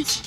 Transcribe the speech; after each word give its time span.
lights. 0.00 0.22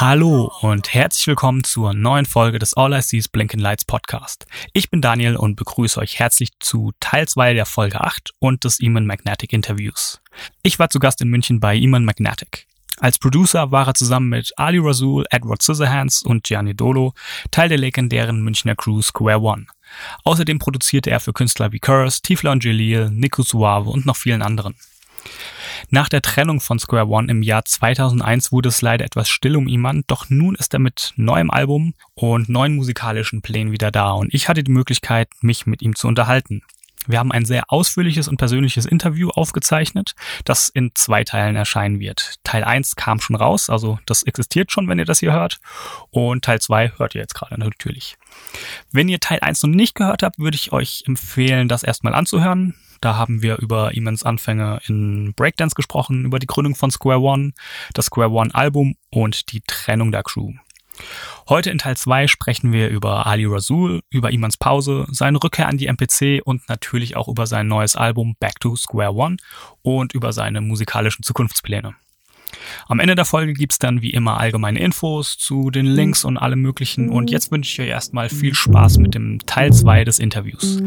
Hallo 0.00 0.52
und 0.60 0.92
herzlich 0.92 1.26
willkommen 1.26 1.64
zur 1.64 1.94
neuen 1.94 2.26
Folge 2.26 2.58
des 2.58 2.74
All 2.74 2.92
I 2.92 3.02
See 3.02 3.18
is 3.18 3.28
Blinking 3.28 3.60
Lights 3.60 3.84
Podcast. 3.84 4.46
Ich 4.72 4.90
bin 4.90 5.00
Daniel 5.00 5.36
und 5.36 5.56
begrüße 5.56 5.98
euch 6.00 6.18
herzlich 6.18 6.50
zu 6.60 6.92
Teil 7.00 7.26
2 7.26 7.54
der 7.54 7.66
Folge 7.66 8.00
8 8.00 8.32
und 8.38 8.64
des 8.64 8.80
Eamon 8.80 9.06
Magnetic 9.06 9.52
Interviews. 9.52 10.20
Ich 10.62 10.78
war 10.78 10.90
zu 10.90 10.98
Gast 10.98 11.20
in 11.20 11.28
München 11.28 11.60
bei 11.60 11.76
Eamon 11.76 12.04
Magnetic. 12.04 12.66
Als 12.98 13.18
Producer 13.18 13.70
war 13.72 13.88
er 13.88 13.94
zusammen 13.94 14.30
mit 14.30 14.52
Ali 14.56 14.78
Rasul, 14.78 15.26
Edward 15.30 15.60
Scissorhands 15.60 16.22
und 16.22 16.44
Gianni 16.44 16.74
Dolo 16.74 17.12
Teil 17.50 17.68
der 17.68 17.78
legendären 17.78 18.42
Münchner 18.42 18.74
Crew 18.74 19.02
Square 19.02 19.40
One. 19.40 19.66
Außerdem 20.24 20.58
produzierte 20.58 21.10
er 21.10 21.20
für 21.20 21.34
Künstler 21.34 21.72
wie 21.72 21.78
Curse, 21.78 22.22
Tifla 22.22 22.52
und 22.52 22.64
Jalil, 22.64 23.10
Nico 23.10 23.42
Suave 23.42 23.90
und 23.90 24.06
noch 24.06 24.16
vielen 24.16 24.42
anderen. 24.42 24.76
Nach 25.90 26.08
der 26.08 26.22
Trennung 26.22 26.60
von 26.60 26.78
Square 26.78 27.08
One 27.08 27.30
im 27.30 27.42
Jahr 27.42 27.64
2001 27.64 28.50
wurde 28.52 28.70
es 28.70 28.82
leider 28.82 29.04
etwas 29.04 29.28
still 29.28 29.56
um 29.56 29.68
Iman, 29.68 30.02
doch 30.06 30.28
nun 30.28 30.54
ist 30.54 30.74
er 30.74 30.80
mit 30.80 31.12
neuem 31.16 31.50
Album 31.50 31.94
und 32.14 32.48
neuen 32.48 32.74
musikalischen 32.74 33.42
Plänen 33.42 33.72
wieder 33.72 33.90
da 33.90 34.12
und 34.12 34.34
ich 34.34 34.48
hatte 34.48 34.64
die 34.64 34.72
Möglichkeit, 34.72 35.28
mich 35.40 35.66
mit 35.66 35.82
ihm 35.82 35.94
zu 35.94 36.08
unterhalten. 36.08 36.62
Wir 37.06 37.20
haben 37.20 37.30
ein 37.30 37.44
sehr 37.44 37.64
ausführliches 37.68 38.26
und 38.26 38.36
persönliches 38.36 38.84
Interview 38.84 39.30
aufgezeichnet, 39.30 40.14
das 40.44 40.68
in 40.68 40.90
zwei 40.94 41.22
Teilen 41.22 41.54
erscheinen 41.54 42.00
wird. 42.00 42.34
Teil 42.42 42.64
1 42.64 42.96
kam 42.96 43.20
schon 43.20 43.36
raus, 43.36 43.70
also 43.70 43.98
das 44.06 44.24
existiert 44.24 44.72
schon, 44.72 44.88
wenn 44.88 44.98
ihr 44.98 45.04
das 45.04 45.20
hier 45.20 45.32
hört. 45.32 45.58
Und 46.10 46.44
Teil 46.44 46.60
2 46.60 46.94
hört 46.96 47.14
ihr 47.14 47.20
jetzt 47.20 47.34
gerade 47.34 47.58
natürlich. 47.60 48.16
Wenn 48.90 49.08
ihr 49.08 49.20
Teil 49.20 49.38
1 49.40 49.62
noch 49.62 49.70
nicht 49.70 49.94
gehört 49.94 50.22
habt, 50.22 50.38
würde 50.38 50.56
ich 50.56 50.72
euch 50.72 51.04
empfehlen, 51.06 51.68
das 51.68 51.84
erstmal 51.84 52.14
anzuhören. 52.14 52.74
Da 53.00 53.16
haben 53.16 53.42
wir 53.42 53.58
über 53.58 53.96
Emans 53.96 54.22
Anfänge 54.22 54.80
in 54.86 55.34
Breakdance 55.34 55.74
gesprochen, 55.74 56.24
über 56.24 56.38
die 56.38 56.46
Gründung 56.46 56.74
von 56.74 56.90
Square 56.90 57.20
One, 57.20 57.52
das 57.94 58.06
Square 58.06 58.30
One 58.30 58.54
Album 58.54 58.96
und 59.10 59.52
die 59.52 59.60
Trennung 59.66 60.12
der 60.12 60.22
Crew. 60.22 60.52
Heute 61.48 61.70
in 61.70 61.78
Teil 61.78 61.96
2 61.96 62.26
sprechen 62.26 62.72
wir 62.72 62.88
über 62.88 63.26
Ali 63.26 63.44
Rasul, 63.44 64.00
über 64.10 64.30
Imans 64.32 64.56
Pause, 64.56 65.06
seine 65.10 65.42
Rückkehr 65.42 65.68
an 65.68 65.76
die 65.76 65.86
MPC 65.86 66.40
und 66.44 66.68
natürlich 66.68 67.16
auch 67.16 67.28
über 67.28 67.46
sein 67.46 67.68
neues 67.68 67.96
Album 67.96 68.34
Back 68.40 68.60
to 68.60 68.76
Square 68.76 69.14
One 69.14 69.36
und 69.82 70.14
über 70.14 70.32
seine 70.32 70.60
musikalischen 70.60 71.22
Zukunftspläne. 71.22 71.94
Am 72.88 73.00
Ende 73.00 73.14
der 73.14 73.24
Folge 73.24 73.52
gibt's 73.52 73.78
dann 73.78 74.02
wie 74.02 74.10
immer 74.10 74.38
allgemeine 74.38 74.80
Infos 74.80 75.36
zu 75.36 75.70
den 75.70 75.86
Links 75.86 76.24
und 76.24 76.38
allem 76.38 76.62
möglichen 76.62 77.10
und 77.10 77.30
jetzt 77.30 77.50
wünsche 77.52 77.70
ich 77.70 77.86
euch 77.86 77.92
erstmal 77.92 78.28
viel 78.28 78.54
Spaß 78.54 78.98
mit 78.98 79.14
dem 79.14 79.40
Teil 79.46 79.72
2 79.72 80.04
des 80.04 80.18
Interviews. 80.18 80.82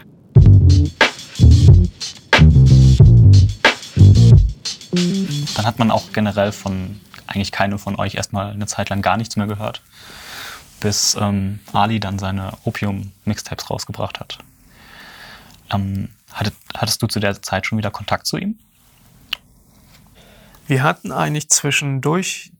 Dann 5.56 5.66
hat 5.66 5.80
man 5.80 5.92
auch 5.92 6.12
generell 6.14 6.52
von 6.52 7.00
eigentlich 7.28 7.52
keinem 7.52 7.80
von 7.80 7.96
euch 7.98 8.16
erstmal 8.16 8.52
eine 8.52 8.66
Zeit 8.66 8.90
lang 8.90 9.02
gar 9.02 9.18
nichts 9.18 9.36
mehr 9.36 9.48
gehört, 9.48 9.82
bis 10.80 11.16
ähm, 11.20 11.60
Ali 11.74 12.00
dann 12.00 12.18
seine 12.18 12.54
Opium-Mixtapes 12.64 13.70
rausgebracht 13.70 14.20
hat. 14.20 14.40
Ähm, 15.72 16.10
hattet, 16.32 16.56
hattest 16.76 17.02
du 17.02 17.08
zu 17.08 17.20
der 17.20 17.42
Zeit 17.42 17.66
schon 17.66 17.78
wieder 17.78 17.92
Kontakt 17.92 18.26
zu 18.26 18.38
ihm? 18.38 18.58
Wir 20.68 20.84
hatten 20.84 21.12
eigentlich 21.12 21.50
zwischendurch 21.50 22.52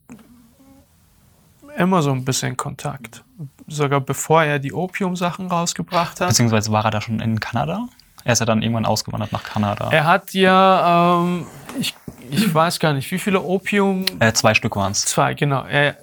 immer 1.76 2.02
so 2.02 2.12
ein 2.12 2.24
bisschen 2.24 2.56
Kontakt. 2.56 3.24
Sogar 3.66 4.00
bevor 4.00 4.42
er 4.42 4.58
die 4.58 4.72
Opium-Sachen 4.72 5.46
rausgebracht 5.46 6.20
hat. 6.20 6.28
Beziehungsweise 6.28 6.72
war 6.72 6.84
er 6.84 6.90
da 6.90 7.00
schon 7.00 7.20
in 7.20 7.40
Kanada? 7.40 7.88
Er 8.24 8.32
ist 8.32 8.38
ja 8.40 8.46
dann 8.46 8.62
irgendwann 8.62 8.84
ausgewandert 8.86 9.32
nach 9.32 9.42
Kanada. 9.44 9.88
Er 9.90 10.04
hat 10.04 10.32
ja, 10.34 11.20
ähm, 11.20 11.46
ich, 11.78 11.94
ich 12.30 12.52
weiß 12.54 12.78
gar 12.78 12.92
nicht, 12.92 13.10
wie 13.10 13.18
viele 13.18 13.40
Opium. 13.42 14.04
Äh, 14.20 14.32
zwei 14.32 14.54
Stück 14.54 14.76
waren 14.76 14.92
es. 14.92 15.04
Zwei, 15.06 15.34
genau. 15.34 15.64
Er, 15.64 15.96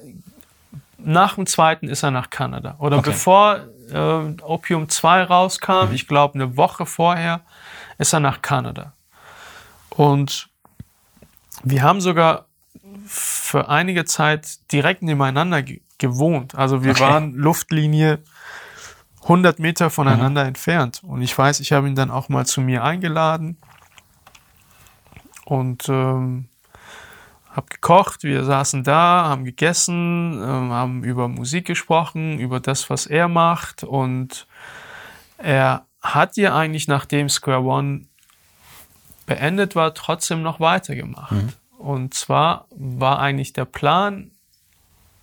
nach 0.98 1.36
dem 1.36 1.46
zweiten 1.46 1.88
ist 1.88 2.04
er 2.04 2.12
nach 2.12 2.30
Kanada. 2.30 2.76
Oder 2.80 2.98
Okay. 2.98 3.12
bevor 3.12 3.60
äh, 3.92 4.42
Opium 4.44 4.90
2 4.90 5.24
rauskam, 5.24 5.92
ich 5.94 6.08
glaube 6.08 6.36
eine 6.36 6.58
Woche 6.58 6.86
vorher, 6.86 7.42
ist 7.98 8.14
er 8.14 8.20
nach 8.20 8.42
Kanada. 8.42 8.94
Und 9.90 10.50
wir 11.64 11.82
haben 11.84 12.02
sogar 12.02 12.46
für 13.06 13.70
einige 13.70 14.06
Zeit 14.06 14.72
direkt 14.72 15.02
nebeneinander 15.04 15.62
ge 15.64 15.82
gewohnt. 16.00 16.54
Also 16.54 16.84
wir 16.84 16.92
Okay. 16.92 17.00
waren 17.02 17.34
Luftlinie 17.34 18.20
100 19.28 19.60
Meter 19.60 19.90
voneinander 19.90 20.46
entfernt. 20.46 21.02
Und 21.04 21.22
ich 21.22 21.38
weiß, 21.38 21.60
ich 21.60 21.74
habe 21.74 21.88
ihn 21.88 21.96
dann 21.96 22.12
auch 22.12 22.30
mal 22.30 22.46
zu 22.46 22.62
mir 22.62 22.84
eingeladen 22.84 23.58
und 25.44 25.90
ähm, 25.90 26.48
habe 27.52 27.68
gekocht. 27.68 28.24
Wir 28.24 28.46
saßen 28.46 28.84
da, 28.84 29.26
haben 29.28 29.44
gegessen, 29.44 30.34
ähm, 30.42 30.72
haben 30.72 31.04
über 31.04 31.28
Musik 31.28 31.66
gesprochen, 31.66 32.40
über 32.40 32.62
das, 32.62 32.90
was 32.90 33.06
er 33.06 33.28
macht. 33.28 33.84
Und 33.84 34.48
er 35.38 35.86
hat 36.02 36.38
ja 36.38 36.56
eigentlich, 36.56 36.88
nachdem 36.88 37.28
Square 37.28 37.64
One 37.64 38.06
beendet 39.26 39.76
war, 39.76 39.94
trotzdem 39.94 40.42
noch 40.42 40.62
weitergemacht. 40.62 41.34
Und 41.78 42.14
zwar 42.14 42.66
war 42.70 43.20
eigentlich 43.20 43.52
der 43.52 43.66
Plan, 43.66 44.32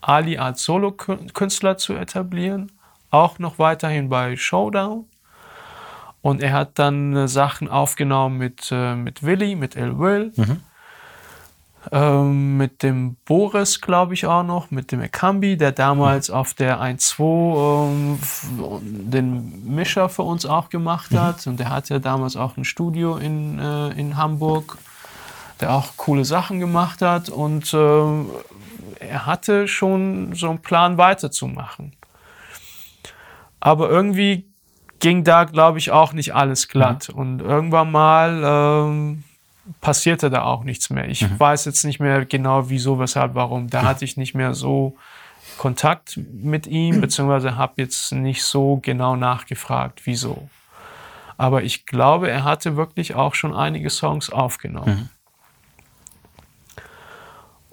Ali 0.03 0.37
als 0.37 0.62
Solo-Künstler 0.64 1.78
zu 1.78 1.94
etablieren, 1.94 2.70
auch 3.14 3.38
noch 3.38 3.58
weiterhin 3.58 4.08
bei 4.08 4.36
Showdown. 4.36 5.06
Und 6.20 6.42
er 6.42 6.52
hat 6.52 6.78
dann 6.78 7.14
äh, 7.14 7.28
Sachen 7.28 7.69
aufgenommen 7.69 8.38
mit, 8.38 8.70
äh, 8.72 8.94
mit 8.94 9.22
Willy, 9.22 9.56
mit 9.56 9.76
El 9.76 9.98
Will, 9.98 10.32
ähm, 11.92 12.56
mit 12.56 12.82
dem 12.82 13.16
Boris, 13.26 13.82
glaube 13.82 14.14
ich, 14.14 14.26
auch 14.26 14.42
noch, 14.42 14.70
mit 14.70 14.91
dem 14.91 15.02
Ekambi, 15.02 15.58
der 15.58 15.72
damals 15.72 16.30
auf 16.30 16.54
der 16.54 16.80
1-2 16.80 17.86
ähm, 17.86 18.19
den 18.80 19.75
Mischer 19.75 20.08
für 20.08 20.22
uns 20.22 20.46
auch 20.46 20.70
gemacht 20.70 21.12
hat. 21.12 21.46
Und 21.46 21.60
der 21.60 21.69
hat 21.69 21.91
ja 21.91 21.98
damals 21.98 22.36
auch 22.36 22.56
ein 22.56 22.64
Studio 22.64 23.16
in, 23.16 23.58
äh, 23.58 23.91
in 23.91 24.16
Hamburg, 24.16 24.78
der 25.60 25.72
auch 25.72 25.98
coole 25.98 26.25
Sachen 26.25 26.58
gemacht 26.58 27.02
hat. 27.02 27.28
Und 27.28 27.75
ähm, 27.75 28.31
er 28.98 29.26
hatte 29.26 29.69
schon 29.69 30.34
so 30.34 30.48
einen 30.48 30.60
Plan 30.60 30.96
weiterzumachen. 30.96 31.92
Aber 33.64 33.88
irgendwie 33.88 34.44
ging 35.00 35.25
da, 35.25 35.44
glaube 35.44 35.78
ich, 35.78 35.91
auch 35.91 36.12
nicht 36.12 36.34
alles 36.34 36.69
glatt. 36.69 37.08
Und 37.08 37.41
irgendwann 37.41 37.91
mal 37.91 38.42
ähm, 38.44 39.25
passierte 39.80 40.28
da 40.28 40.42
auch 40.42 40.64
nichts 40.64 40.91
mehr. 40.91 41.08
Ich 41.08 41.22
weiß 41.38 41.64
jetzt 41.64 41.82
nicht 41.82 41.98
mehr 41.98 42.26
genau, 42.26 42.69
wieso, 42.69 42.98
weshalb, 42.98 43.34
warum. 43.34 43.70
Da 43.70 43.82
hatte 43.82 44.04
ich 44.04 44.19
nicht 44.19 44.34
mehr 44.34 44.52
so 44.52 44.97
Kontakt 45.56 46.20
mit 46.30 46.66
ihm, 46.66 47.00
beziehungsweise 47.00 47.56
habe 47.56 47.75
jetzt 47.78 48.12
nicht 48.12 48.44
so 48.44 48.80
genau 48.82 49.16
nachgefragt, 49.16 50.02
wieso. 50.04 50.50
Aber 51.38 51.62
ich 51.62 51.86
glaube, 51.86 52.31
er 52.31 52.44
hatte 52.44 52.76
wirklich 52.76 53.14
auch 53.14 53.34
schon 53.34 53.54
einige 53.54 53.88
Songs 53.88 54.28
aufgenommen. 54.28 55.08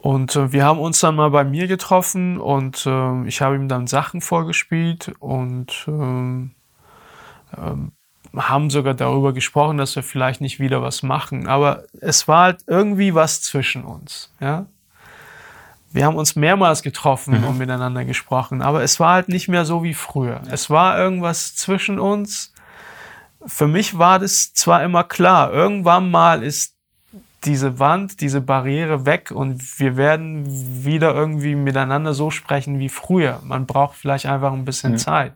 Und 0.02 0.36
äh, 0.36 0.52
wir 0.52 0.66
haben 0.66 0.80
uns 0.80 1.00
dann 1.00 1.16
mal 1.16 1.30
bei 1.30 1.44
mir 1.44 1.68
getroffen 1.68 2.40
und 2.40 2.86
ähm, 2.88 3.28
ich 3.28 3.42
habe 3.42 3.56
ihm 3.56 3.68
dann 3.68 3.86
Sachen 3.86 4.22
vorgespielt 4.22 5.14
und 5.20 5.86
ähm, 5.88 6.52
ähm, 7.56 7.92
haben 8.36 8.72
sogar 8.72 8.96
darüber 8.96 9.32
gesprochen, 9.32 9.78
dass 9.78 9.96
wir 9.96 10.02
vielleicht 10.02 10.42
nicht 10.42 10.60
wieder 10.60 10.82
was 10.82 11.04
machen. 11.04 11.48
Aber 11.48 11.84
es 12.00 12.28
war 12.28 12.44
halt 12.44 12.62
irgendwie 12.66 13.14
was 13.14 13.44
zwischen 13.44 13.84
uns. 13.84 14.34
Ja? 14.40 14.66
Wir 15.92 16.06
haben 16.06 16.16
uns 16.16 16.36
mehrmals 16.36 16.82
getroffen 16.82 17.44
und 17.44 17.60
miteinander 17.60 18.04
gesprochen, 18.04 18.64
aber 18.64 18.82
es 18.82 19.00
war 19.00 19.14
halt 19.14 19.30
nicht 19.30 19.50
mehr 19.50 19.66
so 19.66 19.84
wie 19.84 19.94
früher. 19.94 20.42
Es 20.50 20.70
war 20.72 20.98
irgendwas 20.98 21.56
zwischen 21.56 22.00
uns. 22.00 22.54
Für 23.46 23.68
mich 23.68 24.00
war 24.00 24.18
das 24.18 24.54
zwar 24.54 24.84
immer 24.84 25.04
klar, 25.04 25.52
irgendwann 25.52 26.10
mal 26.10 26.42
ist 26.42 26.76
diese 27.44 27.80
Wand, 27.80 28.22
diese 28.22 28.42
Barriere 28.42 29.06
weg 29.06 29.32
und 29.32 29.80
wir 29.80 29.98
werden 29.98 30.46
wieder 30.84 31.14
irgendwie 31.14 31.56
miteinander 31.56 32.14
so 32.14 32.30
sprechen 32.30 32.80
wie 32.80 32.90
früher. 32.90 33.40
Man 33.44 33.66
braucht 33.66 33.96
vielleicht 33.96 34.26
einfach 34.26 34.54
ein 34.54 34.66
bisschen 34.66 34.98
Zeit, 34.98 35.34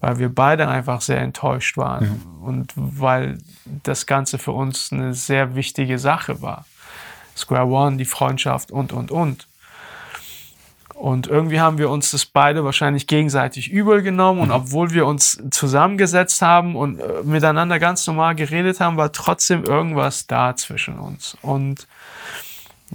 weil 0.00 0.18
wir 0.18 0.34
beide 0.34 0.68
einfach 0.68 1.00
sehr 1.00 1.20
enttäuscht 1.20 1.76
waren 1.76 2.22
und 2.42 2.72
weil 2.76 3.38
das 3.84 4.06
Ganze 4.06 4.38
für 4.38 4.52
uns 4.52 4.92
eine 4.92 5.14
sehr 5.14 5.54
wichtige 5.54 5.98
Sache 5.98 6.42
war. 6.42 6.64
Square 7.36 7.66
One, 7.66 7.96
die 7.96 8.04
Freundschaft 8.04 8.70
und, 8.72 8.92
und, 8.92 9.10
und. 9.10 9.47
Und 10.98 11.28
irgendwie 11.28 11.60
haben 11.60 11.78
wir 11.78 11.90
uns 11.90 12.10
das 12.10 12.26
beide 12.26 12.64
wahrscheinlich 12.64 13.06
gegenseitig 13.06 13.70
übel 13.70 14.02
genommen. 14.02 14.40
Und 14.40 14.50
obwohl 14.50 14.90
wir 14.90 15.06
uns 15.06 15.40
zusammengesetzt 15.52 16.42
haben 16.42 16.74
und 16.74 16.98
äh, 16.98 17.22
miteinander 17.22 17.78
ganz 17.78 18.04
normal 18.08 18.34
geredet 18.34 18.80
haben, 18.80 18.96
war 18.96 19.12
trotzdem 19.12 19.62
irgendwas 19.62 20.26
da 20.26 20.56
zwischen 20.56 20.98
uns. 20.98 21.36
Und 21.40 21.86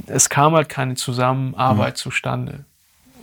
es 0.07 0.27
kam 0.27 0.53
halt 0.53 0.67
keine 0.67 0.95
Zusammenarbeit 0.95 1.97
zustande. 1.97 2.65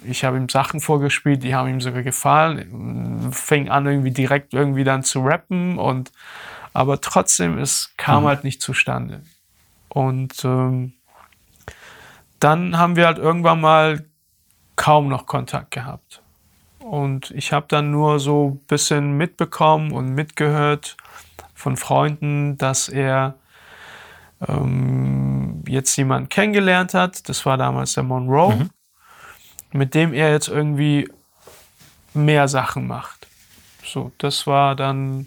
Ich 0.02 0.24
habe 0.24 0.38
ihm 0.38 0.48
Sachen 0.48 0.80
vorgespielt, 0.80 1.42
die 1.42 1.54
haben 1.54 1.68
ihm 1.68 1.82
sogar 1.82 2.02
gefallen. 2.02 3.32
Fing 3.32 3.68
an 3.68 3.84
irgendwie 3.84 4.12
direkt 4.12 4.54
irgendwie 4.54 4.84
dann 4.84 5.02
zu 5.02 5.20
rappen 5.20 5.78
und 5.78 6.10
aber 6.72 7.02
trotzdem 7.02 7.58
es 7.58 7.92
kam 7.98 8.24
halt 8.24 8.44
nicht 8.44 8.62
zustande. 8.62 9.20
Und 9.90 10.42
ähm, 10.42 10.94
dann 12.38 12.78
haben 12.78 12.96
wir 12.96 13.04
halt 13.04 13.18
irgendwann 13.18 13.60
mal 13.60 14.06
kaum 14.80 15.08
noch 15.08 15.26
Kontakt 15.26 15.72
gehabt. 15.72 16.22
Und 16.78 17.30
ich 17.32 17.52
habe 17.52 17.66
dann 17.68 17.90
nur 17.90 18.18
so 18.18 18.52
ein 18.52 18.66
bisschen 18.66 19.12
mitbekommen 19.18 19.92
und 19.92 20.14
mitgehört 20.14 20.96
von 21.54 21.76
Freunden, 21.76 22.56
dass 22.56 22.88
er 22.88 23.34
ähm, 24.48 25.62
jetzt 25.68 25.94
jemanden 25.96 26.30
kennengelernt 26.30 26.94
hat. 26.94 27.28
Das 27.28 27.44
war 27.44 27.58
damals 27.58 27.92
der 27.92 28.04
Monroe, 28.04 28.56
Mhm. 28.56 28.70
mit 29.72 29.94
dem 29.94 30.14
er 30.14 30.32
jetzt 30.32 30.48
irgendwie 30.48 31.08
mehr 32.14 32.48
Sachen 32.48 32.86
macht. 32.86 33.28
So, 33.84 34.12
das 34.16 34.46
war 34.46 34.74
dann 34.74 35.26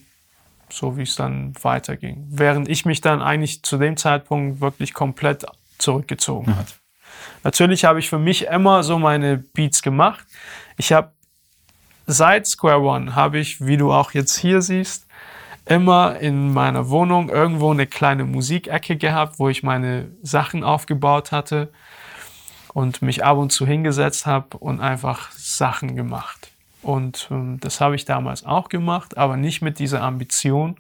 so, 0.70 0.98
wie 0.98 1.04
es 1.04 1.16
dann 1.16 1.54
weiterging. 1.62 2.26
Während 2.32 2.68
ich 2.70 2.86
mich 2.86 3.02
dann 3.02 3.22
eigentlich 3.22 3.62
zu 3.62 3.78
dem 3.78 3.98
Zeitpunkt 3.98 4.62
wirklich 4.62 4.96
komplett 4.96 5.46
zurückgezogen 5.78 6.56
hat. 6.58 6.80
Natürlich 7.44 7.86
habe 7.86 8.00
ich 8.00 8.10
für 8.10 8.19
mich 8.19 8.48
immer 8.48 8.84
so 8.84 8.98
meine 8.98 9.38
Beats 9.38 9.81
gemacht. 9.81 10.25
Ich 10.78 10.94
habe 10.94 11.12
seit 12.07 12.48
Square 12.48 12.81
One 12.81 13.16
habe 13.16 13.40
ich, 13.40 13.66
wie 13.66 13.78
du 13.78 13.92
auch 13.92 14.12
jetzt 14.12 14.38
hier 14.38 14.62
siehst, 14.62 15.07
immer 15.66 16.19
in 16.19 16.54
meiner 16.54 16.90
Wohnung 16.90 17.30
irgendwo 17.30 17.72
eine 17.72 17.88
kleine 17.88 18.25
Musikecke 18.25 18.98
gehabt, 18.98 19.40
wo 19.40 19.50
ich 19.50 19.63
meine 19.63 20.12
Sachen 20.22 20.63
aufgebaut 20.63 21.31
hatte 21.31 21.72
und 22.74 23.01
mich 23.01 23.24
ab 23.24 23.38
und 23.38 23.51
zu 23.51 23.66
hingesetzt 23.66 24.25
habe 24.25 24.57
und 24.57 24.81
einfach 24.81 25.31
Sachen 25.31 25.95
gemacht. 25.95 26.51
Und 26.81 27.30
ähm, 27.31 27.60
das 27.62 27.80
habe 27.80 27.95
ich 27.95 28.04
damals 28.04 28.45
auch 28.45 28.68
gemacht, 28.68 29.18
aber 29.18 29.38
nicht 29.38 29.62
mit 29.62 29.80
dieser 29.80 30.01
Ambition. 30.01 30.75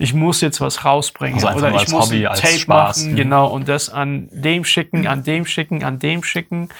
Ich 0.00 0.14
muss 0.14 0.40
jetzt 0.40 0.60
was 0.62 0.84
rausbringen 0.84 1.44
Also 1.44 1.58
oder 1.58 1.74
ich 1.74 1.88
muss 1.88 2.06
Hobby, 2.06 2.22
Tape 2.22 2.46
Spaß. 2.58 2.98
machen, 3.02 3.12
Mhm. 3.12 3.16
genau 3.16 3.46
und 3.48 3.68
das 3.68 3.90
an 3.90 4.28
dem 4.32 4.64
schicken, 4.64 5.06
an 5.06 5.22
dem 5.22 5.44
schicken, 5.44 5.84
an 5.84 5.98
dem 5.98 6.24
schicken, 6.24 6.70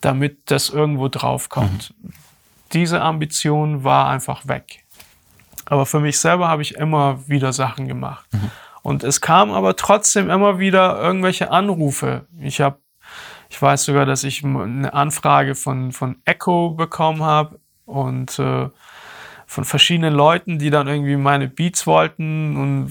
damit 0.00 0.38
das 0.50 0.70
irgendwo 0.70 1.08
draufkommt. 1.08 1.92
Diese 2.72 3.02
Ambition 3.02 3.84
war 3.84 4.08
einfach 4.08 4.48
weg. 4.48 4.82
Aber 5.66 5.84
für 5.86 6.00
mich 6.00 6.18
selber 6.18 6.48
habe 6.48 6.62
ich 6.62 6.74
immer 6.76 7.26
wieder 7.28 7.52
Sachen 7.52 7.86
gemacht. 7.86 8.26
Und 8.82 9.04
es 9.04 9.20
kam 9.20 9.50
aber 9.52 9.76
trotzdem 9.76 10.30
immer 10.30 10.58
wieder 10.58 11.00
irgendwelche 11.00 11.50
Anrufe. 11.50 12.26
Ich 12.40 12.60
habe, 12.60 12.78
ich 13.50 13.60
weiß 13.60 13.84
sogar, 13.84 14.06
dass 14.06 14.24
ich 14.24 14.42
eine 14.44 14.92
Anfrage 14.92 15.54
von, 15.54 15.92
von 15.92 16.16
Echo 16.24 16.70
bekommen 16.70 17.22
habe 17.22 17.58
und 17.86 18.38
äh, 18.38 18.68
von 19.54 19.64
verschiedenen 19.64 20.14
Leuten, 20.14 20.58
die 20.58 20.70
dann 20.70 20.88
irgendwie 20.88 21.16
meine 21.16 21.46
Beats 21.46 21.86
wollten 21.86 22.56
und 22.56 22.90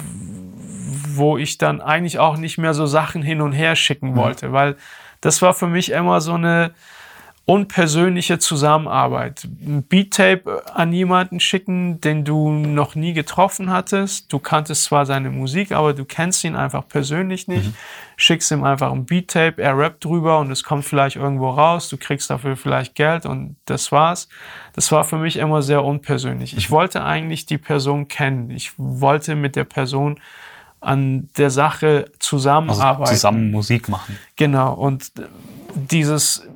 wo 1.15 1.37
ich 1.37 1.57
dann 1.57 1.81
eigentlich 1.81 2.19
auch 2.19 2.37
nicht 2.37 2.57
mehr 2.57 2.73
so 2.73 2.85
Sachen 2.85 3.21
hin 3.21 3.41
und 3.41 3.51
her 3.51 3.75
schicken 3.75 4.15
wollte, 4.15 4.53
weil 4.53 4.77
das 5.19 5.41
war 5.41 5.53
für 5.53 5.67
mich 5.67 5.91
immer 5.91 6.21
so 6.21 6.33
eine 6.33 6.71
unpersönliche 7.45 8.39
Zusammenarbeit. 8.39 9.43
Ein 9.65 9.83
Beat-Tape 9.83 10.63
an 10.73 10.93
jemanden 10.93 11.41
schicken, 11.41 11.99
den 11.99 12.23
du 12.23 12.49
noch 12.51 12.95
nie 12.95 13.11
getroffen 13.11 13.69
hattest. 13.69 14.31
Du 14.31 14.39
kanntest 14.39 14.85
zwar 14.85 15.05
seine 15.05 15.29
Musik, 15.29 15.73
aber 15.73 15.93
du 15.93 16.05
kennst 16.05 16.45
ihn 16.45 16.55
einfach 16.55 16.87
persönlich 16.87 17.49
nicht. 17.49 17.71
Schickst 18.15 18.49
ihm 18.51 18.63
einfach 18.63 18.93
ein 18.93 19.05
Beat-Tape, 19.05 19.61
er 19.61 19.77
rappt 19.77 20.05
drüber 20.05 20.39
und 20.39 20.51
es 20.51 20.63
kommt 20.63 20.85
vielleicht 20.85 21.17
irgendwo 21.17 21.49
raus. 21.49 21.89
Du 21.89 21.97
kriegst 21.97 22.29
dafür 22.29 22.55
vielleicht 22.55 22.95
Geld 22.95 23.25
und 23.25 23.57
das 23.65 23.91
war's. 23.91 24.29
Das 24.71 24.89
war 24.93 25.03
für 25.03 25.17
mich 25.17 25.35
immer 25.35 25.61
sehr 25.61 25.83
unpersönlich. 25.83 26.55
Ich 26.55 26.71
wollte 26.71 27.03
eigentlich 27.03 27.45
die 27.45 27.57
Person 27.57 28.07
kennen. 28.07 28.51
Ich 28.51 28.71
wollte 28.77 29.35
mit 29.35 29.57
der 29.57 29.65
Person 29.65 30.17
an 30.79 31.29
der 31.37 31.49
Sache 31.49 32.05
Also 32.05 32.11
zusammenarbeiten. 32.19 33.11
zusammen 33.13 33.51
Musik 33.51 33.89
machen. 33.89 34.17
Genau, 34.37 34.73
und 34.73 35.11
dieses 35.75 36.47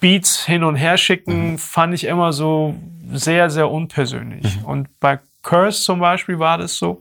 Beats 0.00 0.44
hin 0.44 0.64
und 0.64 0.76
her 0.76 0.96
schicken 0.96 1.58
fand 1.58 1.94
ich 1.94 2.04
immer 2.04 2.32
so 2.32 2.74
sehr, 3.12 3.50
sehr 3.50 3.70
unpersönlich. 3.70 4.58
Und 4.64 4.88
bei 5.00 5.18
Curse 5.42 5.82
zum 5.82 6.00
Beispiel 6.00 6.38
war 6.38 6.58
das 6.58 6.76
so. 6.76 7.00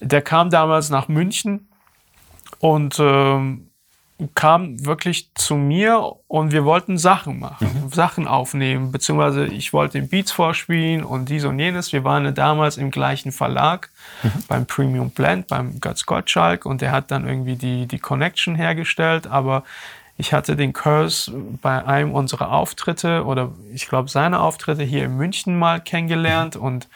Der 0.00 0.22
kam 0.22 0.50
damals 0.50 0.88
nach 0.88 1.08
München 1.08 1.68
und 2.58 2.96
ähm, 2.98 3.70
kam 4.34 4.84
wirklich 4.84 5.30
zu 5.34 5.54
mir 5.54 6.12
und 6.28 6.52
wir 6.52 6.64
wollten 6.64 6.98
Sachen 6.98 7.38
machen, 7.38 7.90
Sachen 7.90 8.26
aufnehmen, 8.26 8.92
beziehungsweise 8.92 9.46
ich 9.46 9.72
wollte 9.72 9.98
ihm 9.98 10.08
Beats 10.08 10.32
vorspielen 10.32 11.04
und 11.04 11.28
dies 11.28 11.44
und 11.44 11.58
jenes. 11.58 11.92
Wir 11.92 12.04
waren 12.04 12.24
ja 12.24 12.30
damals 12.30 12.76
im 12.76 12.90
gleichen 12.90 13.32
Verlag 13.32 13.90
beim 14.48 14.66
Premium 14.66 15.10
Blend, 15.10 15.48
beim 15.48 15.80
Götz 15.80 16.06
Gottschalk 16.06 16.66
und 16.66 16.82
der 16.82 16.92
hat 16.92 17.10
dann 17.10 17.26
irgendwie 17.26 17.56
die, 17.56 17.86
die 17.86 17.98
Connection 17.98 18.54
hergestellt, 18.54 19.26
aber 19.26 19.64
ich 20.20 20.34
hatte 20.34 20.54
den 20.54 20.74
Curse 20.74 21.32
bei 21.62 21.84
einem 21.84 22.12
unserer 22.12 22.52
Auftritte 22.52 23.24
oder 23.24 23.52
ich 23.72 23.88
glaube 23.88 24.10
seine 24.10 24.40
Auftritte 24.40 24.82
hier 24.82 25.06
in 25.06 25.16
München 25.16 25.58
mal 25.58 25.80
kennengelernt 25.80 26.56
und 26.56 26.88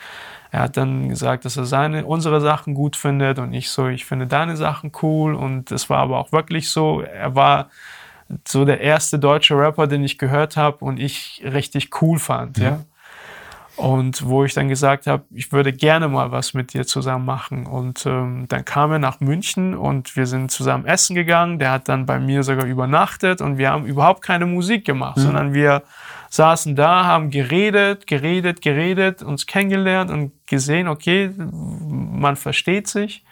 er 0.50 0.60
hat 0.60 0.76
dann 0.76 1.08
gesagt, 1.08 1.44
dass 1.46 1.56
er 1.56 1.64
seine, 1.64 2.04
unsere 2.04 2.40
Sachen 2.40 2.74
gut 2.74 2.96
findet 2.96 3.38
und 3.38 3.54
ich 3.54 3.70
so, 3.70 3.88
ich 3.88 4.04
finde 4.04 4.26
deine 4.26 4.56
Sachen 4.56 4.92
cool 5.02 5.34
und 5.34 5.72
es 5.72 5.90
war 5.90 5.98
aber 5.98 6.18
auch 6.18 6.32
wirklich 6.32 6.68
so, 6.68 7.00
er 7.00 7.34
war 7.34 7.70
so 8.46 8.64
der 8.64 8.80
erste 8.80 9.18
deutsche 9.18 9.58
Rapper, 9.58 9.86
den 9.86 10.04
ich 10.04 10.18
gehört 10.18 10.56
habe 10.56 10.84
und 10.84 11.00
ich 11.00 11.42
richtig 11.44 12.00
cool 12.02 12.18
fand, 12.18 12.58
ja. 12.58 12.80
Und 13.76 14.24
wo 14.26 14.44
ich 14.44 14.54
dann 14.54 14.68
gesagt 14.68 15.08
habe, 15.08 15.24
ich 15.32 15.50
würde 15.50 15.72
gerne 15.72 16.06
mal 16.06 16.30
was 16.30 16.54
mit 16.54 16.74
dir 16.74 16.86
zusammen 16.86 17.24
machen. 17.24 17.66
Und 17.66 18.06
ähm, 18.06 18.46
dann 18.48 18.64
kam 18.64 18.92
er 18.92 19.00
nach 19.00 19.18
München 19.20 19.74
und 19.74 20.16
wir 20.16 20.26
sind 20.26 20.52
zusammen 20.52 20.86
essen 20.86 21.16
gegangen. 21.16 21.58
Der 21.58 21.72
hat 21.72 21.88
dann 21.88 22.06
bei 22.06 22.20
mir 22.20 22.44
sogar 22.44 22.66
übernachtet 22.66 23.40
und 23.40 23.58
wir 23.58 23.70
haben 23.70 23.84
überhaupt 23.84 24.22
keine 24.22 24.46
Musik 24.46 24.84
gemacht, 24.84 25.18
sondern 25.18 25.54
wir 25.54 25.82
saßen 26.30 26.76
da, 26.76 27.04
haben 27.04 27.30
geredet, 27.30 28.06
geredet, 28.06 28.60
geredet, 28.60 29.22
uns 29.22 29.46
kennengelernt 29.46 30.10
und 30.10 30.32
gesehen, 30.46 30.88
okay, 30.88 31.30
man 31.36 32.36
versteht 32.36 32.86
sich. 32.86 33.24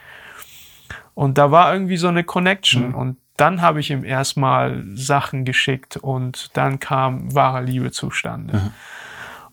Und 1.14 1.38
da 1.38 1.50
war 1.50 1.72
irgendwie 1.72 1.96
so 1.96 2.08
eine 2.08 2.24
Connection. 2.24 2.94
Und 2.94 3.16
dann 3.36 3.60
habe 3.60 3.80
ich 3.80 3.90
ihm 3.90 4.04
erstmal 4.04 4.84
Sachen 4.94 5.44
geschickt 5.44 5.96
und 5.96 6.50
dann 6.56 6.80
kam 6.80 7.34
wahre 7.34 7.62
Liebe 7.62 7.90
zustande. 7.90 8.72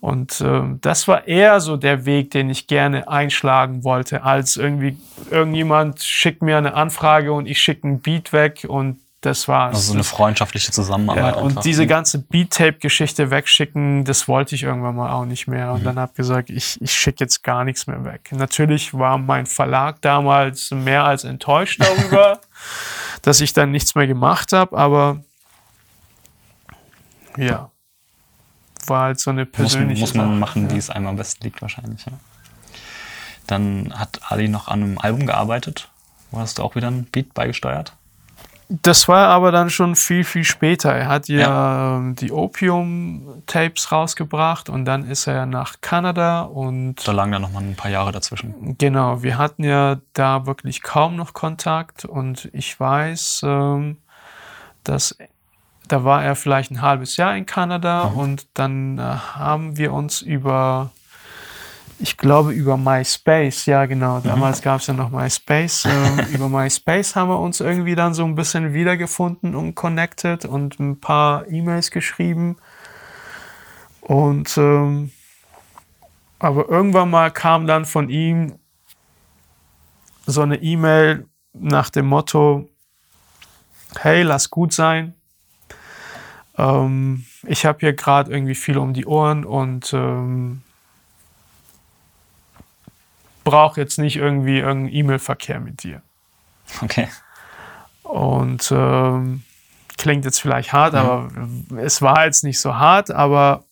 Und 0.01 0.39
ähm, 0.41 0.79
das 0.81 1.07
war 1.07 1.27
eher 1.27 1.59
so 1.59 1.75
der 1.75 2.05
Weg, 2.05 2.31
den 2.31 2.49
ich 2.49 2.67
gerne 2.67 3.09
einschlagen 3.09 3.83
wollte, 3.83 4.23
als 4.23 4.55
irgendwie 4.55 4.97
irgendjemand 5.29 6.01
schickt 6.01 6.41
mir 6.41 6.57
eine 6.57 6.73
Anfrage 6.73 7.33
und 7.33 7.47
ich 7.47 7.59
schicke 7.59 7.85
einen 7.85 7.99
Beat 7.99 8.31
weg 8.31 8.65
und 8.67 8.99
das 9.21 9.49
war's. 9.49 9.75
Also 9.75 9.87
so 9.87 9.93
eine 9.93 10.05
freundschaftliche 10.05 10.71
Zusammenarbeit. 10.71 11.23
Ja, 11.23 11.27
einfach. 11.31 11.41
und 11.41 11.65
diese 11.65 11.85
ganze 11.85 12.19
Beat-Tape-Geschichte 12.19 13.29
wegschicken, 13.31 14.05
das 14.05 14.29
wollte 14.29 14.55
ich 14.55 14.63
irgendwann 14.63 14.95
mal 14.95 15.11
auch 15.11 15.25
nicht 15.25 15.47
mehr. 15.47 15.73
Und 15.73 15.85
dann 15.85 15.99
habe 15.99 16.13
gesagt, 16.13 16.49
ich, 16.49 16.81
ich 16.81 16.93
schicke 16.93 17.25
jetzt 17.25 17.43
gar 17.43 17.65
nichts 17.65 17.85
mehr 17.85 18.05
weg. 18.05 18.29
Natürlich 18.31 18.93
war 18.93 19.17
mein 19.17 19.45
Verlag 19.45 20.01
damals 20.01 20.71
mehr 20.71 21.03
als 21.03 21.25
enttäuscht 21.25 21.81
darüber, 21.83 22.39
dass 23.21 23.41
ich 23.41 23.51
dann 23.51 23.71
nichts 23.71 23.95
mehr 23.95 24.07
gemacht 24.07 24.53
habe, 24.53 24.77
aber 24.77 25.21
ja, 27.35 27.71
war 28.89 29.03
halt 29.03 29.19
so 29.19 29.31
eine 29.31 29.45
muss, 29.45 29.51
persönliche 29.51 30.01
muss 30.01 30.13
man 30.13 30.27
Sache. 30.27 30.37
machen, 30.37 30.71
wie 30.71 30.77
es 30.77 30.89
einem 30.89 31.07
am 31.07 31.15
besten 31.15 31.43
liegt 31.43 31.61
wahrscheinlich. 31.61 32.05
Ja. 32.05 32.13
Dann 33.47 33.93
hat 33.97 34.19
Ali 34.27 34.47
noch 34.47 34.67
an 34.67 34.83
einem 34.83 34.97
Album 34.97 35.25
gearbeitet. 35.25 35.89
Wo 36.31 36.39
hast 36.39 36.59
du 36.59 36.63
auch 36.63 36.75
wieder 36.75 36.87
ein 36.87 37.05
Beat 37.05 37.33
beigesteuert? 37.33 37.93
Das 38.71 39.07
war 39.07 39.29
aber 39.29 39.51
dann 39.51 39.71
schon 39.71 39.95
viel, 39.95 40.23
viel 40.23 40.43
später. 40.43 40.93
Er 40.93 41.07
hat 41.07 41.27
ja, 41.27 41.97
ähm, 41.97 42.13
die 42.13 42.31
Opium-Tapes 42.31 43.91
rausgebracht 43.91 44.69
und 44.69 44.85
dann 44.85 45.09
ist 45.09 45.25
er 45.25 45.47
nach 45.47 45.81
Kanada 45.81 46.41
und 46.41 47.07
Da 47.07 47.11
lagen 47.11 47.31
dann 47.31 47.41
noch 47.41 47.51
mal 47.51 47.63
ein 47.63 47.75
paar 47.75 47.89
Jahre 47.89 48.11
dazwischen. 48.11 48.77
Genau, 48.77 49.23
wir 49.23 49.39
hatten 49.39 49.63
ja 49.63 49.97
da 50.13 50.45
wirklich 50.45 50.83
kaum 50.83 51.15
noch 51.15 51.33
Kontakt 51.33 52.05
und 52.05 52.47
ich 52.53 52.79
weiß, 52.79 53.41
ähm, 53.43 53.97
dass 54.83 55.17
da 55.89 56.03
war 56.03 56.23
er 56.23 56.35
vielleicht 56.35 56.71
ein 56.71 56.81
halbes 56.81 57.17
Jahr 57.17 57.35
in 57.35 57.45
Kanada 57.45 58.03
und 58.03 58.47
dann 58.53 58.97
äh, 58.97 59.01
haben 59.01 59.77
wir 59.77 59.91
uns 59.91 60.21
über, 60.21 60.91
ich 61.97 62.15
glaube 62.17 62.53
über 62.53 62.77
MySpace, 62.77 63.65
ja 63.65 63.85
genau, 63.85 64.19
damals 64.19 64.61
gab 64.61 64.79
es 64.79 64.87
ja 64.87 64.93
noch 64.93 65.09
MySpace, 65.09 65.85
äh, 65.85 66.23
über 66.33 66.47
MySpace 66.47 67.15
haben 67.15 67.29
wir 67.29 67.39
uns 67.39 67.59
irgendwie 67.59 67.95
dann 67.95 68.13
so 68.13 68.23
ein 68.23 68.35
bisschen 68.35 68.73
wiedergefunden 68.73 69.55
und 69.55 69.75
connected 69.75 70.45
und 70.45 70.79
ein 70.79 70.99
paar 70.99 71.47
E-Mails 71.47 71.91
geschrieben. 71.91 72.57
Und 74.01 74.57
ähm, 74.57 75.11
aber 76.39 76.69
irgendwann 76.69 77.09
mal 77.09 77.31
kam 77.31 77.67
dann 77.67 77.83
von 77.83 78.09
ihm 78.09 78.59
so 80.25 80.41
eine 80.41 80.61
E-Mail 80.61 81.27
nach 81.53 81.89
dem 81.89 82.07
Motto, 82.07 82.69
hey, 83.99 84.21
lass 84.23 84.49
gut 84.49 84.71
sein. 84.71 85.18
Ähm, 86.59 87.25
ich 87.47 87.65
habe 87.65 87.79
hier 87.79 87.93
gerade 87.93 88.31
irgendwie 88.31 88.55
viel 88.55 88.77
um 88.77 88.93
die 88.93 89.05
Ohren 89.05 89.45
und 89.45 89.93
ähm, 89.93 90.61
brauche 93.45 93.79
jetzt 93.79 93.97
nicht 93.97 94.17
irgendwie 94.17 94.57
irgendeinen 94.57 94.93
E-Mail-Verkehr 94.93 95.59
mit 95.61 95.83
dir. 95.83 96.01
Okay. 96.81 97.07
Und 98.03 98.71
ähm, 98.75 99.43
klingt 99.97 100.25
jetzt 100.25 100.41
vielleicht 100.41 100.73
hart, 100.73 100.93
mhm. 100.93 100.99
aber 100.99 101.29
es 101.77 102.01
war 102.01 102.25
jetzt 102.25 102.43
nicht 102.43 102.59
so 102.59 102.75
hart, 102.75 103.09
aber 103.09 103.63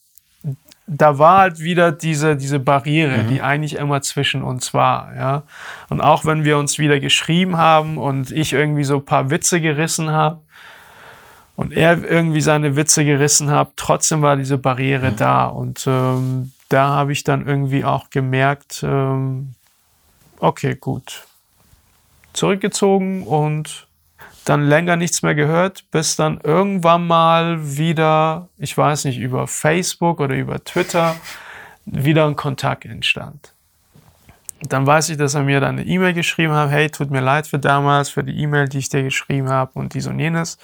da 0.87 1.19
war 1.19 1.39
halt 1.39 1.59
wieder 1.59 1.91
diese, 1.91 2.37
diese 2.37 2.59
Barriere, 2.59 3.23
mhm. 3.23 3.27
die 3.27 3.41
eigentlich 3.41 3.75
immer 3.75 4.01
zwischen 4.01 4.41
uns 4.41 4.73
war, 4.73 5.13
ja. 5.15 5.43
Und 5.89 5.99
auch 5.99 6.23
wenn 6.23 6.45
wir 6.45 6.57
uns 6.57 6.79
wieder 6.79 7.01
geschrieben 7.01 7.57
haben 7.57 7.97
und 7.97 8.31
ich 8.31 8.53
irgendwie 8.53 8.85
so 8.85 8.95
ein 8.97 9.05
paar 9.05 9.29
Witze 9.29 9.59
gerissen 9.59 10.11
habe 10.11 10.39
und 11.57 11.73
er 11.73 12.03
irgendwie 12.03 12.39
seine 12.39 12.75
Witze 12.75 13.03
gerissen 13.03 13.49
hat, 13.49 13.71
trotzdem 13.77 14.21
war 14.21 14.37
diese 14.37 14.59
Barriere 14.59 15.11
mhm. 15.11 15.15
da. 15.17 15.45
Und 15.47 15.85
ähm, 15.87 16.51
da 16.69 16.89
habe 16.89 17.11
ich 17.11 17.23
dann 17.23 17.47
irgendwie 17.47 17.83
auch 17.83 18.11
gemerkt, 18.11 18.83
ähm, 18.83 19.55
okay, 20.39 20.75
gut. 20.75 21.25
Zurückgezogen 22.33 23.23
und 23.23 23.87
dann 24.45 24.67
länger 24.67 24.97
nichts 24.97 25.23
mehr 25.23 25.33
gehört, 25.33 25.83
bis 25.89 26.15
dann 26.15 26.39
irgendwann 26.43 27.07
mal 27.07 27.75
wieder, 27.75 28.49
ich 28.59 28.77
weiß 28.77 29.05
nicht, 29.05 29.17
über 29.17 29.47
Facebook 29.47 30.19
oder 30.19 30.35
über 30.35 30.63
Twitter 30.63 31.15
wieder 31.85 32.27
ein 32.27 32.35
Kontakt 32.35 32.85
entstand. 32.85 33.53
Dann 34.61 34.85
weiß 34.85 35.09
ich, 35.09 35.17
dass 35.17 35.33
er 35.33 35.43
mir 35.43 35.59
dann 35.59 35.79
eine 35.79 35.85
E-Mail 35.85 36.13
geschrieben 36.13 36.53
hat, 36.53 36.69
hey, 36.69 36.89
tut 36.89 37.11
mir 37.11 37.21
leid 37.21 37.47
für 37.47 37.59
damals, 37.59 38.09
für 38.09 38.23
die 38.23 38.39
E-Mail, 38.41 38.67
die 38.67 38.79
ich 38.79 38.89
dir 38.89 39.03
geschrieben 39.03 39.49
habe 39.49 39.71
und 39.73 39.93
dies 39.93 40.07
und 40.07 40.19
jenes. 40.19 40.57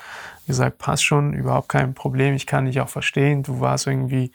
Ich 0.43 0.47
gesagt, 0.47 0.77
passt 0.77 1.05
schon, 1.05 1.33
überhaupt 1.33 1.69
kein 1.69 1.93
Problem, 1.93 2.35
ich 2.35 2.45
kann 2.45 2.65
dich 2.65 2.81
auch 2.81 2.89
verstehen. 2.89 3.43
Du 3.43 3.61
warst 3.61 3.87
irgendwie 3.87 4.31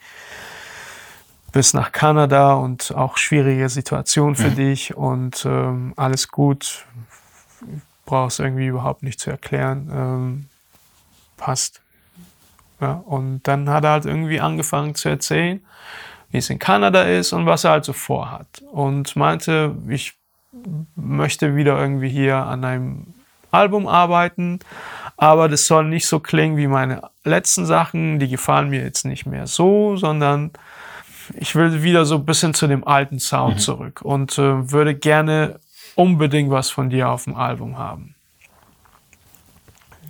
bis 1.51 1.73
nach 1.73 1.91
Kanada 1.91 2.53
und 2.53 2.93
auch 2.95 3.17
schwierige 3.17 3.69
Situation 3.69 4.35
für 4.35 4.49
mhm. 4.49 4.55
dich 4.55 4.97
und 4.97 5.45
ähm, 5.45 5.93
alles 5.95 6.29
gut 6.29 6.85
brauchst 8.05 8.39
irgendwie 8.39 8.65
überhaupt 8.65 9.03
nicht 9.03 9.19
zu 9.19 9.29
erklären. 9.29 9.89
Ähm, 9.93 10.45
passt. 11.37 11.81
Ja, 12.81 12.93
und 13.05 13.43
dann 13.43 13.69
hat 13.69 13.83
er 13.83 13.91
halt 13.91 14.05
irgendwie 14.05 14.39
angefangen 14.39 14.95
zu 14.95 15.09
erzählen, 15.09 15.63
wie 16.31 16.37
es 16.37 16.49
in 16.49 16.59
Kanada 16.59 17.03
ist 17.03 17.33
und 17.33 17.45
was 17.45 17.65
er 17.65 17.71
halt 17.71 17.85
so 17.85 17.93
vorhat. 17.93 18.63
Und 18.71 19.15
meinte, 19.15 19.75
ich 19.87 20.13
möchte 20.95 21.55
wieder 21.55 21.79
irgendwie 21.79 22.09
hier 22.09 22.37
an 22.37 22.63
einem 22.63 23.13
Album 23.51 23.87
arbeiten, 23.87 24.59
aber 25.19 25.49
das 25.49 25.67
soll 25.67 25.83
nicht 25.83 26.07
so 26.07 26.21
klingen 26.21 26.55
wie 26.55 26.67
meine 26.67 27.01
letzten 27.25 27.65
Sachen, 27.65 28.19
die 28.19 28.29
gefallen 28.29 28.69
mir 28.69 28.81
jetzt 28.81 29.03
nicht 29.03 29.25
mehr 29.25 29.47
so, 29.47 29.97
sondern 29.97 30.51
ich 31.35 31.55
will 31.55 31.83
wieder 31.83 32.05
so 32.05 32.15
ein 32.15 32.25
bisschen 32.25 32.53
zu 32.53 32.67
dem 32.67 32.87
alten 32.87 33.19
Sound 33.19 33.55
mhm. 33.55 33.59
zurück 33.59 34.01
und 34.01 34.37
äh, 34.37 34.71
würde 34.71 34.95
gerne 34.95 35.59
unbedingt 35.95 36.51
was 36.51 36.69
von 36.69 36.89
dir 36.89 37.09
auf 37.09 37.25
dem 37.25 37.35
Album 37.35 37.77
haben. 37.77 38.15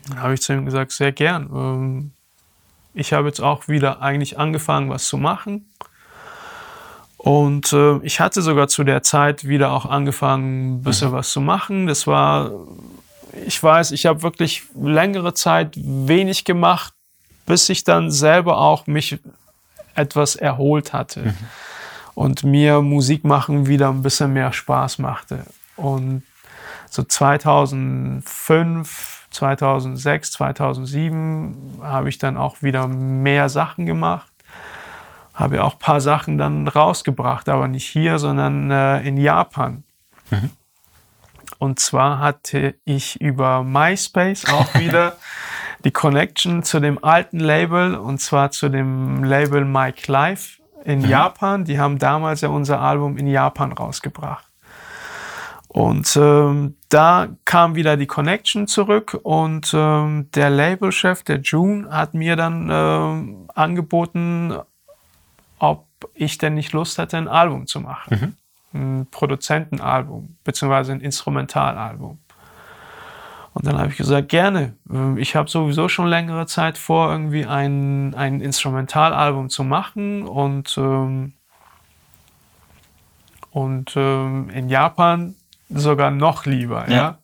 Dann 0.09 0.21
habe 0.21 0.35
ich 0.35 0.41
zu 0.41 0.53
ihm 0.53 0.65
gesagt, 0.65 0.91
sehr 0.91 1.11
gern. 1.11 1.49
Ähm, 1.53 2.11
ich 2.93 3.11
habe 3.11 3.27
jetzt 3.27 3.41
auch 3.41 3.67
wieder 3.67 4.03
eigentlich 4.03 4.37
angefangen, 4.37 4.91
was 4.91 5.07
zu 5.07 5.17
machen. 5.17 5.71
Und 7.17 7.73
äh, 7.73 7.97
ich 8.03 8.19
hatte 8.19 8.43
sogar 8.43 8.67
zu 8.67 8.83
der 8.83 9.01
Zeit 9.01 9.47
wieder 9.47 9.71
auch 9.71 9.85
angefangen, 9.87 10.75
ein 10.75 10.81
bisschen 10.83 11.09
mhm. 11.09 11.13
was 11.13 11.31
zu 11.31 11.41
machen. 11.41 11.87
Das 11.87 12.05
war, 12.05 12.51
ich 13.45 13.61
weiß, 13.61 13.91
ich 13.91 14.05
habe 14.05 14.21
wirklich 14.21 14.63
längere 14.75 15.33
Zeit 15.33 15.73
wenig 15.75 16.45
gemacht, 16.45 16.93
bis 17.45 17.69
ich 17.69 17.83
dann 17.83 18.11
selber 18.11 18.57
auch 18.57 18.87
mich 18.87 19.19
etwas 19.95 20.35
erholt 20.35 20.93
hatte. 20.93 21.21
Mhm. 21.21 21.35
Und 22.15 22.43
mir 22.43 22.81
Musik 22.81 23.23
machen 23.23 23.67
wieder 23.67 23.89
ein 23.89 24.01
bisschen 24.01 24.33
mehr 24.33 24.51
Spaß 24.51 24.99
machte. 24.99 25.45
Und 25.75 26.23
so 26.89 27.03
2005, 27.03 29.27
2006, 29.31 30.31
2007 30.31 31.79
habe 31.81 32.09
ich 32.09 32.17
dann 32.17 32.37
auch 32.37 32.61
wieder 32.61 32.87
mehr 32.87 33.49
Sachen 33.49 33.85
gemacht. 33.85 34.31
Habe 35.33 35.57
ja 35.57 35.63
auch 35.63 35.73
ein 35.73 35.79
paar 35.79 35.99
Sachen 36.01 36.37
dann 36.37 36.67
rausgebracht, 36.67 37.47
aber 37.47 37.69
nicht 37.69 37.87
hier, 37.87 38.19
sondern 38.19 38.71
äh, 38.71 39.01
in 39.01 39.17
Japan. 39.17 39.83
Mhm. 40.31 40.49
Und 41.59 41.79
zwar 41.79 42.19
hatte 42.19 42.75
ich 42.85 43.21
über 43.21 43.63
MySpace 43.63 44.45
auch 44.45 44.73
wieder 44.79 45.17
die 45.83 45.91
Connection 45.91 46.63
zu 46.63 46.79
dem 46.79 47.03
alten 47.03 47.39
Label, 47.39 47.95
und 47.95 48.19
zwar 48.19 48.51
zu 48.51 48.69
dem 48.69 49.23
Label 49.23 49.65
Mike 49.65 50.11
Life 50.11 50.61
in 50.83 50.99
mhm. 50.99 51.09
Japan. 51.09 51.65
Die 51.65 51.79
haben 51.79 51.99
damals 51.99 52.41
ja 52.41 52.49
unser 52.49 52.81
Album 52.81 53.17
in 53.17 53.27
Japan 53.27 53.73
rausgebracht. 53.73 54.45
Und 55.67 56.17
ähm, 56.19 56.77
da 56.89 57.27
kam 57.45 57.75
wieder 57.75 57.95
die 57.95 58.07
Connection 58.07 58.65
zurück 58.65 59.19
und 59.21 59.71
ähm, 59.75 60.27
der 60.33 60.49
Labelchef, 60.49 61.21
der 61.21 61.41
June, 61.41 61.87
hat 61.91 62.15
mir 62.15 62.35
dann 62.35 62.69
ähm, 62.71 63.47
angeboten, 63.53 64.57
ob 65.59 65.85
ich 66.15 66.39
denn 66.39 66.55
nicht 66.55 66.73
Lust 66.73 66.97
hätte, 66.97 67.17
ein 67.17 67.27
Album 67.27 67.67
zu 67.67 67.81
machen. 67.81 68.17
Mhm. 68.19 68.35
Ein 68.73 69.07
Produzentenalbum, 69.09 70.37
beziehungsweise 70.43 70.91
ein 70.91 71.01
Instrumentalalbum. 71.01 72.19
Und 73.53 73.65
dann 73.65 73.77
habe 73.77 73.89
ich 73.89 73.97
gesagt, 73.97 74.29
gerne. 74.29 74.75
Ähm, 74.91 75.17
ich 75.17 75.35
habe 75.35 75.49
sowieso 75.49 75.89
schon 75.89 76.07
längere 76.07 76.45
Zeit 76.45 76.77
vor, 76.77 77.11
irgendwie 77.11 77.45
ein, 77.45 78.13
ein 78.15 78.41
Instrumentalalbum 78.41 79.49
zu 79.49 79.63
machen. 79.63 80.27
Und, 80.27 80.77
ähm, 80.77 81.33
und 83.51 83.93
ähm, 83.95 84.49
in 84.51 84.69
Japan 84.69 85.35
sogar 85.69 86.11
noch 86.11 86.45
lieber. 86.45 86.89
Ja. 86.89 86.95
ja. 86.95 87.17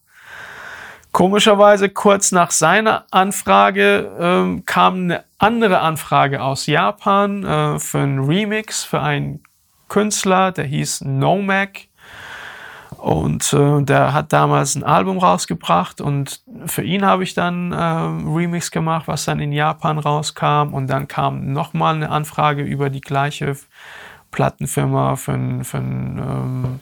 Komischerweise 1.11 1.87
kurz 1.87 2.33
nach 2.33 2.51
seiner 2.51 3.05
Anfrage 3.09 4.11
ähm, 4.19 4.65
kam 4.65 4.95
eine 4.95 5.23
andere 5.37 5.79
Anfrage 5.79 6.43
aus 6.43 6.65
Japan 6.65 7.45
äh, 7.45 7.79
für 7.79 7.99
einen 7.99 8.25
Remix 8.25 8.83
für 8.83 8.99
einen 8.99 9.41
Künstler, 9.87 10.51
der 10.51 10.65
hieß 10.65 11.01
Nomac. 11.01 11.87
Und 12.97 13.53
äh, 13.53 13.83
der 13.83 14.13
hat 14.13 14.33
damals 14.33 14.75
ein 14.75 14.83
Album 14.83 15.19
rausgebracht 15.19 16.01
und 16.01 16.41
für 16.65 16.81
ihn 16.81 17.05
habe 17.05 17.23
ich 17.23 17.35
dann 17.35 17.71
äh, 17.71 17.75
Remix 17.77 18.71
gemacht, 18.71 19.07
was 19.07 19.25
dann 19.25 19.39
in 19.39 19.51
Japan 19.51 19.99
rauskam. 19.99 20.73
Und 20.73 20.87
dann 20.87 21.07
kam 21.07 21.53
nochmal 21.53 21.95
eine 21.95 22.09
Anfrage 22.09 22.63
über 22.63 22.89
die 22.89 23.01
gleiche 23.01 23.57
Plattenfirma 24.31 25.17
für 25.17 25.33
ein, 25.33 25.63
für 25.63 25.77
ein 25.77 26.17
ähm, 26.17 26.79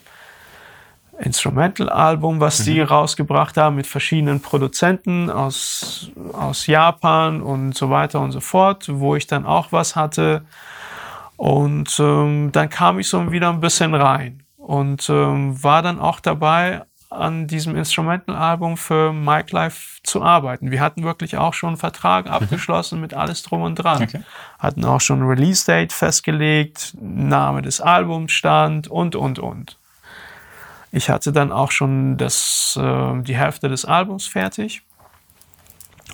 Instrumental-Album, 1.18 2.40
was 2.40 2.60
mhm. 2.60 2.64
die 2.64 2.80
rausgebracht 2.80 3.56
haben 3.56 3.76
mit 3.76 3.86
verschiedenen 3.86 4.40
Produzenten 4.40 5.30
aus, 5.30 6.10
aus 6.32 6.66
Japan 6.66 7.42
und 7.42 7.74
so 7.74 7.90
weiter 7.90 8.20
und 8.20 8.32
so 8.32 8.40
fort, 8.40 8.86
wo 8.88 9.14
ich 9.14 9.26
dann 9.26 9.46
auch 9.46 9.72
was 9.72 9.94
hatte. 9.94 10.44
Und 11.36 11.98
ähm, 11.98 12.50
dann 12.52 12.68
kam 12.70 12.98
ich 12.98 13.08
so 13.08 13.32
wieder 13.32 13.50
ein 13.50 13.60
bisschen 13.60 13.94
rein 13.94 14.42
und 14.56 15.08
ähm, 15.08 15.62
war 15.62 15.82
dann 15.82 15.98
auch 15.98 16.20
dabei, 16.20 16.82
an 17.14 17.46
diesem 17.46 17.76
Instrumental-Album 17.76 18.76
für 18.76 19.12
Mike 19.12 19.54
Life 19.54 20.00
zu 20.02 20.22
arbeiten. 20.22 20.70
Wir 20.70 20.80
hatten 20.80 21.04
wirklich 21.04 21.36
auch 21.36 21.54
schon 21.54 21.70
einen 21.70 21.76
Vertrag 21.76 22.26
mhm. 22.26 22.32
abgeschlossen 22.32 23.00
mit 23.00 23.14
alles 23.14 23.42
drum 23.42 23.62
und 23.62 23.76
dran. 23.76 24.02
Okay. 24.02 24.22
Hatten 24.58 24.84
auch 24.84 25.00
schon 25.00 25.20
ein 25.20 25.28
Release-Date 25.28 25.92
festgelegt, 25.92 26.96
Name 27.00 27.62
des 27.62 27.80
Albums 27.80 28.32
stand 28.32 28.88
und, 28.88 29.16
und, 29.16 29.38
und. 29.38 29.78
Ich 30.92 31.10
hatte 31.10 31.32
dann 31.32 31.50
auch 31.50 31.70
schon 31.70 32.16
das, 32.16 32.78
äh, 32.80 33.22
die 33.22 33.36
Hälfte 33.36 33.68
des 33.68 33.84
Albums 33.84 34.26
fertig. 34.26 34.82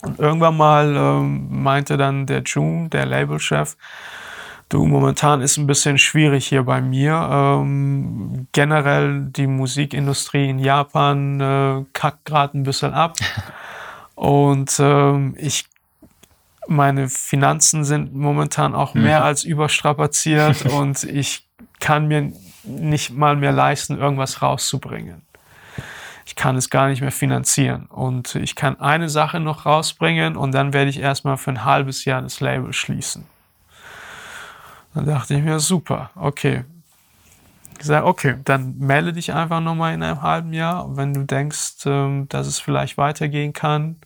Und 0.03 0.19
irgendwann 0.19 0.57
mal 0.57 0.97
äh, 0.97 1.21
meinte 1.21 1.97
dann 1.97 2.27
der 2.27 2.43
June, 2.43 2.89
der 2.89 3.05
Labelchef, 3.05 3.77
du, 4.71 4.87
momentan 4.87 5.43
ist 5.43 5.59
ein 5.59 5.67
bisschen 5.67 5.99
schwierig 5.99 6.47
hier 6.47 6.63
bei 6.63 6.81
mir. 6.81 7.29
Ähm, 7.31 8.49
generell 8.53 9.27
die 9.27 9.47
Musikindustrie 9.47 10.49
in 10.49 10.59
Japan 10.59 11.41
äh, 11.41 11.85
kackt 11.93 12.25
gerade 12.25 12.59
ein 12.59 12.63
bisschen 12.63 12.95
ab. 12.95 13.17
Und 14.15 14.77
ähm, 14.81 15.35
ich 15.39 15.67
meine 16.67 17.09
Finanzen 17.09 17.85
sind 17.85 18.15
momentan 18.15 18.75
auch 18.75 18.95
mehr 18.95 19.21
mhm. 19.21 19.27
als 19.27 19.45
überstrapaziert 19.45 20.67
und 20.73 21.03
ich 21.05 21.49
kann 21.81 22.07
mir 22.07 22.33
nicht 22.63 23.11
mal 23.11 23.35
mehr 23.35 23.51
leisten, 23.51 23.99
irgendwas 23.99 24.41
rauszubringen. 24.43 25.23
Ich 26.27 26.37
kann 26.37 26.57
es 26.57 26.71
gar 26.71 26.89
nicht 26.89 27.01
mehr 27.01 27.11
finanzieren. 27.11 27.87
Und 27.87 28.37
ich 28.37 28.55
kann 28.55 28.79
eine 28.79 29.09
Sache 29.09 29.41
noch 29.41 29.67
rausbringen 29.67 30.37
und 30.37 30.53
dann 30.53 30.73
werde 30.73 30.91
ich 30.91 31.01
erstmal 31.01 31.39
für 31.39 31.51
ein 31.51 31.65
halbes 31.65 32.05
Jahr 32.05 32.23
das 32.23 32.41
Label 32.41 32.73
schließen. 32.73 33.25
Dann 34.95 35.07
dachte 35.07 35.35
ich 35.35 35.43
mir, 35.43 35.61
super, 35.61 36.11
okay. 36.15 36.65
Ich 37.79 37.87
sage, 37.87 38.07
okay, 38.07 38.37
dann 38.45 38.77
melde 38.79 39.13
dich 39.13 39.33
einfach 39.33 39.61
nochmal 39.61 39.95
in 39.95 40.03
einem 40.03 40.21
halben 40.21 40.53
Jahr, 40.53 40.97
wenn 40.97 41.15
du 41.15 41.25
denkst, 41.25 41.87
ähm, 41.87 42.29
dass 42.29 42.47
es 42.47 42.59
vielleicht 42.59 42.99
weitergehen 42.99 43.53
kann. 43.53 43.97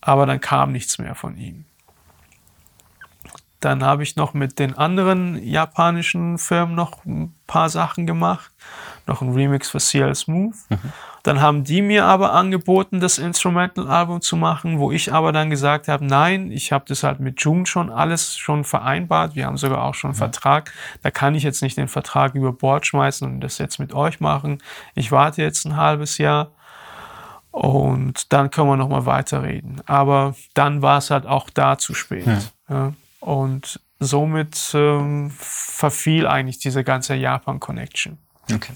Aber 0.00 0.26
dann 0.26 0.40
kam 0.40 0.72
nichts 0.72 0.98
mehr 0.98 1.14
von 1.14 1.36
ihm. 1.36 1.64
Dann 3.60 3.82
habe 3.82 4.02
ich 4.02 4.14
noch 4.14 4.34
mit 4.34 4.58
den 4.58 4.76
anderen 4.76 5.42
japanischen 5.42 6.36
Firmen 6.36 6.74
noch 6.74 7.04
ein 7.06 7.34
paar 7.46 7.70
Sachen 7.70 8.06
gemacht. 8.06 8.52
Noch 9.06 9.22
ein 9.22 9.32
Remix 9.32 9.70
für 9.70 9.78
CL 9.78 10.14
Smooth. 10.14 10.54
Mhm. 10.68 10.92
Dann 11.24 11.40
haben 11.40 11.64
die 11.64 11.80
mir 11.80 12.04
aber 12.04 12.34
angeboten, 12.34 13.00
das 13.00 13.16
Instrumental-Album 13.16 14.20
zu 14.20 14.36
machen, 14.36 14.78
wo 14.78 14.92
ich 14.92 15.10
aber 15.10 15.32
dann 15.32 15.48
gesagt 15.48 15.88
habe, 15.88 16.04
nein, 16.04 16.52
ich 16.52 16.70
habe 16.70 16.84
das 16.86 17.02
halt 17.02 17.18
mit 17.18 17.40
June 17.40 17.64
schon 17.64 17.90
alles 17.90 18.36
schon 18.36 18.62
vereinbart. 18.62 19.34
Wir 19.34 19.46
haben 19.46 19.56
sogar 19.56 19.82
auch 19.84 19.94
schon 19.94 20.10
einen 20.10 20.16
mhm. 20.16 20.18
Vertrag. 20.18 20.70
Da 21.02 21.10
kann 21.10 21.34
ich 21.34 21.42
jetzt 21.42 21.62
nicht 21.62 21.78
den 21.78 21.88
Vertrag 21.88 22.34
über 22.34 22.52
Bord 22.52 22.86
schmeißen 22.86 23.26
und 23.26 23.40
das 23.40 23.56
jetzt 23.56 23.78
mit 23.78 23.94
euch 23.94 24.20
machen. 24.20 24.62
Ich 24.94 25.12
warte 25.12 25.40
jetzt 25.40 25.64
ein 25.64 25.78
halbes 25.78 26.18
Jahr. 26.18 26.52
Und 27.50 28.32
dann 28.32 28.50
können 28.50 28.68
wir 28.68 28.76
nochmal 28.76 29.06
weiterreden. 29.06 29.80
Aber 29.86 30.34
dann 30.52 30.82
war 30.82 30.98
es 30.98 31.10
halt 31.10 31.24
auch 31.24 31.48
da 31.48 31.78
zu 31.78 31.94
spät. 31.94 32.26
Ja. 32.26 32.42
Ja. 32.68 32.92
Und 33.20 33.80
somit 33.98 34.72
ähm, 34.74 35.32
verfiel 35.38 36.26
eigentlich 36.26 36.58
diese 36.58 36.84
ganze 36.84 37.14
Japan-Connection. 37.14 38.18
Okay. 38.52 38.74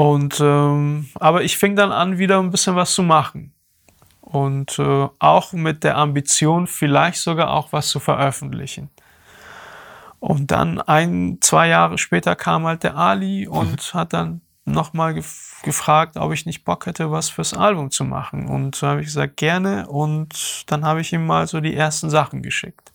Und 0.00 0.40
ähm, 0.40 1.10
aber 1.16 1.42
ich 1.42 1.58
fing 1.58 1.76
dann 1.76 1.92
an, 1.92 2.16
wieder 2.16 2.38
ein 2.38 2.50
bisschen 2.50 2.74
was 2.74 2.94
zu 2.94 3.02
machen. 3.02 3.52
Und 4.22 4.78
äh, 4.78 5.08
auch 5.18 5.52
mit 5.52 5.84
der 5.84 5.98
Ambition, 5.98 6.66
vielleicht 6.66 7.20
sogar 7.20 7.50
auch 7.50 7.74
was 7.74 7.88
zu 7.88 8.00
veröffentlichen. 8.00 8.88
Und 10.18 10.52
dann 10.52 10.80
ein, 10.80 11.36
zwei 11.42 11.68
Jahre 11.68 11.98
später 11.98 12.34
kam 12.34 12.64
halt 12.64 12.82
der 12.82 12.96
Ali 12.96 13.46
und 13.46 13.92
mhm. 13.92 13.98
hat 13.98 14.14
dann 14.14 14.40
nochmal 14.64 15.12
gef 15.12 15.60
gefragt, 15.64 16.16
ob 16.16 16.32
ich 16.32 16.46
nicht 16.46 16.64
Bock 16.64 16.86
hätte, 16.86 17.10
was 17.10 17.28
fürs 17.28 17.52
Album 17.52 17.90
zu 17.90 18.04
machen. 18.04 18.48
Und 18.48 18.76
so 18.76 18.86
habe 18.86 19.00
ich 19.00 19.08
gesagt, 19.08 19.36
gerne. 19.36 19.86
Und 19.86 20.64
dann 20.68 20.86
habe 20.86 21.02
ich 21.02 21.12
ihm 21.12 21.26
mal 21.26 21.46
so 21.46 21.60
die 21.60 21.76
ersten 21.76 22.08
Sachen 22.08 22.40
geschickt. 22.40 22.90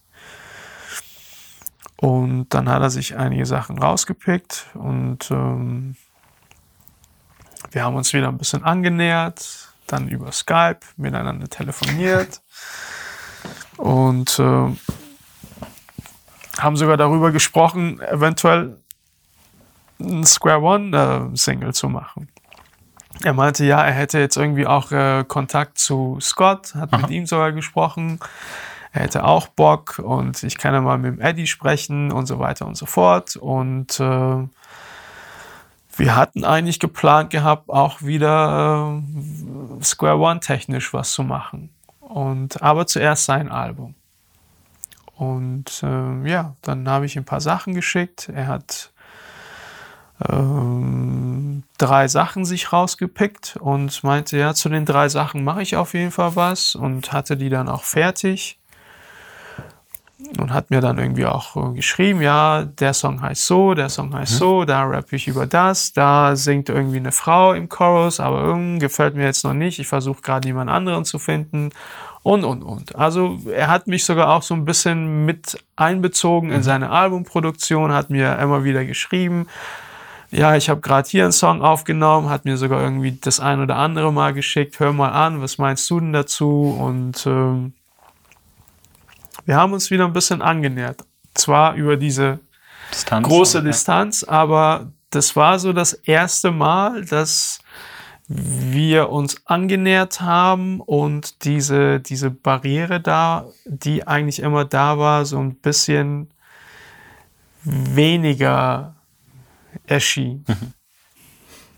Und 1.98 2.50
dann 2.50 2.68
hat 2.68 2.82
er 2.82 2.90
sich 2.90 3.16
einige 3.16 3.46
Sachen 3.46 3.78
rausgepickt 3.78 4.66
und 4.74 5.30
ähm, 5.30 5.96
wir 7.76 7.84
haben 7.84 7.98
uns 7.98 8.14
wieder 8.14 8.30
ein 8.30 8.38
bisschen 8.38 8.64
angenähert, 8.64 9.74
dann 9.86 10.08
über 10.08 10.32
Skype 10.32 10.80
miteinander 10.96 11.50
telefoniert 11.50 12.42
und 13.78 14.40
äh, 14.40 14.76
haben 16.58 16.78
sogar 16.78 16.96
darüber 16.96 17.32
gesprochen, 17.32 18.00
eventuell 18.00 18.78
ein 20.00 20.24
Square 20.24 20.62
One 20.62 21.32
äh, 21.34 21.36
Single 21.36 21.74
zu 21.74 21.90
machen. 21.90 22.30
Er 23.24 23.34
meinte, 23.34 23.66
ja, 23.66 23.84
er 23.84 23.94
hätte 23.94 24.20
jetzt 24.20 24.38
irgendwie 24.38 24.66
auch 24.66 24.94
äh, 24.94 25.26
Kontakt 25.28 25.78
zu 25.78 26.18
Scott, 26.22 26.76
hat 26.76 26.94
Aha. 26.94 27.02
mit 27.02 27.10
ihm 27.12 27.26
sogar 27.26 27.52
gesprochen. 27.52 28.20
Er 28.94 29.02
hätte 29.02 29.26
auch 29.26 29.48
Bock 29.48 30.00
und 30.00 30.44
ich 30.44 30.58
kann 30.58 30.74
ja 30.74 30.80
mal 30.80 30.98
mit 30.98 31.18
dem 31.18 31.22
Eddie 31.22 31.48
sprechen 31.48 32.14
und 32.14 32.26
so 32.26 32.40
weiter 32.40 32.66
und 32.68 32.76
so 32.76 32.86
fort. 32.86 33.36
Und 33.36 34.00
äh, 34.00 34.48
wir 35.98 36.16
hatten 36.16 36.44
eigentlich 36.44 36.80
geplant 36.80 37.30
gehabt, 37.30 37.70
auch 37.70 38.02
wieder 38.02 39.02
äh, 39.80 39.84
Square 39.84 40.18
One 40.18 40.40
technisch 40.40 40.94
was 40.94 41.14
zu 41.14 41.24
machen. 41.24 41.70
Und 42.00 42.62
aber 42.62 42.88
zuerst 42.88 43.26
sein 43.26 43.52
Album. 43.52 43.96
Und 45.16 45.82
äh, 45.84 46.30
ja, 46.30 46.56
dann 46.62 46.88
habe 46.90 47.06
ich 47.06 47.18
ein 47.18 47.26
paar 47.26 47.42
Sachen 47.42 47.74
geschickt. 47.74 48.30
Er 48.34 48.48
hat 48.48 48.92
ähm, 50.30 51.64
drei 51.78 52.08
Sachen 52.08 52.46
sich 52.46 52.72
rausgepickt 52.72 53.58
und 53.60 54.04
meinte, 54.04 54.38
ja, 54.38 54.54
zu 54.54 54.70
den 54.70 54.86
drei 54.86 55.10
Sachen 55.10 55.44
mache 55.44 55.62
ich 55.62 55.76
auf 55.76 55.94
jeden 55.94 56.12
Fall 56.12 56.36
was 56.36 56.76
und 56.76 57.12
hatte 57.12 57.38
die 57.38 57.50
dann 57.50 57.70
auch 57.70 57.84
fertig 57.84 58.60
und 60.40 60.54
hat 60.54 60.70
mir 60.70 60.82
dann 60.82 60.98
irgendwie 60.98 61.26
auch 61.26 61.74
geschrieben, 61.74 62.22
ja, 62.22 62.66
der 62.66 62.94
Song 62.94 63.22
heißt 63.22 63.46
so, 63.46 63.74
der 63.74 63.90
Song 63.90 64.14
heißt 64.14 64.34
mhm. 64.34 64.38
so, 64.38 64.66
da 64.66 64.84
rappe 64.84 65.16
ich 65.16 65.28
über 65.28 65.46
das, 65.46 65.94
da 65.94 66.36
singt 66.36 66.70
irgendwie 66.70 66.98
eine 66.98 67.12
Frau 67.12 67.54
im 67.54 67.70
Chorus, 67.70 68.20
aber 68.20 68.44
irgendwie 68.44 68.80
gefällt 68.80 69.16
mir 69.16 69.26
jetzt 69.26 69.44
noch 69.44 69.54
nicht, 69.54 69.80
ich 69.80 69.88
versuche 69.88 70.22
gerade 70.22 70.48
jemand 70.48 70.70
anderen 70.70 71.06
zu 71.06 71.20
finden 71.20 71.72
und, 72.24 72.44
und, 72.44 72.64
und. 72.64 72.96
Also 72.96 73.40
er 73.54 73.68
hat 73.68 73.88
mich 73.88 74.04
sogar 74.06 74.30
auch 74.30 74.42
so 74.42 74.54
ein 74.54 74.66
bisschen 74.66 75.26
mit 75.26 75.58
einbezogen 75.76 76.50
in 76.50 76.58
mhm. 76.58 76.64
seine 76.64 76.90
Albumproduktion, 76.90 77.94
hat 77.94 78.10
mir 78.10 78.38
immer 78.40 78.64
wieder 78.64 78.86
geschrieben, 78.86 79.48
ja, 80.32 80.56
ich 80.56 80.70
habe 80.70 80.82
gerade 80.82 81.08
hier 81.08 81.24
einen 81.24 81.32
Song 81.32 81.62
aufgenommen, 81.62 82.30
hat 82.30 82.46
mir 82.46 82.58
sogar 82.58 82.82
irgendwie 82.82 83.18
das 83.22 83.40
ein 83.40 83.62
oder 83.62 83.78
andere 83.78 84.12
mal 84.12 84.34
geschickt, 84.34 84.80
hör 84.80 84.92
mal 84.92 85.10
an, 85.10 85.42
was 85.42 85.58
meinst 85.58 85.90
du 85.90 86.00
denn 86.00 86.14
dazu? 86.14 86.76
Und 86.78 87.26
ähm, 87.26 87.74
wir 89.46 89.56
haben 89.56 89.74
uns 89.74 89.92
wieder 89.92 90.06
ein 90.06 90.14
bisschen 90.14 90.42
angenähert. 90.42 91.04
Zwar 91.34 91.76
über 91.76 91.98
diese 91.98 92.40
Distanz, 92.92 93.28
große 93.28 93.58
okay. 93.60 93.68
Distanz, 93.68 94.24
aber 94.24 94.92
das 95.10 95.36
war 95.36 95.60
so 95.60 95.74
das 95.74 95.94
erste 95.94 96.52
Mal, 96.52 97.06
dass 97.06 97.60
wir 98.28 99.10
uns 99.10 99.46
angenähert 99.46 100.22
haben 100.22 100.80
und 100.82 101.46
diese, 101.46 102.00
diese 102.00 102.32
Barriere 102.32 103.00
da, 103.00 103.46
die 103.66 104.08
eigentlich 104.08 104.40
immer 104.40 104.66
da 104.66 104.98
war, 104.98 105.26
so 105.26 105.38
ein 105.40 105.56
bisschen 105.56 106.32
weniger 107.64 108.96
erschien. 109.86 110.46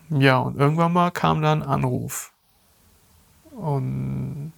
Ja, 0.10 0.38
und 0.38 0.58
irgendwann 0.58 0.94
mal 0.94 1.12
kam 1.12 1.42
dann 1.42 1.62
ein 1.62 1.68
Anruf. 1.68 2.32
Und 3.52 4.54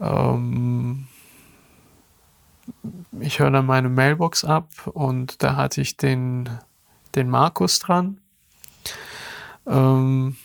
ähm, 0.00 1.06
ich 3.20 3.38
höre 3.38 3.50
dann 3.50 3.66
meine 3.66 3.88
Mailbox 3.88 4.44
ab 4.44 4.68
und 4.86 5.42
da 5.42 5.56
hatte 5.56 5.80
ich 5.80 5.96
den, 5.96 6.48
den 7.14 7.28
Markus 7.28 7.78
dran. 7.78 8.18
Ähm, 9.66 10.36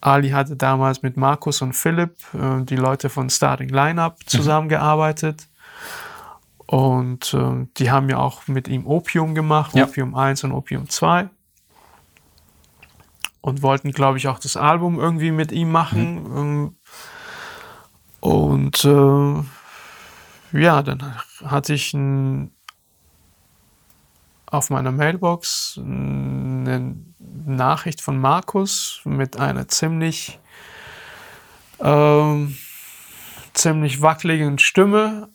Ali 0.00 0.30
hatte 0.30 0.56
damals 0.56 1.02
mit 1.02 1.16
Markus 1.16 1.62
und 1.62 1.72
Philipp, 1.74 2.16
äh, 2.34 2.62
die 2.64 2.76
Leute 2.76 3.08
von 3.08 3.30
Starting 3.30 3.68
Lineup, 3.68 4.18
mhm. 4.18 4.26
zusammengearbeitet. 4.26 5.48
Und 6.66 7.32
äh, 7.34 7.66
die 7.78 7.90
haben 7.90 8.08
ja 8.08 8.18
auch 8.18 8.46
mit 8.46 8.68
ihm 8.68 8.86
Opium 8.86 9.34
gemacht, 9.34 9.74
ja. 9.74 9.84
Opium 9.84 10.14
1 10.14 10.44
und 10.44 10.52
Opium 10.52 10.88
2. 10.88 11.28
Und 13.40 13.62
wollten, 13.62 13.92
glaube 13.92 14.18
ich, 14.18 14.28
auch 14.28 14.38
das 14.38 14.56
Album 14.56 15.00
irgendwie 15.00 15.30
mit 15.30 15.50
ihm 15.50 15.72
machen. 15.72 16.64
Mhm. 16.64 16.76
Und 18.20 18.84
äh, 18.84 19.42
ja, 20.58 20.82
dann 20.82 21.16
hatte 21.44 21.74
ich 21.74 21.94
ein, 21.94 22.50
auf 24.46 24.70
meiner 24.70 24.92
Mailbox 24.92 25.78
eine 25.82 26.96
Nachricht 27.46 28.00
von 28.00 28.18
Markus 28.18 29.00
mit 29.04 29.38
einer 29.38 29.68
ziemlich, 29.68 30.38
äh, 31.78 32.46
ziemlich 33.54 34.02
wackeligen 34.02 34.58
Stimme, 34.58 35.28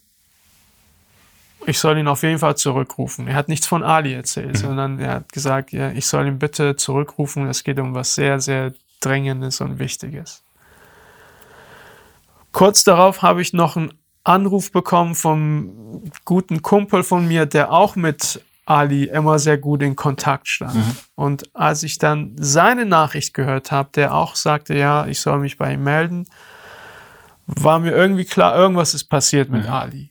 ich 1.65 1.79
soll 1.79 1.97
ihn 1.97 2.07
auf 2.07 2.23
jeden 2.23 2.39
Fall 2.39 2.57
zurückrufen. 2.57 3.27
Er 3.27 3.35
hat 3.35 3.47
nichts 3.47 3.67
von 3.67 3.83
Ali 3.83 4.13
erzählt, 4.13 4.53
mhm. 4.53 4.57
sondern 4.57 4.99
er 4.99 5.13
hat 5.15 5.31
gesagt, 5.31 5.71
ja, 5.71 5.91
ich 5.91 6.05
soll 6.05 6.27
ihn 6.27 6.39
bitte 6.39 6.75
zurückrufen. 6.75 7.47
Es 7.47 7.63
geht 7.63 7.79
um 7.79 7.93
was 7.93 8.15
sehr, 8.15 8.39
sehr 8.39 8.73
Dringendes 8.99 9.61
und 9.61 9.79
Wichtiges. 9.79 10.42
Kurz 12.53 12.83
darauf 12.83 13.21
habe 13.21 13.41
ich 13.41 13.51
noch 13.51 13.75
einen 13.75 13.93
Anruf 14.23 14.71
bekommen 14.71 15.15
vom 15.15 16.03
guten 16.23 16.61
Kumpel 16.61 17.03
von 17.03 17.27
mir, 17.27 17.45
der 17.45 17.73
auch 17.73 17.97
mit 17.97 18.41
Ali 18.65 19.05
immer 19.05 19.39
sehr 19.39 19.57
gut 19.57 19.81
in 19.81 19.97
Kontakt 19.97 20.47
stand. 20.47 20.75
Mhm. 20.75 20.97
Und 21.15 21.55
als 21.55 21.83
ich 21.83 21.97
dann 21.97 22.35
seine 22.37 22.85
Nachricht 22.85 23.33
gehört 23.33 23.71
habe, 23.71 23.89
der 23.95 24.13
auch 24.13 24.35
sagte, 24.35 24.75
ja, 24.75 25.05
ich 25.07 25.19
soll 25.19 25.39
mich 25.39 25.57
bei 25.57 25.73
ihm 25.73 25.83
melden, 25.83 26.25
war 27.45 27.79
mir 27.79 27.91
irgendwie 27.91 28.23
klar, 28.23 28.55
irgendwas 28.55 28.93
ist 28.93 29.05
passiert 29.05 29.49
mit 29.49 29.65
mhm. 29.65 29.71
Ali. 29.71 30.09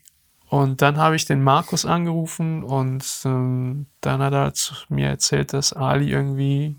Und 0.48 0.82
dann 0.82 0.98
habe 0.98 1.16
ich 1.16 1.24
den 1.24 1.42
Markus 1.42 1.86
angerufen 1.86 2.62
und 2.62 3.06
ähm, 3.24 3.86
dann 4.02 4.20
hat 4.20 4.34
er 4.34 4.52
mir 4.90 5.08
erzählt, 5.08 5.54
dass 5.54 5.72
Ali 5.72 6.10
irgendwie 6.10 6.76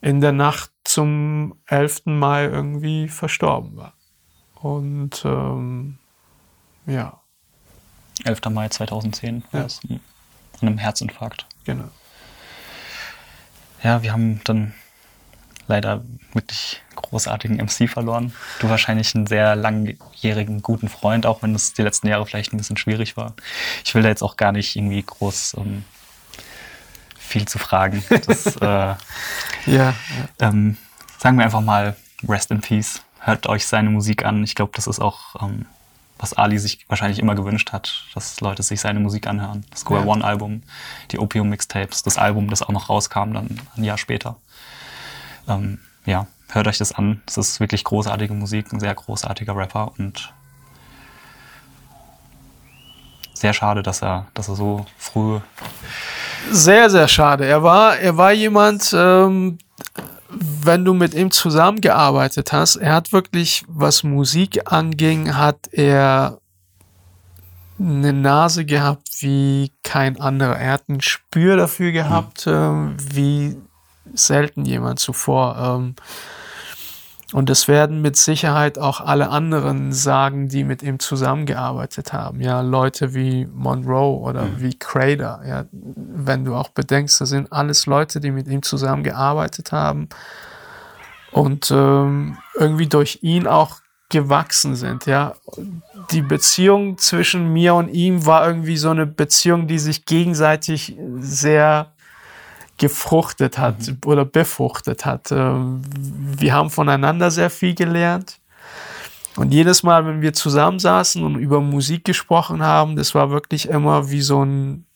in 0.00 0.22
der 0.22 0.32
Nacht 0.32 0.70
zum 0.84 1.58
11. 1.66 2.02
Mai 2.06 2.44
irgendwie 2.44 3.08
verstorben 3.08 3.76
war. 3.76 3.95
Und 4.60 5.22
ähm, 5.24 5.98
ja. 6.86 7.20
11. 8.24 8.40
Mai 8.50 8.68
2010 8.68 9.44
war 9.52 9.60
ja. 9.60 9.66
es. 9.66 9.80
An 9.88 10.00
einem 10.68 10.78
Herzinfarkt. 10.78 11.46
Genau. 11.64 11.88
Ja, 13.82 14.02
wir 14.02 14.12
haben 14.12 14.40
dann 14.44 14.74
leider 15.68 16.02
wirklich 16.32 16.82
großartigen 16.94 17.56
MC 17.56 17.90
verloren. 17.90 18.32
Du 18.60 18.68
wahrscheinlich 18.68 19.14
einen 19.14 19.26
sehr 19.26 19.56
langjährigen, 19.56 20.62
guten 20.62 20.88
Freund, 20.88 21.26
auch 21.26 21.42
wenn 21.42 21.54
es 21.54 21.74
die 21.74 21.82
letzten 21.82 22.08
Jahre 22.08 22.24
vielleicht 22.26 22.52
ein 22.52 22.56
bisschen 22.56 22.76
schwierig 22.76 23.16
war. 23.16 23.34
Ich 23.84 23.94
will 23.94 24.02
da 24.02 24.08
jetzt 24.08 24.22
auch 24.22 24.36
gar 24.36 24.52
nicht 24.52 24.76
irgendwie 24.76 25.02
groß 25.02 25.56
ähm, 25.58 25.84
viel 27.18 27.46
zu 27.46 27.58
fragen. 27.58 28.02
Das, 28.26 28.56
äh, 28.60 28.66
Ja, 28.66 28.96
ja. 29.66 29.94
ähm, 30.40 30.76
sagen 31.18 31.36
wir 31.36 31.44
einfach 31.44 31.60
mal 31.60 31.96
Rest 32.26 32.50
in 32.50 32.60
Peace. 32.60 33.02
Hört 33.26 33.48
euch 33.48 33.66
seine 33.66 33.90
Musik 33.90 34.24
an. 34.24 34.44
Ich 34.44 34.54
glaube, 34.54 34.70
das 34.76 34.86
ist 34.86 35.00
auch, 35.00 35.34
ähm, 35.42 35.66
was 36.16 36.34
Ali 36.34 36.60
sich 36.60 36.86
wahrscheinlich 36.88 37.18
immer 37.18 37.34
gewünscht 37.34 37.72
hat, 37.72 38.04
dass 38.14 38.40
Leute 38.40 38.62
sich 38.62 38.80
seine 38.80 39.00
Musik 39.00 39.26
anhören. 39.26 39.64
Das 39.70 39.80
Square 39.80 40.02
Ja. 40.02 40.06
One 40.06 40.24
Album, 40.24 40.62
die 41.10 41.18
Opium 41.18 41.48
Mixtapes, 41.48 42.04
das 42.04 42.18
Album, 42.18 42.48
das 42.50 42.62
auch 42.62 42.68
noch 42.68 42.88
rauskam, 42.88 43.32
dann 43.32 43.60
ein 43.76 43.82
Jahr 43.82 43.98
später. 43.98 44.36
Ähm, 45.48 45.80
ja, 46.04 46.28
hört 46.50 46.68
euch 46.68 46.78
das 46.78 46.92
an. 46.92 47.20
Das 47.26 47.36
ist 47.36 47.58
wirklich 47.58 47.82
großartige 47.82 48.32
Musik, 48.32 48.72
ein 48.72 48.78
sehr 48.78 48.94
großartiger 48.94 49.56
Rapper 49.56 49.90
und 49.98 50.32
sehr 53.34 53.54
schade, 53.54 53.82
dass 53.82 54.04
er, 54.04 54.28
dass 54.34 54.48
er 54.48 54.54
so 54.54 54.86
früh 54.98 55.40
Sehr, 56.52 56.88
sehr 56.90 57.08
schade. 57.08 57.44
Er 57.44 57.64
war, 57.64 57.98
er 57.98 58.16
war 58.16 58.30
jemand, 58.30 58.94
ähm, 58.96 59.58
wenn 60.66 60.84
du 60.84 60.94
mit 60.94 61.14
ihm 61.14 61.30
zusammengearbeitet 61.30 62.52
hast, 62.52 62.76
er 62.76 62.94
hat 62.94 63.12
wirklich, 63.12 63.64
was 63.68 64.02
Musik 64.02 64.70
anging, 64.70 65.34
hat 65.36 65.68
er 65.72 66.38
eine 67.78 68.12
Nase 68.12 68.64
gehabt 68.64 69.08
wie 69.20 69.72
kein 69.82 70.20
anderer. 70.20 70.56
Er 70.56 70.72
hat 70.72 70.88
ein 70.88 71.00
Spür 71.00 71.56
dafür 71.56 71.92
gehabt, 71.92 72.46
ähm, 72.46 72.96
wie 73.12 73.56
selten 74.14 74.64
jemand 74.64 74.98
zuvor. 74.98 75.56
Ähm, 75.58 75.94
und 77.32 77.50
das 77.50 77.66
werden 77.66 78.02
mit 78.02 78.16
Sicherheit 78.16 78.78
auch 78.78 79.00
alle 79.00 79.30
anderen 79.30 79.92
sagen, 79.92 80.48
die 80.48 80.62
mit 80.62 80.82
ihm 80.82 81.00
zusammengearbeitet 81.00 82.12
haben. 82.12 82.40
Ja, 82.40 82.60
Leute 82.60 83.14
wie 83.14 83.46
Monroe 83.46 84.20
oder 84.20 84.46
wie 84.58 84.78
Crader. 84.78 85.42
Ja, 85.46 85.64
wenn 85.72 86.44
du 86.44 86.54
auch 86.54 86.68
bedenkst, 86.68 87.20
das 87.20 87.30
sind 87.30 87.52
alles 87.52 87.86
Leute, 87.86 88.20
die 88.20 88.30
mit 88.30 88.46
ihm 88.46 88.62
zusammengearbeitet 88.62 89.72
haben 89.72 90.08
und 91.36 91.70
ähm, 91.70 92.38
irgendwie 92.54 92.86
durch 92.86 93.18
ihn 93.20 93.46
auch 93.46 93.80
gewachsen 94.08 94.74
sind. 94.74 95.04
Ja, 95.04 95.34
die 96.10 96.22
Beziehung 96.22 96.96
zwischen 96.96 97.52
mir 97.52 97.74
und 97.74 97.88
ihm 97.88 98.24
war 98.24 98.46
irgendwie 98.46 98.78
so 98.78 98.88
eine 98.88 99.04
Beziehung, 99.04 99.66
die 99.66 99.78
sich 99.78 100.06
gegenseitig 100.06 100.96
sehr 101.18 101.92
gefruchtet 102.78 103.58
hat 103.58 103.76
oder 104.06 104.24
befruchtet 104.24 105.04
hat. 105.04 105.30
Ähm, 105.30 105.82
Wir 106.38 106.54
haben 106.54 106.70
voneinander 106.70 107.30
sehr 107.30 107.50
viel 107.50 107.74
gelernt. 107.74 108.38
Und 109.36 109.52
jedes 109.52 109.82
Mal, 109.82 110.06
wenn 110.06 110.22
wir 110.22 110.32
zusammensaßen 110.32 111.22
und 111.22 111.36
über 111.36 111.60
Musik 111.60 112.06
gesprochen 112.06 112.62
haben, 112.62 112.96
das 112.96 113.14
war 113.14 113.28
wirklich 113.28 113.68
immer 113.68 114.10
wie 114.10 114.22
so 114.22 114.42
ein, 114.42 114.86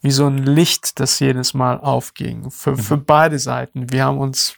wie 0.00 0.12
so 0.12 0.28
ein 0.28 0.38
Licht, 0.38 1.00
das 1.00 1.18
jedes 1.18 1.54
Mal 1.54 1.80
aufging. 1.80 2.52
Für, 2.52 2.76
für 2.76 2.96
beide 2.96 3.40
Seiten. 3.40 3.90
Wir 3.90 4.04
haben 4.04 4.18
uns 4.18 4.54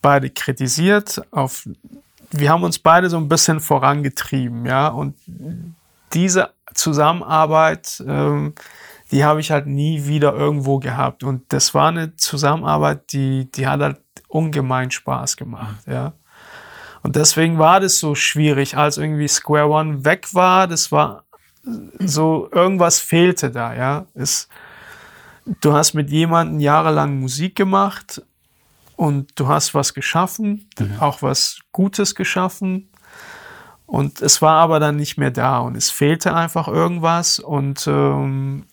beide 0.00 0.30
kritisiert, 0.30 1.20
auf, 1.30 1.68
wir 2.30 2.50
haben 2.50 2.64
uns 2.64 2.78
beide 2.78 3.10
so 3.10 3.16
ein 3.16 3.28
bisschen 3.28 3.60
vorangetrieben, 3.60 4.66
ja. 4.66 4.88
Und 4.88 5.16
diese 6.12 6.50
Zusammenarbeit, 6.74 8.02
ähm, 8.06 8.54
die 9.10 9.24
habe 9.24 9.40
ich 9.40 9.50
halt 9.50 9.66
nie 9.66 10.06
wieder 10.06 10.34
irgendwo 10.34 10.78
gehabt. 10.78 11.24
Und 11.24 11.52
das 11.52 11.74
war 11.74 11.88
eine 11.88 12.16
Zusammenarbeit, 12.16 13.12
die, 13.12 13.50
die 13.50 13.66
hat 13.66 13.80
halt 13.80 14.00
ungemein 14.28 14.90
Spaß 14.90 15.36
gemacht, 15.36 15.86
ja. 15.86 16.12
Und 17.02 17.16
deswegen 17.16 17.58
war 17.58 17.80
das 17.80 18.00
so 18.00 18.14
schwierig, 18.14 18.76
als 18.76 18.98
irgendwie 18.98 19.28
Square 19.28 19.68
One 19.68 20.04
weg 20.04 20.34
war. 20.34 20.66
Das 20.66 20.90
war 20.90 21.24
so, 22.00 22.48
irgendwas 22.52 22.98
fehlte 22.98 23.50
da, 23.50 23.74
ja. 23.74 24.06
Es, 24.14 24.48
du 25.60 25.72
hast 25.72 25.94
mit 25.94 26.10
jemandem 26.10 26.60
jahrelang 26.60 27.18
Musik 27.18 27.54
gemacht 27.54 28.22
und 28.98 29.30
du 29.36 29.46
hast 29.46 29.74
was 29.74 29.94
geschaffen, 29.94 30.68
auch 30.98 31.22
was 31.22 31.60
Gutes 31.70 32.16
geschaffen. 32.16 32.90
Und 33.86 34.20
es 34.20 34.42
war 34.42 34.56
aber 34.56 34.80
dann 34.80 34.96
nicht 34.96 35.16
mehr 35.16 35.30
da 35.30 35.60
und 35.60 35.76
es 35.76 35.88
fehlte 35.88 36.34
einfach 36.34 36.66
irgendwas 36.66 37.38
und 37.38 37.86
ähm, 37.86 38.66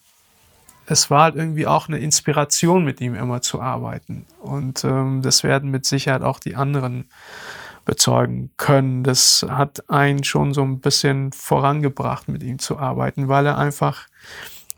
es 0.87 1.11
war 1.11 1.25
halt 1.25 1.35
irgendwie 1.35 1.67
auch 1.67 1.87
eine 1.87 1.99
Inspiration, 1.99 2.83
mit 2.83 3.01
ihm 3.01 3.13
immer 3.13 3.43
zu 3.43 3.61
arbeiten. 3.61 4.25
Und 4.41 4.83
ähm, 4.83 5.21
das 5.21 5.43
werden 5.43 5.69
mit 5.69 5.85
Sicherheit 5.85 6.23
auch 6.23 6.39
die 6.39 6.55
anderen 6.55 7.05
bezeugen 7.85 8.49
können. 8.57 9.03
Das 9.03 9.45
hat 9.47 9.91
einen 9.91 10.23
schon 10.23 10.55
so 10.55 10.63
ein 10.63 10.79
bisschen 10.79 11.33
vorangebracht, 11.33 12.29
mit 12.29 12.41
ihm 12.41 12.57
zu 12.57 12.79
arbeiten, 12.79 13.27
weil 13.27 13.45
er 13.45 13.59
einfach 13.59 14.07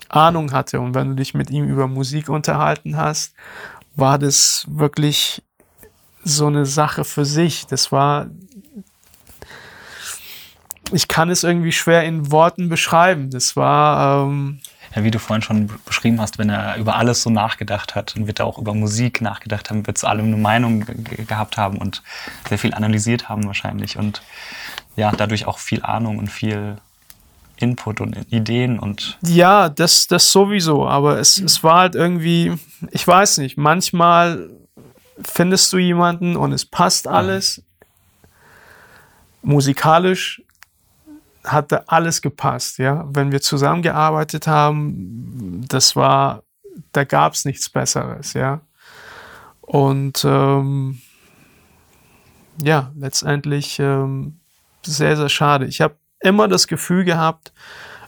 Ahnung 0.10 0.52
hatte. 0.52 0.82
Und 0.82 0.94
wenn 0.94 1.10
du 1.10 1.16
dich 1.16 1.34
mit 1.34 1.50
ihm 1.50 1.66
über 1.66 1.88
Musik 1.88 2.30
unterhalten 2.30 2.98
hast, 2.98 3.34
war 3.98 4.18
das 4.18 4.66
wirklich 4.70 5.44
so 6.24 6.48
eine 6.48 6.66
Sache 6.66 7.04
für 7.04 7.26
sich. 7.26 7.68
Das 7.68 7.92
war, 7.92 8.28
ich 10.92 11.08
kann 11.08 11.30
es 11.30 11.44
irgendwie 11.44 11.72
schwer 11.72 12.04
in 12.04 12.32
Worten 12.32 12.70
beschreiben. 12.70 13.30
Das 13.30 13.56
war, 13.56 14.24
ähm, 14.26 14.60
Ja, 14.96 15.04
wie 15.04 15.12
du 15.12 15.20
vorhin 15.20 15.42
schon 15.42 15.70
beschrieben 15.86 16.22
hast, 16.22 16.38
wenn 16.38 16.50
er 16.50 16.78
über 16.78 16.96
alles 16.96 17.22
so 17.24 17.30
nachgedacht 17.30 17.96
hat, 17.96 18.16
dann 18.16 18.28
wird 18.28 18.40
er 18.40 18.46
auch 18.46 18.58
über 18.58 18.74
Musik 18.74 19.20
nachgedacht 19.22 19.70
haben, 19.70 19.86
wird 19.86 19.98
zu 19.98 20.08
allem 20.08 20.28
eine 20.28 20.38
Meinung 20.38 20.86
ge- 20.86 21.26
gehabt 21.26 21.58
haben 21.58 21.78
und 21.78 22.04
sehr 22.48 22.58
viel 22.58 22.74
analysiert 22.74 23.28
haben 23.30 23.46
wahrscheinlich 23.48 23.98
und 23.98 24.22
ja, 24.96 25.12
dadurch 25.12 25.46
auch 25.46 25.60
viel 25.60 25.84
Ahnung 25.84 26.18
und 26.18 26.32
viel 26.32 26.78
Input 27.60 28.02
und 28.02 28.16
Ideen 28.32 28.80
und 28.80 29.18
Ja, 29.26 29.70
das, 29.70 30.08
das 30.08 30.32
sowieso, 30.32 30.88
aber 30.88 31.20
es, 31.20 31.40
es 31.40 31.64
war 31.64 31.80
halt 31.80 31.96
irgendwie, 31.96 32.54
ich 32.92 33.08
weiß 33.08 33.40
nicht, 33.40 33.58
manchmal 33.58 34.50
findest 35.24 35.74
du 35.74 35.78
jemanden 35.78 36.36
und 36.36 36.52
es 36.52 36.66
passt 36.66 37.08
alles. 37.08 37.64
Musikalisch 39.42 40.42
hatte 41.44 41.88
alles 41.90 42.22
gepasst, 42.22 42.78
ja. 42.78 43.06
Wenn 43.10 43.32
wir 43.32 43.42
zusammengearbeitet 43.42 44.48
haben, 44.48 45.66
das 45.68 45.96
war, 45.96 46.44
da 46.92 47.04
gab 47.04 47.34
es 47.34 47.46
nichts 47.46 47.70
Besseres, 47.70 48.34
ja. 48.34 48.62
Und 49.62 50.24
ähm, 50.26 51.00
ja, 52.62 52.92
letztendlich 52.96 53.80
ähm, 53.80 54.40
sehr, 54.84 55.18
sehr 55.18 55.30
schade. 55.30 55.66
Ich 55.66 55.82
habe 55.82 55.96
immer 56.20 56.48
das 56.48 56.68
Gefühl 56.68 57.04
gehabt, 57.04 57.54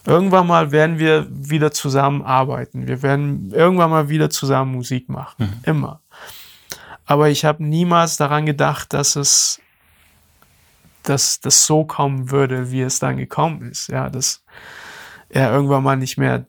irgendwann 0.06 0.46
mal 0.46 0.72
werden 0.72 0.98
wir 0.98 1.26
wieder 1.30 1.72
zusammenarbeiten. 1.72 2.86
Wir 2.86 3.02
werden 3.02 3.50
irgendwann 3.52 3.90
mal 3.90 4.08
wieder 4.08 4.30
zusammen 4.30 4.72
Musik 4.72 5.08
machen. 5.08 5.60
Immer. 5.64 6.00
Aber 7.06 7.28
ich 7.28 7.44
habe 7.44 7.64
niemals 7.64 8.16
daran 8.16 8.46
gedacht, 8.46 8.92
dass 8.92 9.16
es 9.16 9.60
dass 11.02 11.40
das 11.40 11.66
so 11.66 11.84
kommen 11.84 12.30
würde, 12.30 12.70
wie 12.70 12.82
es 12.82 12.98
dann 12.98 13.16
gekommen 13.16 13.62
ist. 13.62 13.88
Ja, 13.88 14.10
dass 14.10 14.44
er 15.28 15.52
irgendwann 15.52 15.82
mal 15.82 15.96
nicht 15.96 16.18
mehr 16.18 16.46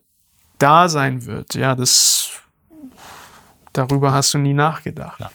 da 0.57 0.89
sein 0.89 1.25
wird. 1.25 1.55
Ja, 1.55 1.75
das 1.75 2.29
darüber 3.73 4.11
hast 4.11 4.33
du 4.33 4.37
nie 4.37 4.53
nachgedacht. 4.53 5.19
Ja. 5.19 5.31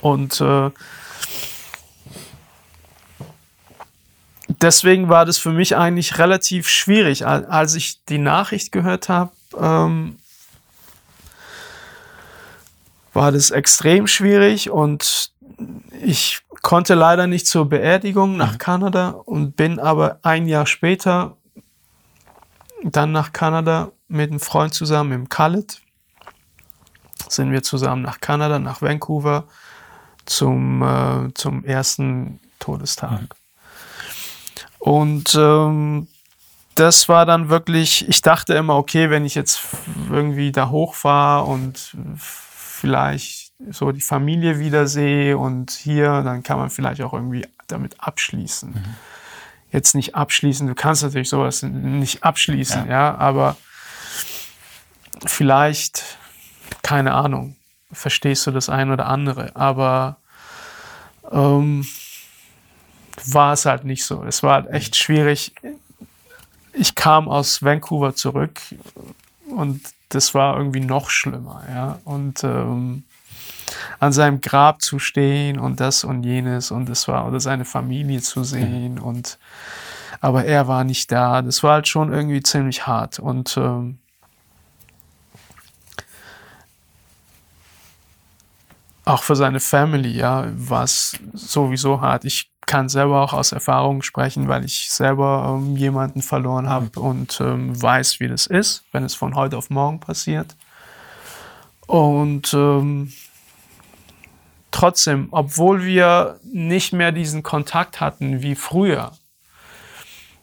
Und 0.00 0.40
äh, 0.40 0.70
deswegen 4.62 5.08
war 5.08 5.24
das 5.24 5.38
für 5.38 5.52
mich 5.52 5.76
eigentlich 5.76 6.18
relativ 6.18 6.68
schwierig. 6.68 7.26
Al- 7.26 7.46
Als 7.46 7.74
ich 7.74 8.04
die 8.04 8.18
Nachricht 8.18 8.72
gehört 8.72 9.08
habe, 9.08 9.32
ähm, 9.58 10.18
war 13.12 13.32
das 13.32 13.50
extrem 13.50 14.06
schwierig 14.06 14.70
und 14.70 15.32
ich 16.02 16.40
konnte 16.62 16.94
leider 16.94 17.26
nicht 17.26 17.46
zur 17.46 17.68
Beerdigung 17.68 18.36
nach 18.36 18.58
Kanada 18.58 19.10
und 19.10 19.56
bin 19.56 19.80
aber 19.80 20.20
ein 20.22 20.46
Jahr 20.46 20.66
später 20.66 21.36
dann 22.84 23.10
nach 23.10 23.32
Kanada 23.32 23.90
mit 24.06 24.30
einem 24.30 24.40
Freund 24.40 24.72
zusammen 24.72 25.12
im 25.12 25.28
Khaled. 25.28 25.80
Sind 27.28 27.50
wir 27.50 27.62
zusammen 27.62 28.02
nach 28.02 28.20
Kanada, 28.20 28.58
nach 28.58 28.82
Vancouver 28.82 29.48
zum, 30.24 30.82
äh, 30.82 31.34
zum 31.34 31.64
ersten 31.64 32.40
Todestag. 32.60 33.34
Und 34.78 35.34
ähm, 35.34 36.08
das 36.74 37.08
war 37.08 37.26
dann 37.26 37.48
wirklich, 37.48 38.08
ich 38.08 38.22
dachte 38.22 38.54
immer, 38.54 38.76
okay, 38.76 39.10
wenn 39.10 39.24
ich 39.24 39.34
jetzt 39.34 39.60
irgendwie 40.10 40.52
da 40.52 40.70
hochfahre 40.70 41.44
und 41.44 41.96
vielleicht 42.16 43.52
so 43.70 43.90
die 43.90 44.00
Familie 44.00 44.60
wiedersehe 44.60 45.36
und 45.36 45.72
hier, 45.72 46.22
dann 46.22 46.44
kann 46.44 46.58
man 46.58 46.70
vielleicht 46.70 47.02
auch 47.02 47.12
irgendwie 47.12 47.46
damit 47.66 47.96
abschließen. 47.98 48.72
Jetzt 49.72 49.94
nicht 49.94 50.14
abschließen, 50.14 50.66
du 50.66 50.74
kannst 50.74 51.02
natürlich 51.02 51.28
sowas 51.28 51.62
nicht 51.62 52.22
abschließen, 52.22 52.88
ja, 52.88 53.16
aber 53.16 53.56
vielleicht, 55.26 56.04
keine 56.82 57.12
Ahnung, 57.14 57.56
verstehst 57.90 58.46
du 58.46 58.52
das 58.52 58.68
ein 58.68 58.90
oder 58.90 59.06
andere, 59.06 59.56
aber 59.56 60.18
ähm, 61.30 61.86
war 63.32 63.52
es 63.52 63.66
halt 63.66 63.84
nicht 63.84 64.04
so. 64.04 64.24
Es 64.24 64.42
war 64.42 64.54
halt 64.54 64.70
echt 64.70 64.96
schwierig. 64.96 65.54
Ich 66.72 66.94
kam 66.94 67.28
aus 67.28 67.62
Vancouver 67.62 68.14
zurück 68.14 68.60
und 69.54 69.80
das 70.10 70.34
war 70.34 70.56
irgendwie 70.56 70.80
noch 70.80 71.10
schlimmer, 71.10 71.64
ja. 71.68 71.98
Und 72.04 72.44
ähm, 72.44 73.04
an 74.00 74.12
seinem 74.12 74.40
Grab 74.40 74.80
zu 74.80 74.98
stehen 74.98 75.58
und 75.58 75.80
das 75.80 76.04
und 76.04 76.24
jenes 76.24 76.70
und 76.70 76.88
das 76.88 77.08
war 77.08 77.26
oder 77.26 77.40
seine 77.40 77.64
Familie 77.64 78.20
zu 78.20 78.44
sehen 78.44 78.98
und 78.98 79.38
aber 80.20 80.44
er 80.44 80.66
war 80.66 80.84
nicht 80.84 81.12
da. 81.12 81.42
Das 81.42 81.62
war 81.62 81.74
halt 81.74 81.88
schon 81.88 82.12
irgendwie 82.12 82.42
ziemlich 82.42 82.86
hart 82.86 83.18
und 83.18 83.56
ähm, 83.56 83.98
auch 89.04 89.22
für 89.22 89.36
seine 89.36 89.60
Family, 89.60 90.10
ja, 90.10 90.46
war 90.54 90.84
es 90.84 91.18
sowieso 91.32 92.00
hart. 92.00 92.24
Ich 92.24 92.50
kann 92.68 92.88
selber 92.88 93.22
auch 93.22 93.32
aus 93.32 93.50
Erfahrung 93.50 94.02
sprechen, 94.02 94.46
weil 94.46 94.64
ich 94.64 94.90
selber 94.90 95.58
ähm, 95.58 95.76
jemanden 95.76 96.22
verloren 96.22 96.68
habe 96.68 97.00
und 97.00 97.40
ähm, 97.40 97.80
weiß, 97.80 98.20
wie 98.20 98.28
das 98.28 98.46
ist, 98.46 98.84
wenn 98.92 99.02
es 99.02 99.16
von 99.16 99.34
heute 99.34 99.56
auf 99.56 99.70
morgen 99.70 99.98
passiert. 99.98 100.54
Und 101.86 102.52
ähm, 102.54 103.12
trotzdem, 104.70 105.28
obwohl 105.30 105.84
wir 105.84 106.38
nicht 106.44 106.92
mehr 106.92 107.10
diesen 107.10 107.42
Kontakt 107.42 108.00
hatten 108.00 108.42
wie 108.42 108.54
früher 108.54 109.12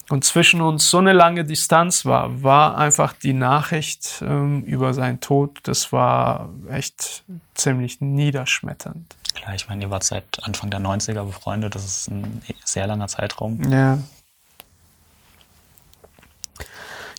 und 0.09 0.23
zwischen 0.23 0.61
uns 0.61 0.89
so 0.89 0.99
eine 0.99 1.13
lange 1.13 1.45
Distanz 1.45 2.05
war, 2.05 2.43
war 2.43 2.77
einfach 2.77 3.13
die 3.13 3.33
Nachricht 3.33 4.21
ähm, 4.21 4.63
über 4.63 4.93
seinen 4.93 5.19
Tod, 5.19 5.59
das 5.63 5.91
war 5.91 6.49
echt 6.69 7.23
ziemlich 7.55 8.01
niederschmetternd. 8.01 9.15
Klar, 9.33 9.55
ich 9.55 9.67
meine, 9.67 9.83
ihr 9.83 9.89
wart 9.89 10.03
seit 10.03 10.43
Anfang 10.43 10.69
der 10.69 10.79
90er 10.79 11.23
befreundet, 11.23 11.75
das 11.75 11.85
ist 11.85 12.09
ein 12.09 12.41
sehr 12.63 12.87
langer 12.87 13.07
Zeitraum. 13.07 13.61
Ja. 13.71 13.99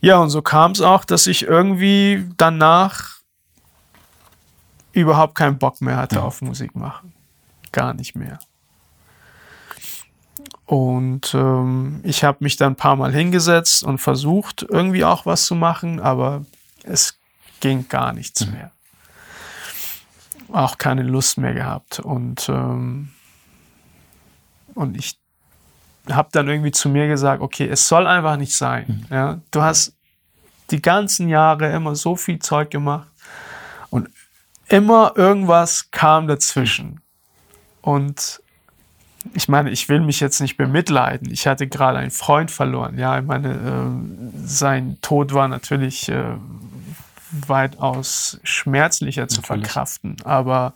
Ja, 0.01 0.19
und 0.19 0.31
so 0.31 0.43
kam 0.43 0.73
es 0.73 0.81
auch, 0.81 1.05
dass 1.05 1.27
ich 1.27 1.43
irgendwie 1.43 2.29
danach 2.37 3.17
überhaupt 4.93 5.35
keinen 5.35 5.59
Bock 5.59 5.81
mehr 5.81 5.97
hatte 5.97 6.23
auf 6.23 6.43
Musik 6.43 6.77
machen. 6.77 7.13
Gar 7.73 7.95
nicht 7.95 8.15
mehr. 8.15 8.39
Und 10.67 11.33
ähm, 11.33 12.01
ich 12.03 12.25
habe 12.25 12.39
mich 12.41 12.57
dann 12.57 12.73
ein 12.73 12.77
paar 12.77 12.97
Mal 12.97 13.13
hingesetzt 13.13 13.85
und 13.85 13.99
versucht, 13.99 14.67
irgendwie 14.69 15.05
auch 15.05 15.25
was 15.25 15.47
zu 15.47 15.55
machen, 15.55 16.01
aber 16.01 16.45
es 16.83 17.19
ging 17.61 17.89
gar 17.89 18.13
nichts 18.13 18.47
mehr. 18.47 18.73
Auch 20.53 20.77
keine 20.77 21.05
Lust 21.05 21.39
mehr 21.39 21.55
gehabt. 21.55 22.01
Und, 22.01 22.49
ähm, 22.49 23.11
und 24.75 24.97
ich 24.97 25.19
habe 26.11 26.29
dann 26.33 26.49
irgendwie 26.49 26.73
zu 26.73 26.89
mir 26.89 27.07
gesagt, 27.07 27.43
okay, 27.43 27.69
es 27.69 27.87
soll 27.87 28.07
einfach 28.07 28.37
nicht 28.37 28.55
sein. 28.55 29.07
Ja? 29.09 29.41
Du 29.53 29.63
hast 29.63 29.95
die 30.71 30.83
ganzen 30.83 31.29
Jahre 31.29 31.71
immer 31.73 31.95
so 31.95 32.17
viel 32.17 32.41
Zeug 32.41 32.71
gemacht 32.71 33.09
und 33.91 34.09
immer 34.69 35.13
irgendwas 35.15 35.93
kam 35.93 36.27
dazwischen. 36.27 37.01
Und 37.83 38.43
ich 39.35 39.49
meine, 39.49 39.71
ich 39.71 39.89
will 39.89 40.01
mich 40.01 40.21
jetzt 40.21 40.41
nicht 40.41 40.57
bemitleiden. 40.57 41.31
Ich 41.31 41.47
hatte 41.47 41.67
gerade 41.67 41.99
einen 41.99 42.11
Freund 42.11 42.51
verloren. 42.51 42.99
Ja, 42.99 43.19
ich 43.19 43.25
meine, 43.25 43.53
äh, 43.53 44.47
sein 44.47 44.99
Tod 45.03 45.33
war 45.33 45.49
natürlich 45.49 46.09
äh, 46.09 46.37
weitaus 47.47 48.41
schmerzlicher 48.45 49.29
zu 49.29 49.41
Natürlich. 49.41 49.67
verkraften. 49.67 50.17
Aber 50.25 50.75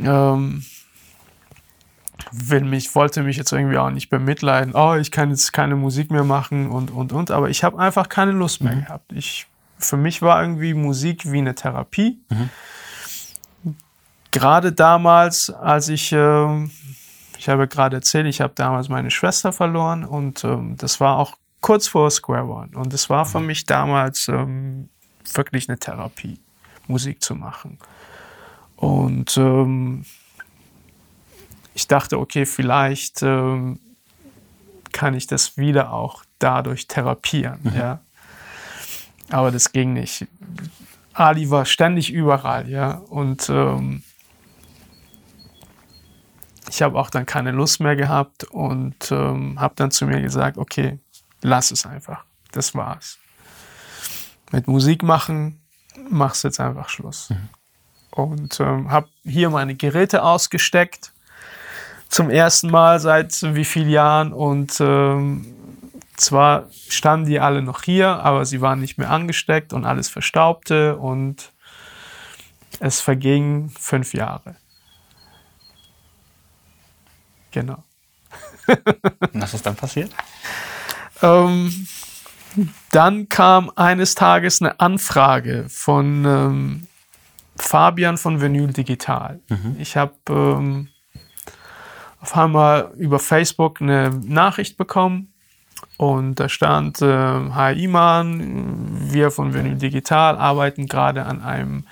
ähm, 0.00 0.64
will 2.30 2.64
mich, 2.64 2.94
wollte 2.94 3.22
mich 3.22 3.36
jetzt 3.36 3.52
irgendwie 3.52 3.78
auch 3.78 3.90
nicht 3.90 4.08
bemitleiden. 4.08 4.74
Oh, 4.74 4.94
ich 4.94 5.10
kann 5.10 5.30
jetzt 5.30 5.52
keine 5.52 5.76
Musik 5.76 6.10
mehr 6.10 6.24
machen 6.24 6.70
und 6.70 6.90
und 6.90 7.12
und. 7.12 7.30
Aber 7.30 7.50
ich 7.50 7.64
habe 7.64 7.78
einfach 7.78 8.08
keine 8.08 8.32
Lust 8.32 8.62
mehr 8.62 8.76
gehabt. 8.76 9.12
Ich, 9.12 9.46
für 9.78 9.96
mich 9.96 10.22
war 10.22 10.40
irgendwie 10.40 10.74
Musik 10.74 11.30
wie 11.30 11.38
eine 11.38 11.54
Therapie. 11.54 12.20
Gerade 14.30 14.72
damals, 14.72 15.50
als 15.50 15.88
ich, 15.88 16.12
ähm, 16.12 16.70
ich 17.42 17.48
habe 17.48 17.66
gerade 17.66 17.96
erzählt, 17.96 18.28
ich 18.28 18.40
habe 18.40 18.52
damals 18.54 18.88
meine 18.88 19.10
Schwester 19.10 19.52
verloren 19.52 20.04
und 20.04 20.44
ähm, 20.44 20.76
das 20.76 21.00
war 21.00 21.18
auch 21.18 21.36
kurz 21.60 21.88
vor 21.88 22.08
Square 22.08 22.44
One. 22.44 22.70
Und 22.76 22.94
es 22.94 23.10
war 23.10 23.26
für 23.26 23.40
mich 23.40 23.66
damals 23.66 24.28
ähm, 24.28 24.88
wirklich 25.34 25.68
eine 25.68 25.76
Therapie, 25.76 26.38
Musik 26.86 27.20
zu 27.20 27.34
machen. 27.34 27.80
Und 28.76 29.36
ähm, 29.38 30.04
ich 31.74 31.88
dachte, 31.88 32.20
okay, 32.20 32.46
vielleicht 32.46 33.24
ähm, 33.24 33.80
kann 34.92 35.14
ich 35.14 35.26
das 35.26 35.56
wieder 35.56 35.92
auch 35.92 36.22
dadurch 36.38 36.86
therapieren. 36.86 37.58
Ja? 37.76 38.02
Aber 39.30 39.50
das 39.50 39.72
ging 39.72 39.94
nicht. 39.94 40.28
Ali 41.12 41.50
war 41.50 41.64
ständig 41.64 42.12
überall, 42.12 42.68
ja. 42.68 42.98
Und 43.08 43.48
ähm, 43.50 44.04
ich 46.72 46.80
habe 46.80 46.98
auch 46.98 47.10
dann 47.10 47.26
keine 47.26 47.50
Lust 47.50 47.80
mehr 47.80 47.96
gehabt 47.96 48.44
und 48.44 49.12
ähm, 49.12 49.60
habe 49.60 49.74
dann 49.76 49.90
zu 49.90 50.06
mir 50.06 50.22
gesagt, 50.22 50.56
okay, 50.56 50.98
lass 51.42 51.70
es 51.70 51.84
einfach. 51.84 52.24
Das 52.52 52.74
war's. 52.74 53.18
Mit 54.52 54.66
Musik 54.68 55.02
machen, 55.02 55.60
machst 56.08 56.44
jetzt 56.44 56.60
einfach 56.60 56.88
Schluss. 56.88 57.28
Und 58.10 58.58
ähm, 58.58 58.90
habe 58.90 59.08
hier 59.22 59.50
meine 59.50 59.74
Geräte 59.74 60.22
ausgesteckt 60.22 61.12
zum 62.08 62.30
ersten 62.30 62.70
Mal 62.70 63.00
seit 63.00 63.42
wie 63.54 63.66
vielen 63.66 63.90
Jahren 63.90 64.32
und 64.32 64.80
ähm, 64.80 65.54
zwar 66.16 66.70
standen 66.88 67.26
die 67.26 67.40
alle 67.40 67.60
noch 67.60 67.82
hier, 67.82 68.08
aber 68.08 68.46
sie 68.46 68.62
waren 68.62 68.80
nicht 68.80 68.96
mehr 68.96 69.10
angesteckt 69.10 69.74
und 69.74 69.84
alles 69.84 70.08
verstaubte 70.08 70.96
und 70.96 71.52
es 72.80 73.02
vergingen 73.02 73.68
fünf 73.78 74.14
Jahre. 74.14 74.56
Genau. 77.52 77.82
Und 78.66 79.40
was 79.40 79.54
ist 79.54 79.64
dann 79.64 79.76
passiert? 79.76 80.10
Ähm, 81.22 81.86
dann 82.90 83.28
kam 83.28 83.70
eines 83.76 84.14
Tages 84.14 84.60
eine 84.60 84.80
Anfrage 84.80 85.66
von 85.68 86.24
ähm, 86.24 86.86
Fabian 87.56 88.18
von 88.18 88.40
Vinyl 88.40 88.72
Digital. 88.72 89.40
Ich 89.78 89.96
habe 89.96 90.14
ähm, 90.28 90.88
auf 92.20 92.36
einmal 92.36 92.92
über 92.96 93.18
Facebook 93.18 93.80
eine 93.80 94.10
Nachricht 94.24 94.76
bekommen 94.76 95.32
und 95.96 96.40
da 96.40 96.48
stand, 96.48 97.02
äh, 97.02 97.06
Hi 97.06 97.84
Iman, 97.84 99.12
wir 99.12 99.30
von 99.30 99.54
Vinyl 99.54 99.76
Digital 99.76 100.36
arbeiten 100.36 100.86
gerade 100.86 101.24
an 101.24 101.42
einem 101.42 101.84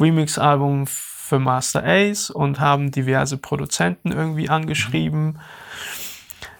Remix-Album 0.00 0.86
für 1.24 1.38
Master 1.38 1.82
Ace 1.82 2.28
und 2.28 2.60
haben 2.60 2.90
diverse 2.90 3.38
Produzenten 3.38 4.12
irgendwie 4.12 4.50
angeschrieben 4.50 5.38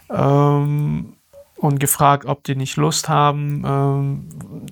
ähm, 0.09 1.17
und 1.57 1.79
gefragt, 1.79 2.25
ob 2.25 2.45
die 2.45 2.57
nicht 2.57 2.77
Lust 2.77 3.11
haben, 3.11 3.63
ähm, 3.67 4.29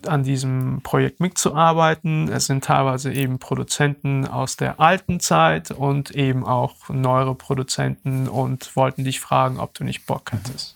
an 0.06 0.22
diesem 0.22 0.80
Projekt 0.82 1.20
mitzuarbeiten. 1.20 2.28
Es 2.28 2.46
sind 2.46 2.64
teilweise 2.64 3.12
eben 3.12 3.38
Produzenten 3.38 4.26
aus 4.26 4.56
der 4.56 4.80
alten 4.80 5.20
Zeit 5.20 5.70
und 5.70 6.10
eben 6.12 6.46
auch 6.46 6.88
neuere 6.88 7.34
Produzenten 7.34 8.28
und 8.28 8.74
wollten 8.74 9.04
dich 9.04 9.20
fragen, 9.20 9.60
ob 9.60 9.74
du 9.74 9.84
nicht 9.84 10.06
Bock 10.06 10.32
hättest. 10.32 10.74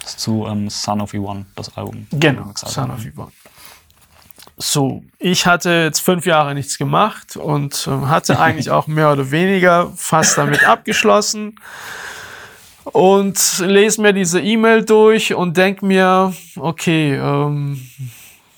Das 0.00 0.12
ist 0.12 0.20
zu 0.20 0.46
ähm, 0.46 0.70
Son 0.70 1.02
of 1.02 1.12
One, 1.12 1.44
das 1.56 1.76
Album. 1.76 2.06
Genau. 2.10 2.52
Son 2.54 2.90
of 2.90 3.04
Yvonne. 3.04 3.32
So, 4.58 5.04
ich 5.18 5.46
hatte 5.46 5.70
jetzt 5.70 6.00
fünf 6.00 6.24
Jahre 6.24 6.54
nichts 6.54 6.78
gemacht 6.78 7.36
und 7.36 7.86
ähm, 7.86 8.08
hatte 8.08 8.40
eigentlich 8.40 8.70
auch 8.70 8.86
mehr 8.86 9.12
oder 9.12 9.30
weniger 9.30 9.92
fast 9.96 10.38
damit 10.38 10.66
abgeschlossen 10.66 11.56
und 12.84 13.58
lese 13.58 14.00
mir 14.00 14.14
diese 14.14 14.40
E-Mail 14.40 14.84
durch 14.84 15.34
und 15.34 15.58
denk 15.58 15.82
mir, 15.82 16.32
okay, 16.56 17.16
ähm, 17.16 17.86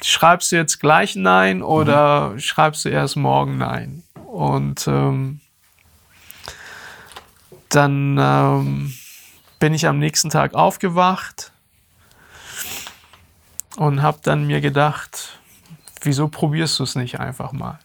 schreibst 0.01 0.53
du 0.53 0.57
jetzt 0.57 0.79
gleich 0.79 1.17
Nein 1.17 1.63
oder 1.63 2.35
schreibst 2.39 2.85
du 2.85 2.91
erst 2.91 3.17
morgen 3.17 3.59
Nein? 3.59 4.05
Und 4.15 4.87
ähm, 4.87 5.41
dann 7.71 8.17
ähm, 8.21 8.95
bin 9.59 9.75
ich 9.75 9.87
am 9.89 9.99
nächsten 9.99 10.31
Tag 10.31 10.55
aufgewacht 10.55 11.51
und 13.77 14.03
habe 14.03 14.19
dann 14.23 14.47
mir 14.47 14.61
gedacht, 14.61 15.38
wieso 16.03 16.29
probierst 16.29 16.79
du 16.79 16.85
es 16.85 16.95
nicht 16.95 17.21
einfach 17.21 17.53
mal? 17.53 17.79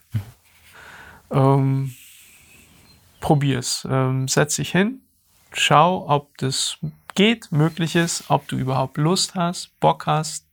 Ähm, 1.30 1.94
probier's. 3.20 3.86
Ähm, 3.90 4.28
setz 4.28 4.56
dich 4.56 4.70
hin, 4.70 5.00
schau, 5.52 6.08
ob 6.08 6.36
das 6.38 6.78
geht, 7.14 7.50
möglich 7.52 7.96
ist, 7.96 8.24
ob 8.28 8.48
du 8.48 8.56
überhaupt 8.56 8.96
Lust 8.96 9.34
hast, 9.34 9.78
Bock 9.80 10.06
hast. 10.06 10.46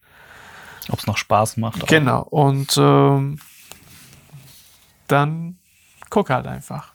Ob 0.90 1.00
es 1.00 1.08
noch 1.08 1.18
Spaß 1.18 1.58
macht. 1.58 1.84
auch. 1.84 1.88
Genau. 1.88 2.22
Und 2.24 2.76
ähm, 2.78 3.40
dann 5.08 5.60
guck 6.10 6.30
halt 6.30 6.48
einfach. 6.48 6.94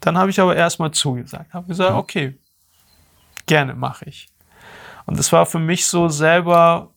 Dann 0.00 0.18
habe 0.18 0.30
ich 0.30 0.40
aber 0.40 0.56
erstmal 0.56 0.90
zugesagt. 0.90 1.54
Habe 1.54 1.68
gesagt, 1.68 1.94
okay, 1.94 2.38
gerne 3.46 3.74
mache 3.74 4.04
ich. 4.06 4.28
Und 5.06 5.18
das 5.18 5.32
war 5.32 5.46
für 5.46 5.58
mich 5.58 5.86
so 5.86 6.08
selber, 6.08 6.90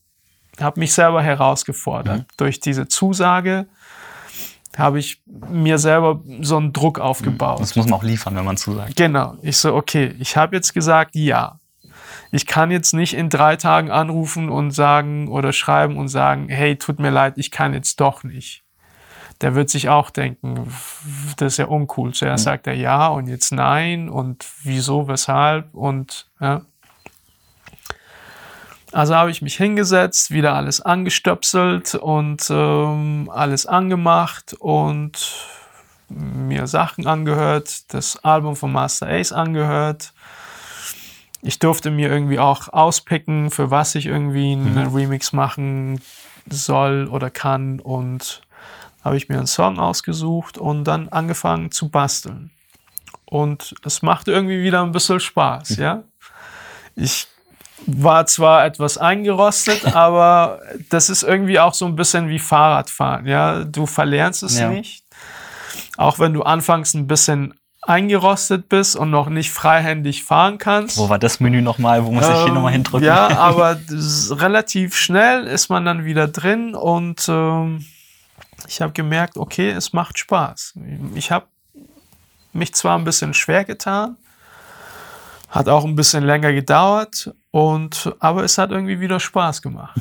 habe 0.64 0.80
mich 0.80 0.94
selber 0.94 1.22
herausgefordert. 1.22 2.20
Mhm. 2.20 2.26
Durch 2.38 2.60
diese 2.60 2.88
Zusage 2.88 3.68
habe 4.78 5.00
ich 5.00 5.22
mir 5.26 5.78
selber 5.78 6.22
so 6.42 6.58
einen 6.58 6.74
Druck 6.74 7.00
aufgebaut. 7.00 7.60
Das 7.60 7.76
muss 7.76 7.88
man 7.88 8.00
auch 8.00 8.04
liefern, 8.04 8.36
wenn 8.36 8.46
man 8.46 8.58
zusagt. 8.58 8.96
Genau. 8.96 9.36
Ich 9.42 9.58
so, 9.58 9.76
okay, 9.76 10.16
ich 10.20 10.38
habe 10.38 10.56
jetzt 10.56 10.74
gesagt, 10.74 11.16
ja. 11.16 11.58
Ich 12.34 12.46
kann 12.46 12.72
jetzt 12.72 12.94
nicht 12.94 13.14
in 13.14 13.30
drei 13.30 13.58
Tagen 13.58 13.92
anrufen 13.92 14.50
und 14.50 14.72
sagen 14.72 15.28
oder 15.28 15.52
schreiben 15.52 15.98
und 15.98 16.08
sagen, 16.08 16.48
hey, 16.48 16.78
tut 16.78 17.00
mir 17.00 17.10
leid, 17.10 17.34
ich 17.36 17.52
kann 17.52 17.74
jetzt 17.74 18.00
doch 18.00 18.24
nicht. 18.24 18.64
Der 19.42 19.56
wird 19.56 19.70
sich 19.70 19.90
auch 19.90 20.12
denken, 20.12 20.72
das 21.36 21.54
ist 21.54 21.58
ja 21.58 21.66
uncool. 21.66 22.14
Zuerst 22.14 22.46
sagt 22.46 22.68
er 22.68 22.76
ja 22.76 23.08
und 23.08 23.28
jetzt 23.28 23.52
nein 23.52 24.08
und 24.08 24.46
wieso, 24.64 25.08
weshalb 25.08 25.74
und 25.74 26.30
ja. 26.40 26.62
Also 28.92 29.16
habe 29.16 29.32
ich 29.32 29.42
mich 29.42 29.56
hingesetzt, 29.56 30.32
wieder 30.32 30.54
alles 30.54 30.82
angestöpselt 30.82 31.96
und 31.96 32.46
ähm, 32.50 33.30
alles 33.34 33.66
angemacht 33.66 34.54
und 34.60 35.18
mir 36.10 36.68
Sachen 36.68 37.08
angehört, 37.08 37.94
das 37.94 38.18
Album 38.24 38.58
von 38.58 38.72
Master 38.72 39.08
Ace 39.08 39.32
angehört. 39.32 40.14
Ich 41.42 41.58
durfte 41.60 41.90
mir 41.90 42.10
irgendwie 42.10 42.38
auch 42.38 42.68
auspicken, 42.68 43.50
für 43.50 43.72
was 43.72 43.96
ich 43.96 44.08
irgendwie 44.08 44.52
einen 44.52 44.94
Remix 44.94 45.32
machen 45.32 46.02
soll 46.50 47.08
oder 47.08 47.30
kann 47.30 47.80
und 47.80 48.42
habe 49.04 49.18
ich 49.18 49.30
mir 49.30 49.38
einen 49.38 49.48
Song 49.48 49.80
ausgesucht 49.80 50.58
und 50.58 50.84
dann 50.84 51.10
angefangen 51.10 51.72
zu 51.72 51.90
basteln. 51.90 52.52
Und 53.26 53.74
es 53.86 54.02
machte 54.02 54.32
irgendwie 54.32 54.62
wieder 54.62 54.84
ein 54.84 54.92
bisschen 54.92 55.22
Spaß, 55.22 55.78
ja. 55.78 56.04
Ich 56.96 57.28
war 57.88 58.26
zwar 58.28 58.66
etwas 58.66 58.98
eingerostet, 58.98 59.86
aber 59.96 60.60
das 60.90 61.10
ist 61.10 61.24
irgendwie 61.24 61.60
auch 61.60 61.74
so 61.74 61.86
ein 61.86 61.96
bisschen 61.96 62.30
wie 62.30 62.40
Fahrradfahren, 62.40 63.26
ja. 63.28 63.64
Du 63.64 63.86
verlernst 63.86 64.44
es 64.44 64.60
Ja. 64.60 64.70
nicht. 64.70 65.04
Auch 65.98 66.20
wenn 66.20 66.34
du 66.34 66.44
anfangs 66.44 66.94
ein 66.94 67.08
bisschen 67.08 67.54
eingerostet 67.84 68.70
bist 68.70 68.96
und 68.96 69.10
noch 69.10 69.28
nicht 69.30 69.52
freihändig 69.52 70.24
fahren 70.24 70.58
kannst. 70.60 70.98
Wo 70.98 71.10
war 71.10 71.18
das 71.18 71.40
Menü 71.40 71.62
nochmal? 71.62 72.06
Wo 72.06 72.12
muss 72.12 72.28
ich 72.30 72.36
hier 72.38 72.48
Ähm, 72.48 72.54
nochmal 72.54 72.74
hindrücken? 72.74 73.06
Ja, 73.08 73.28
aber 73.38 73.80
relativ 74.30 74.96
schnell 74.96 75.48
ist 75.48 75.70
man 75.70 75.84
dann 75.86 76.06
wieder 76.06 76.28
drin 76.28 76.76
und 76.76 77.26
ähm, 77.28 77.86
ich 78.68 78.82
habe 78.82 78.94
gemerkt, 78.94 79.38
okay, 79.38 79.72
es 79.72 79.94
macht 79.94 80.20
Spaß. 80.20 80.76
Ich 81.16 81.32
habe 81.32 81.48
mich 82.54 82.74
zwar 82.76 82.98
ein 83.00 83.04
bisschen 83.04 83.34
schwer 83.34 83.64
getan, 83.66 84.18
hat 85.52 85.68
auch 85.68 85.84
ein 85.84 85.96
bisschen 85.96 86.24
länger 86.24 86.54
gedauert 86.54 87.32
und 87.52 88.16
aber 88.20 88.44
es 88.44 88.58
hat 88.58 88.72
irgendwie 88.72 89.00
wieder 89.02 89.20
Spaß 89.20 89.62
gemacht. 89.62 89.96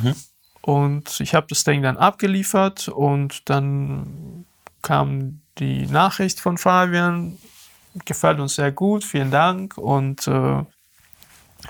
Und 0.63 1.21
ich 1.21 1.35
habe 1.35 1.47
das 1.49 1.65
Ding 1.65 1.83
dann 1.83 1.97
abgeliefert 1.97 2.89
und 2.89 3.51
dann 3.51 4.47
kam 4.83 5.41
die 5.59 5.87
Nachricht 5.87 6.41
von 6.41 6.57
Fabian, 6.57 7.37
gefällt 8.05 8.39
uns 8.39 8.55
sehr 8.55 8.71
gut, 8.71 9.05
vielen 9.05 9.33
Dank 9.33 9.77
und 9.77 10.27
äh, 10.29 10.65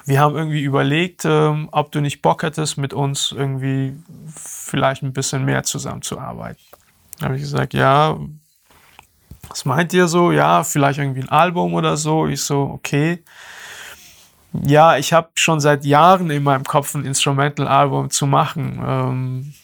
wir 0.05 0.21
haben 0.21 0.37
irgendwie 0.37 0.63
überlegt, 0.63 1.25
ähm, 1.25 1.69
ob 1.73 1.91
du 1.91 2.01
nicht 2.01 2.21
Bock 2.21 2.43
hättest, 2.43 2.77
mit 2.77 2.93
uns 2.93 3.33
irgendwie 3.33 3.97
vielleicht 4.37 5.03
ein 5.03 5.13
bisschen 5.13 5.45
mehr 5.45 5.63
zusammenzuarbeiten. 5.63 6.63
Da 7.19 7.27
habe 7.27 7.37
ich 7.37 7.43
gesagt, 7.43 7.75
ja, 7.75 8.19
was 9.49 9.65
meint 9.65 9.93
ihr 9.93 10.07
so? 10.07 10.31
Ja, 10.31 10.63
vielleicht 10.65 10.99
irgendwie 10.99 11.23
ein 11.23 11.29
Album 11.29 11.75
oder 11.75 11.97
so. 11.97 12.27
Ich 12.27 12.43
so, 12.43 12.63
okay. 12.63 13.25
Ja, 14.53 14.97
ich 14.97 15.13
habe 15.13 15.29
schon 15.35 15.61
seit 15.61 15.85
Jahren 15.85 16.31
in 16.31 16.43
meinem 16.43 16.65
Kopf 16.65 16.95
ein 16.95 17.05
Instrumental-Album 17.05 18.11
zu 18.11 18.27
machen. 18.27 18.81
Ähm, 18.85 19.55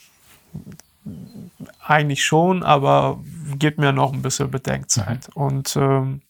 eigentlich 1.84 2.24
schon, 2.24 2.62
aber 2.62 3.18
gibt 3.58 3.78
mir 3.78 3.92
noch 3.92 4.12
ein 4.12 4.22
bisschen 4.22 4.50
Bedenkzeit. 4.50 5.28
Und 5.34 5.76
ähm, 5.76 6.22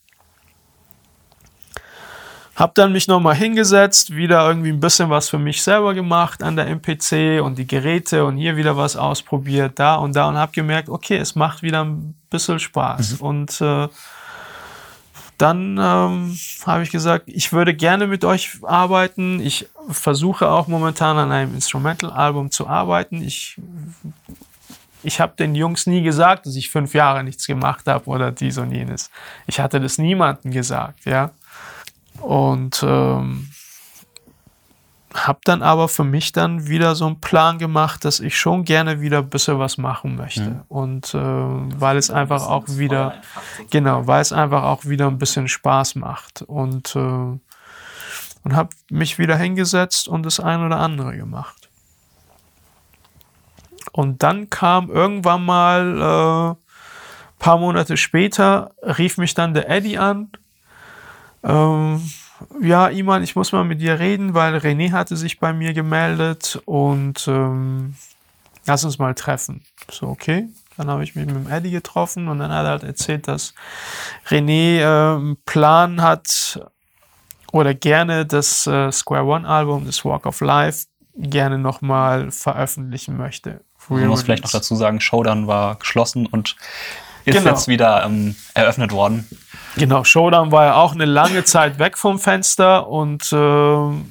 hab 2.56 2.74
dann 2.74 2.92
mich 2.92 3.06
nochmal 3.06 3.34
hingesetzt, 3.34 4.16
wieder 4.16 4.48
irgendwie 4.48 4.70
ein 4.70 4.80
bisschen 4.80 5.10
was 5.10 5.28
für 5.28 5.38
mich 5.38 5.62
selber 5.62 5.92
gemacht 5.92 6.42
an 6.42 6.56
der 6.56 6.66
MPC 6.68 7.42
und 7.42 7.58
die 7.58 7.66
Geräte 7.66 8.24
und 8.24 8.38
hier 8.38 8.56
wieder 8.56 8.78
was 8.78 8.96
ausprobiert, 8.96 9.78
da 9.78 9.96
und 9.96 10.16
da 10.16 10.28
und 10.28 10.38
hab 10.38 10.54
gemerkt, 10.54 10.88
okay, 10.88 11.18
es 11.18 11.34
macht 11.34 11.62
wieder 11.62 11.84
ein 11.84 12.14
bisschen 12.30 12.58
Spaß. 12.58 13.20
Und 13.20 13.60
äh, 13.60 13.88
dann 15.38 15.78
ähm, 15.78 16.38
habe 16.64 16.82
ich 16.82 16.90
gesagt, 16.90 17.24
ich 17.26 17.52
würde 17.52 17.74
gerne 17.74 18.06
mit 18.06 18.24
euch 18.24 18.58
arbeiten. 18.62 19.40
Ich 19.40 19.68
versuche 19.90 20.48
auch 20.48 20.66
momentan 20.66 21.18
an 21.18 21.30
einem 21.30 21.54
Instrumental-Album 21.54 22.50
zu 22.50 22.66
arbeiten. 22.66 23.22
Ich, 23.22 23.60
ich 25.02 25.20
habe 25.20 25.34
den 25.38 25.54
Jungs 25.54 25.86
nie 25.86 26.02
gesagt, 26.02 26.46
dass 26.46 26.56
ich 26.56 26.70
fünf 26.70 26.94
Jahre 26.94 27.22
nichts 27.22 27.46
gemacht 27.46 27.86
habe 27.86 28.06
oder 28.06 28.32
dies 28.32 28.56
und 28.56 28.72
jenes. 28.72 29.10
Ich 29.46 29.60
hatte 29.60 29.80
das 29.80 29.98
niemandem 29.98 30.52
gesagt, 30.52 31.04
ja. 31.04 31.30
Und 32.22 32.82
ähm, 32.82 33.48
habe 35.16 35.40
dann 35.44 35.62
aber 35.62 35.88
für 35.88 36.04
mich 36.04 36.32
dann 36.32 36.68
wieder 36.68 36.94
so 36.94 37.06
einen 37.06 37.20
Plan 37.20 37.58
gemacht, 37.58 38.04
dass 38.04 38.20
ich 38.20 38.38
schon 38.38 38.64
gerne 38.64 39.00
wieder 39.00 39.18
ein 39.18 39.30
bisschen 39.30 39.58
was 39.58 39.78
machen 39.78 40.16
möchte. 40.16 40.64
Und 40.68 41.14
äh, 41.14 41.18
weil 41.18 41.96
es 41.96 42.10
einfach 42.10 42.46
auch 42.46 42.64
wieder, 42.68 43.14
genau, 43.70 44.06
weil 44.06 44.20
es 44.20 44.32
einfach 44.32 44.62
auch 44.64 44.84
wieder 44.84 45.06
ein 45.06 45.18
bisschen 45.18 45.48
Spaß 45.48 45.94
macht. 45.94 46.42
Und, 46.42 46.94
äh, 46.96 46.98
und 46.98 47.40
habe 48.54 48.70
mich 48.90 49.18
wieder 49.18 49.36
hingesetzt 49.36 50.08
und 50.08 50.24
das 50.24 50.40
ein 50.40 50.64
oder 50.64 50.78
andere 50.78 51.16
gemacht. 51.16 51.68
Und 53.92 54.22
dann 54.22 54.50
kam 54.50 54.90
irgendwann 54.90 55.44
mal, 55.44 56.56
äh, 56.58 56.62
paar 57.38 57.58
Monate 57.58 57.96
später, 57.96 58.72
rief 58.82 59.18
mich 59.18 59.34
dann 59.34 59.54
der 59.54 59.68
Eddie 59.70 59.98
an 59.98 60.30
ähm, 61.46 62.02
ja, 62.60 62.88
Iman, 62.88 63.22
ich 63.22 63.36
muss 63.36 63.52
mal 63.52 63.64
mit 63.64 63.80
dir 63.80 63.98
reden, 63.98 64.34
weil 64.34 64.56
René 64.56 64.92
hatte 64.92 65.16
sich 65.16 65.38
bei 65.38 65.52
mir 65.52 65.72
gemeldet 65.72 66.60
und 66.64 67.26
ähm, 67.28 67.94
lass 68.66 68.84
uns 68.84 68.98
mal 68.98 69.14
treffen. 69.14 69.64
So, 69.90 70.08
okay. 70.08 70.48
Dann 70.76 70.90
habe 70.90 71.04
ich 71.04 71.14
mich 71.14 71.26
mit 71.26 71.34
dem 71.34 71.50
Eddie 71.50 71.70
getroffen 71.70 72.28
und 72.28 72.38
dann 72.38 72.52
hat 72.52 72.66
er 72.66 72.70
halt 72.70 72.82
erzählt, 72.84 73.28
dass 73.28 73.54
René 74.28 74.80
äh, 74.80 75.16
einen 75.16 75.38
Plan 75.46 76.02
hat 76.02 76.60
oder 77.52 77.72
gerne 77.72 78.26
das 78.26 78.66
äh, 78.66 78.92
Square 78.92 79.24
One 79.24 79.48
Album, 79.48 79.86
das 79.86 80.04
Walk 80.04 80.26
of 80.26 80.40
Life, 80.40 80.86
gerne 81.16 81.58
nochmal 81.58 82.30
veröffentlichen 82.30 83.16
möchte. 83.16 83.62
Man 83.88 84.08
muss 84.08 84.22
vielleicht 84.22 84.42
noch 84.42 84.50
dazu 84.50 84.74
sagen, 84.74 85.00
Showdown 85.00 85.46
war 85.46 85.76
geschlossen 85.76 86.26
und 86.26 86.56
ist 87.26 87.34
Genau. 87.36 87.50
jetzt 87.50 87.68
wieder 87.68 88.04
ähm, 88.04 88.34
eröffnet 88.54 88.92
worden. 88.92 89.28
Genau, 89.76 90.04
Showdown 90.04 90.52
war 90.52 90.64
ja 90.64 90.74
auch 90.76 90.92
eine 90.94 91.04
lange 91.04 91.44
Zeit 91.44 91.78
weg 91.78 91.98
vom 91.98 92.18
Fenster 92.18 92.88
und 92.88 93.28
ähm, 93.32 94.10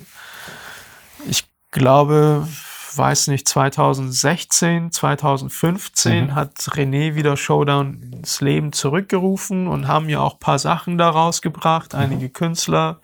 ich 1.27 1.45
glaube, 1.71 2.47
weiß 2.95 3.27
nicht, 3.27 3.47
2016, 3.47 4.91
2015 4.91 6.35
hat 6.35 6.51
René 6.59 7.15
wieder 7.15 7.35
Showdown 7.35 8.01
ins 8.13 8.41
Leben 8.41 8.73
zurückgerufen 8.73 9.67
und 9.67 9.87
haben 9.87 10.07
ja 10.09 10.19
auch 10.19 10.33
ein 10.35 10.39
paar 10.39 10.59
Sachen 10.59 10.97
daraus 10.97 11.41
gebracht, 11.41 11.95
einige 11.95 12.29
Künstler. 12.29 12.99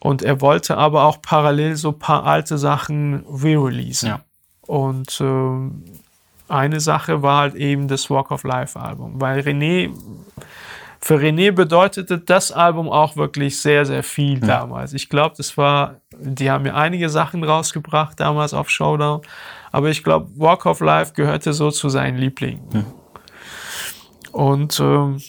Und 0.00 0.22
er 0.22 0.40
wollte 0.40 0.76
aber 0.76 1.04
auch 1.04 1.20
parallel 1.20 1.76
so 1.76 1.90
ein 1.90 1.98
paar 1.98 2.24
alte 2.24 2.58
Sachen 2.58 3.24
re-releasen. 3.26 4.08
Ja. 4.08 4.20
Und 4.62 5.20
ähm, 5.20 5.84
eine 6.48 6.80
Sache 6.80 7.22
war 7.22 7.40
halt 7.40 7.54
eben 7.54 7.88
das 7.88 8.08
Walk 8.10 8.30
of 8.30 8.44
Life 8.44 8.78
Album, 8.78 9.20
weil 9.20 9.40
René 9.40 9.90
für 11.00 11.18
René 11.18 11.52
bedeutete 11.52 12.18
das 12.18 12.50
Album 12.50 12.88
auch 12.88 13.16
wirklich 13.16 13.60
sehr, 13.60 13.84
sehr 13.84 14.02
viel 14.02 14.40
damals. 14.40 14.92
Ich 14.92 15.08
glaube, 15.08 15.34
das 15.36 15.56
war, 15.56 16.00
die 16.18 16.50
haben 16.50 16.66
ja 16.66 16.74
einige 16.74 17.08
Sachen 17.10 17.44
rausgebracht 17.44 18.18
damals 18.18 18.52
auf 18.54 18.70
Showdown, 18.70 19.20
aber 19.70 19.90
ich 19.90 20.02
glaube, 20.02 20.28
Walk 20.36 20.66
of 20.66 20.80
Life 20.80 21.12
gehörte 21.12 21.52
so 21.52 21.70
zu 21.70 21.88
seinen 21.88 22.18
Lieblingen. 22.18 22.86
Und 24.32 24.80
ähm, 24.80 25.22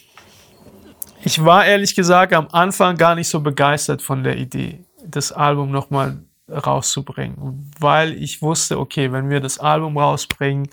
ich 1.24 1.44
war 1.44 1.66
ehrlich 1.66 1.96
gesagt 1.96 2.34
am 2.34 2.48
Anfang 2.52 2.98
gar 2.98 3.16
nicht 3.16 3.30
so 3.30 3.41
begeistert 3.41 4.02
von 4.02 4.24
der 4.24 4.38
Idee, 4.38 4.84
das 5.06 5.32
Album 5.32 5.72
nochmal 5.72 6.18
rauszubringen, 6.50 7.72
weil 7.80 8.14
ich 8.14 8.41
wusste, 8.41 8.80
okay, 8.80 9.12
wenn 9.12 9.30
wir 9.30 9.39
das 9.39 9.60
Album 9.60 9.98
rausbringen, 9.98 10.70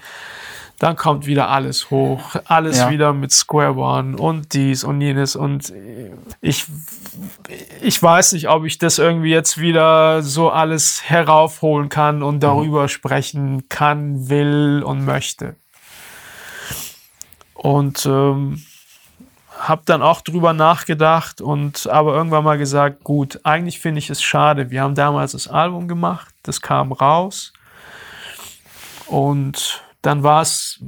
dann 0.81 0.97
kommt 0.97 1.27
wieder 1.27 1.51
alles 1.51 1.91
hoch, 1.91 2.35
alles 2.47 2.79
Ja. 2.79 2.91
wieder 2.91 3.13
mit 3.13 3.31
Square 3.33 3.77
One 3.77 4.17
und 4.17 4.55
dies 4.55 4.83
und 4.85 5.01
jenes 5.01 5.37
und 5.37 5.73
ich, 6.41 6.67
ich 7.81 8.03
weiß 8.03 8.33
nicht, 8.33 8.49
ob 8.49 8.65
ich 8.65 8.79
das 8.79 8.99
irgendwie 8.99 9.31
jetzt 9.31 9.59
wieder 9.59 10.23
so 10.23 10.51
alles 10.51 11.03
heraufholen 11.09 11.89
kann 11.89 12.23
und 12.23 12.41
darüber 12.43 12.89
sprechen 12.89 13.69
kann, 13.69 14.29
will 14.29 14.83
und 14.85 15.05
möchte. 15.05 15.55
Und 17.55 18.05
ähm, 18.05 18.63
habe 19.69 19.83
dann 19.85 20.03
auch 20.03 20.21
drüber 20.21 20.53
nachgedacht 20.53 21.41
und 21.41 21.89
aber 21.89 22.15
irgendwann 22.15 22.45
mal 22.45 22.59
gesagt, 22.59 23.05
gut, 23.05 23.41
eigentlich 23.45 23.81
finde 23.81 23.99
ich 23.99 24.11
es 24.11 24.23
schade. 24.23 24.71
Wir 24.71 24.83
haben 24.83 24.95
damals 24.95 25.33
das 25.33 25.49
Album 25.49 25.89
gemacht, 25.89 26.35
das 26.43 26.61
kam 26.61 26.93
raus 26.93 27.53
und 29.07 29.83
dann 30.03 30.23
war 30.23 30.43
es 30.43 30.79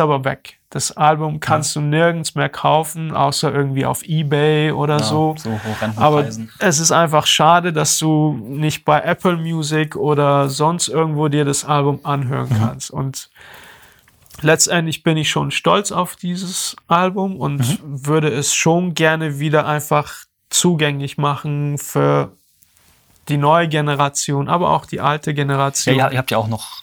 aber 0.00 0.24
weg. 0.24 0.58
Das 0.70 0.96
Album 0.96 1.38
kannst 1.38 1.76
ja. 1.76 1.82
du 1.82 1.88
nirgends 1.88 2.34
mehr 2.34 2.48
kaufen, 2.48 3.14
außer 3.14 3.52
irgendwie 3.52 3.84
auf 3.84 4.02
Ebay 4.04 4.72
oder 4.72 4.96
ja, 4.96 5.02
so. 5.02 5.34
so 5.36 5.60
Aber 5.96 6.26
es 6.26 6.80
ist 6.80 6.92
einfach 6.92 7.26
schade, 7.26 7.74
dass 7.74 7.98
du 7.98 8.32
nicht 8.48 8.86
bei 8.86 9.00
Apple 9.00 9.36
Music 9.36 9.96
oder 9.96 10.48
sonst 10.48 10.88
irgendwo 10.88 11.28
dir 11.28 11.44
das 11.44 11.66
Album 11.66 12.00
anhören 12.04 12.48
mhm. 12.48 12.58
kannst. 12.58 12.90
Und 12.90 13.28
letztendlich 14.42 15.02
bin 15.02 15.16
ich 15.16 15.30
schon 15.30 15.50
stolz 15.50 15.92
auf 15.92 16.16
dieses 16.16 16.76
Album 16.88 17.36
und 17.36 17.58
mhm. 17.58 18.06
würde 18.06 18.28
es 18.28 18.54
schon 18.54 18.94
gerne 18.94 19.38
wieder 19.38 19.66
einfach 19.66 20.24
zugänglich 20.50 21.18
machen 21.18 21.78
für 21.78 22.36
die 23.28 23.36
neue 23.36 23.68
Generation, 23.68 24.48
aber 24.48 24.70
auch 24.70 24.86
die 24.86 25.00
alte 25.00 25.34
Generation. 25.34 25.96
Ja, 25.96 26.10
ihr 26.10 26.18
habt 26.18 26.30
ja 26.30 26.38
auch 26.38 26.48
noch 26.48 26.82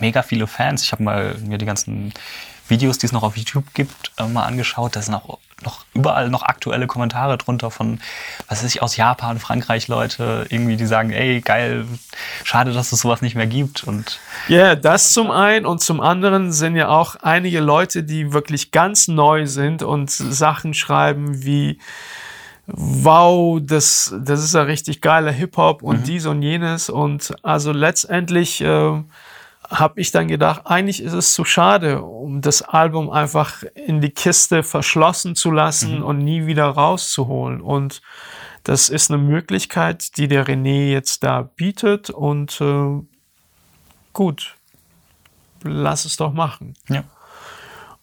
mega 0.00 0.22
viele 0.22 0.46
Fans. 0.46 0.84
Ich 0.84 0.92
habe 0.92 1.02
mal 1.02 1.36
mir 1.38 1.58
die 1.58 1.66
ganzen 1.66 2.12
Videos, 2.68 2.98
die 2.98 3.06
es 3.06 3.12
noch 3.12 3.22
auf 3.22 3.36
YouTube 3.36 3.74
gibt, 3.74 4.12
äh, 4.18 4.26
mal 4.26 4.44
angeschaut. 4.44 4.94
Da 4.94 5.02
sind 5.02 5.14
auch 5.14 5.38
noch 5.64 5.84
überall 5.94 6.30
noch 6.30 6.42
aktuelle 6.42 6.86
Kommentare 6.86 7.38
drunter 7.38 7.70
von, 7.70 8.00
was 8.48 8.62
weiß 8.62 8.74
ich, 8.74 8.82
aus 8.82 8.96
Japan, 8.96 9.38
Frankreich 9.38 9.88
Leute, 9.88 10.46
irgendwie, 10.48 10.76
die 10.76 10.86
sagen, 10.86 11.10
ey, 11.10 11.40
geil, 11.40 11.86
schade, 12.44 12.72
dass 12.72 12.92
es 12.92 13.00
sowas 13.00 13.22
nicht 13.22 13.34
mehr 13.34 13.46
gibt. 13.46 13.84
Und 13.84 14.18
ja, 14.48 14.58
yeah, 14.58 14.76
das 14.76 15.12
zum 15.12 15.30
einen 15.30 15.66
und 15.66 15.80
zum 15.80 16.00
anderen 16.00 16.52
sind 16.52 16.76
ja 16.76 16.88
auch 16.88 17.16
einige 17.16 17.60
Leute, 17.60 18.02
die 18.02 18.32
wirklich 18.32 18.70
ganz 18.70 19.08
neu 19.08 19.46
sind 19.46 19.82
und 19.82 20.10
Sachen 20.10 20.74
schreiben 20.74 21.44
wie, 21.44 21.78
wow, 22.66 23.60
das, 23.62 24.14
das 24.20 24.42
ist 24.44 24.54
ja 24.54 24.62
richtig 24.62 25.00
geiler 25.00 25.32
Hip-Hop 25.32 25.82
und 25.82 26.00
mhm. 26.00 26.04
dies 26.04 26.26
und 26.26 26.42
jenes. 26.42 26.88
Und 26.88 27.34
also 27.42 27.72
letztendlich 27.72 28.60
äh, 28.60 29.02
habe 29.70 30.00
ich 30.00 30.10
dann 30.10 30.26
gedacht, 30.26 30.62
eigentlich 30.64 31.02
ist 31.02 31.12
es 31.12 31.32
zu 31.32 31.44
schade, 31.44 32.02
um 32.02 32.40
das 32.40 32.62
Album 32.62 33.08
einfach 33.08 33.62
in 33.74 34.00
die 34.00 34.10
Kiste 34.10 34.62
verschlossen 34.64 35.36
zu 35.36 35.52
lassen 35.52 35.98
mhm. 35.98 36.04
und 36.04 36.18
nie 36.18 36.46
wieder 36.46 36.66
rauszuholen. 36.66 37.60
Und 37.60 38.02
das 38.64 38.88
ist 38.88 39.10
eine 39.10 39.22
Möglichkeit, 39.22 40.16
die 40.16 40.26
der 40.26 40.46
René 40.46 40.90
jetzt 40.90 41.22
da 41.22 41.42
bietet. 41.42 42.10
Und 42.10 42.60
äh, 42.60 43.00
gut, 44.12 44.56
lass 45.62 46.04
es 46.04 46.16
doch 46.16 46.32
machen. 46.32 46.74
Ja. 46.88 47.04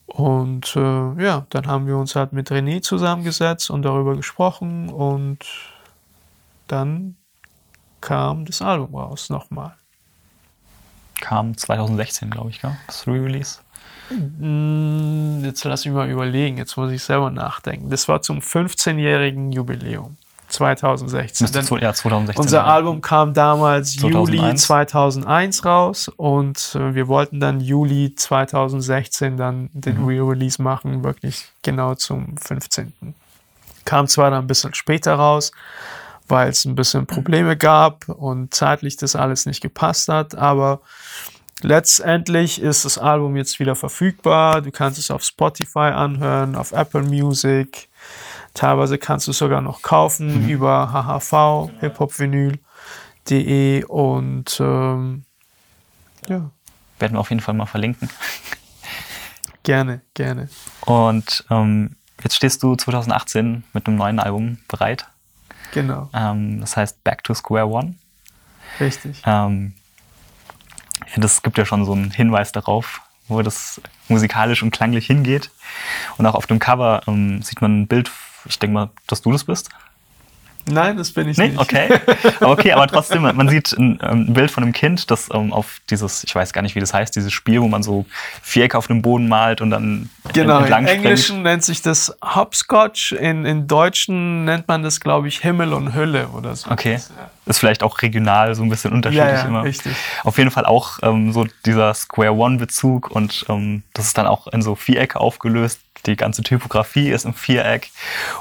Und 0.06 0.74
äh, 0.74 1.22
ja, 1.22 1.46
dann 1.50 1.66
haben 1.66 1.86
wir 1.86 1.98
uns 1.98 2.16
halt 2.16 2.32
mit 2.32 2.50
René 2.50 2.80
zusammengesetzt 2.80 3.68
und 3.68 3.82
darüber 3.82 4.16
gesprochen 4.16 4.88
und 4.88 5.44
dann 6.66 7.16
kam 8.00 8.46
das 8.46 8.62
Album 8.62 8.94
raus 8.94 9.28
nochmal 9.28 9.77
kam 11.20 11.56
2016, 11.56 12.30
glaube 12.30 12.50
ich, 12.50 12.60
gell? 12.60 12.76
das 12.86 13.06
Re-Release. 13.06 13.58
Mm, 14.10 15.44
jetzt 15.44 15.64
lass 15.64 15.84
mich 15.84 15.94
mal 15.94 16.08
überlegen, 16.08 16.56
jetzt 16.56 16.76
muss 16.76 16.90
ich 16.90 17.02
selber 17.02 17.30
nachdenken. 17.30 17.90
Das 17.90 18.08
war 18.08 18.22
zum 18.22 18.38
15-jährigen 18.38 19.52
Jubiläum. 19.52 20.16
2016. 20.48 21.44
Müsste, 21.44 21.78
ja, 21.80 21.92
2016 21.92 22.40
unser 22.42 22.58
sein. 22.58 22.66
Album 22.66 23.00
kam 23.02 23.34
damals 23.34 23.96
2001. 23.96 24.40
Juli 24.40 24.54
2001 24.54 25.64
raus 25.64 26.08
und 26.16 26.74
äh, 26.74 26.94
wir 26.94 27.06
wollten 27.08 27.38
dann 27.38 27.60
Juli 27.60 28.14
2016 28.14 29.36
dann 29.36 29.68
den 29.72 30.00
mhm. 30.00 30.08
Re-Release 30.08 30.62
machen, 30.62 31.04
wirklich 31.04 31.48
genau 31.62 31.94
zum 31.94 32.36
15. 32.38 32.92
Kam 33.84 34.08
zwar 34.08 34.30
dann 34.30 34.44
ein 34.44 34.46
bisschen 34.46 34.74
später 34.74 35.14
raus, 35.14 35.52
weil 36.28 36.50
es 36.50 36.64
ein 36.64 36.74
bisschen 36.74 37.06
Probleme 37.06 37.56
gab 37.56 38.08
und 38.08 38.52
zeitlich 38.54 38.96
das 38.96 39.14
alles 39.16 39.46
nicht 39.46 39.60
gepasst 39.60 40.08
hat. 40.08 40.34
Aber 40.34 40.80
letztendlich 41.62 42.60
ist 42.60 42.84
das 42.84 42.98
Album 42.98 43.36
jetzt 43.36 43.60
wieder 43.60 43.76
verfügbar. 43.76 44.62
Du 44.62 44.70
kannst 44.70 44.98
es 44.98 45.10
auf 45.10 45.22
Spotify 45.22 45.90
anhören, 45.94 46.56
auf 46.56 46.72
Apple 46.72 47.02
Music. 47.02 47.88
Teilweise 48.54 48.96
kannst 48.98 49.26
du 49.26 49.32
es 49.32 49.38
sogar 49.38 49.60
noch 49.60 49.82
kaufen 49.82 50.44
mhm. 50.44 50.48
über 50.48 50.92
HHV, 50.92 51.70
hiphopvinyl.de 51.80 53.84
und 53.84 54.58
ähm, 54.60 55.24
ja. 56.28 56.50
Werden 56.98 57.14
wir 57.14 57.20
auf 57.20 57.30
jeden 57.30 57.40
Fall 57.40 57.54
mal 57.54 57.66
verlinken. 57.66 58.10
Gerne, 59.62 60.00
gerne. 60.14 60.48
Und 60.86 61.44
ähm, 61.50 61.96
jetzt 62.22 62.36
stehst 62.36 62.62
du 62.62 62.74
2018 62.74 63.64
mit 63.74 63.86
einem 63.86 63.98
neuen 63.98 64.18
Album 64.18 64.56
bereit. 64.66 65.06
Genau. 65.80 66.10
Ähm, 66.12 66.60
das 66.60 66.76
heißt 66.76 67.04
Back 67.04 67.22
to 67.22 67.34
Square 67.34 67.68
One. 67.68 67.94
Richtig. 68.80 69.22
Ähm, 69.24 69.74
es 71.14 71.42
gibt 71.42 71.56
ja 71.56 71.64
schon 71.64 71.84
so 71.84 71.92
einen 71.92 72.10
Hinweis 72.10 72.50
darauf, 72.50 73.00
wo 73.28 73.40
das 73.42 73.80
musikalisch 74.08 74.62
und 74.62 74.72
klanglich 74.72 75.06
hingeht. 75.06 75.50
Und 76.16 76.26
auch 76.26 76.34
auf 76.34 76.46
dem 76.46 76.58
Cover 76.58 77.02
ähm, 77.06 77.42
sieht 77.42 77.60
man 77.60 77.82
ein 77.82 77.86
Bild, 77.86 78.10
ich 78.44 78.58
denke 78.58 78.74
mal, 78.74 78.90
dass 79.06 79.22
du 79.22 79.30
das 79.30 79.44
bist. 79.44 79.70
Nein, 80.70 80.96
das 80.96 81.12
bin 81.12 81.28
ich 81.28 81.36
nee? 81.36 81.48
nicht. 81.48 81.58
Okay. 81.58 81.88
okay, 82.40 82.72
aber 82.72 82.86
trotzdem, 82.86 83.22
man 83.22 83.48
sieht 83.48 83.72
ein, 83.72 83.98
ähm, 84.02 84.26
ein 84.28 84.34
Bild 84.34 84.50
von 84.50 84.62
einem 84.62 84.72
Kind, 84.72 85.10
das 85.10 85.28
um, 85.28 85.46
ähm, 85.46 85.52
auf 85.52 85.80
dieses, 85.90 86.24
ich 86.24 86.34
weiß 86.34 86.52
gar 86.52 86.62
nicht, 86.62 86.74
wie 86.74 86.80
das 86.80 86.94
heißt, 86.94 87.14
dieses 87.14 87.32
Spiel, 87.32 87.60
wo 87.60 87.68
man 87.68 87.82
so 87.82 88.06
Vierecke 88.42 88.76
auf 88.76 88.86
dem 88.86 89.02
Boden 89.02 89.28
malt 89.28 89.60
und 89.60 89.70
dann 89.70 90.10
Genau, 90.32 90.60
im 90.60 90.86
Englischen 90.86 91.42
nennt 91.42 91.64
sich 91.64 91.82
das 91.82 92.16
Hopscotch, 92.22 93.12
in, 93.12 93.44
in 93.44 93.66
Deutschen 93.66 94.44
nennt 94.44 94.68
man 94.68 94.82
das, 94.82 95.00
glaube 95.00 95.28
ich, 95.28 95.40
Himmel 95.40 95.72
und 95.72 95.94
Hölle 95.94 96.28
oder 96.28 96.54
so. 96.54 96.70
Okay. 96.70 96.94
Das, 96.94 97.08
ja. 97.10 97.30
Ist 97.46 97.58
vielleicht 97.60 97.82
auch 97.82 98.02
regional 98.02 98.54
so 98.54 98.62
ein 98.62 98.68
bisschen 98.68 98.92
unterschiedlich 98.92 99.26
ja, 99.26 99.38
ja, 99.38 99.46
immer. 99.46 99.64
Richtig. 99.64 99.96
Auf 100.22 100.36
jeden 100.36 100.50
Fall 100.50 100.66
auch 100.66 100.98
ähm, 101.02 101.32
so 101.32 101.46
dieser 101.64 101.94
Square 101.94 102.34
One-Bezug 102.34 103.10
und 103.10 103.46
ähm, 103.48 103.82
das 103.94 104.06
ist 104.06 104.18
dann 104.18 104.26
auch 104.26 104.48
in 104.48 104.60
so 104.60 104.74
Vierecke 104.74 105.18
aufgelöst. 105.18 105.80
Die 106.04 106.16
ganze 106.16 106.42
Typografie 106.42 107.08
ist 107.08 107.24
im 107.24 107.32
Viereck 107.32 107.90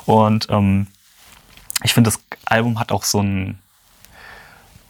und 0.06 0.48
ähm, 0.50 0.88
ich 1.84 1.94
finde, 1.94 2.10
das 2.10 2.20
Album 2.46 2.80
hat 2.80 2.92
auch 2.92 3.04
so 3.04 3.22
ein, 3.22 3.60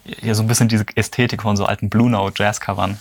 ja, 0.04 0.34
so 0.34 0.42
ein 0.42 0.48
bisschen 0.48 0.68
diese 0.68 0.86
Ästhetik 0.94 1.42
von 1.42 1.56
so 1.56 1.66
alten 1.66 1.90
Blue 1.90 2.10
Note 2.10 2.42
Jazz-Covern. 2.42 2.98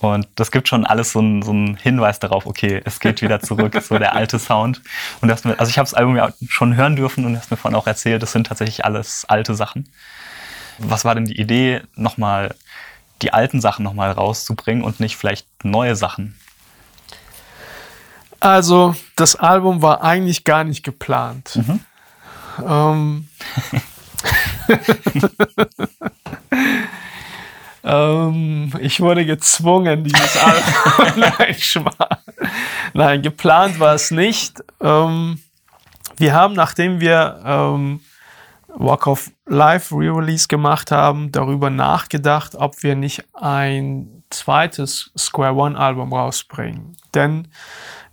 Und 0.00 0.28
das 0.36 0.52
gibt 0.52 0.68
schon 0.68 0.86
alles 0.86 1.12
so 1.12 1.18
einen, 1.18 1.42
so 1.42 1.50
einen 1.50 1.76
Hinweis 1.76 2.20
darauf, 2.20 2.46
okay, 2.46 2.80
es 2.84 3.00
geht 3.00 3.20
wieder 3.20 3.40
zurück, 3.40 3.76
so 3.82 3.98
der 3.98 4.14
alte 4.14 4.38
Sound. 4.38 4.80
Und 5.20 5.28
das, 5.28 5.44
also 5.44 5.68
ich 5.68 5.78
habe 5.78 5.86
das 5.86 5.94
Album 5.94 6.16
ja 6.16 6.32
schon 6.48 6.76
hören 6.76 6.94
dürfen 6.94 7.24
und 7.24 7.36
hast 7.36 7.50
mir 7.50 7.56
vorhin 7.56 7.76
auch 7.76 7.86
erzählt, 7.86 8.22
das 8.22 8.32
sind 8.32 8.46
tatsächlich 8.46 8.84
alles 8.84 9.24
alte 9.28 9.54
Sachen. 9.54 9.88
Was 10.78 11.04
war 11.04 11.16
denn 11.16 11.24
die 11.24 11.40
Idee, 11.40 11.82
nochmal 11.96 12.54
die 13.22 13.32
alten 13.32 13.60
Sachen 13.60 13.82
nochmal 13.82 14.12
rauszubringen 14.12 14.84
und 14.84 15.00
nicht 15.00 15.16
vielleicht 15.16 15.46
neue 15.64 15.96
Sachen? 15.96 16.38
Also, 18.38 18.94
das 19.16 19.34
Album 19.34 19.82
war 19.82 20.04
eigentlich 20.04 20.44
gar 20.44 20.62
nicht 20.62 20.84
geplant. 20.84 21.56
Mhm. 21.56 21.80
Ähm, 22.66 23.28
ähm, 27.84 28.72
ich 28.80 29.00
wurde 29.00 29.24
gezwungen, 29.24 30.04
dieses 30.04 30.36
Album. 30.36 31.20
Nein, 31.38 31.54
Schmarrn. 31.54 32.18
Nein, 32.94 33.22
geplant 33.22 33.80
war 33.80 33.94
es 33.94 34.10
nicht. 34.10 34.62
Ähm, 34.80 35.40
wir 36.16 36.34
haben, 36.34 36.54
nachdem 36.54 37.00
wir 37.00 37.40
ähm, 37.44 38.00
Walk 38.68 39.06
of 39.06 39.30
Life 39.46 39.94
Re-Release 39.94 40.48
gemacht 40.48 40.90
haben, 40.90 41.32
darüber 41.32 41.70
nachgedacht, 41.70 42.54
ob 42.54 42.82
wir 42.82 42.96
nicht 42.96 43.24
ein 43.34 44.22
zweites 44.30 45.10
Square 45.16 45.54
One 45.54 45.78
Album 45.78 46.12
rausbringen. 46.12 46.96
Denn 47.14 47.48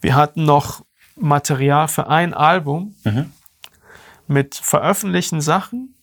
wir 0.02 0.16
hatten 0.16 0.46
noch 0.46 0.86
Material 1.18 1.88
für 1.88 2.08
ein 2.08 2.34
Album. 2.34 2.96
Mhm 3.04 3.32
mit 4.28 4.56
veröffentlichten 4.56 5.42
Sachen, 5.42 5.96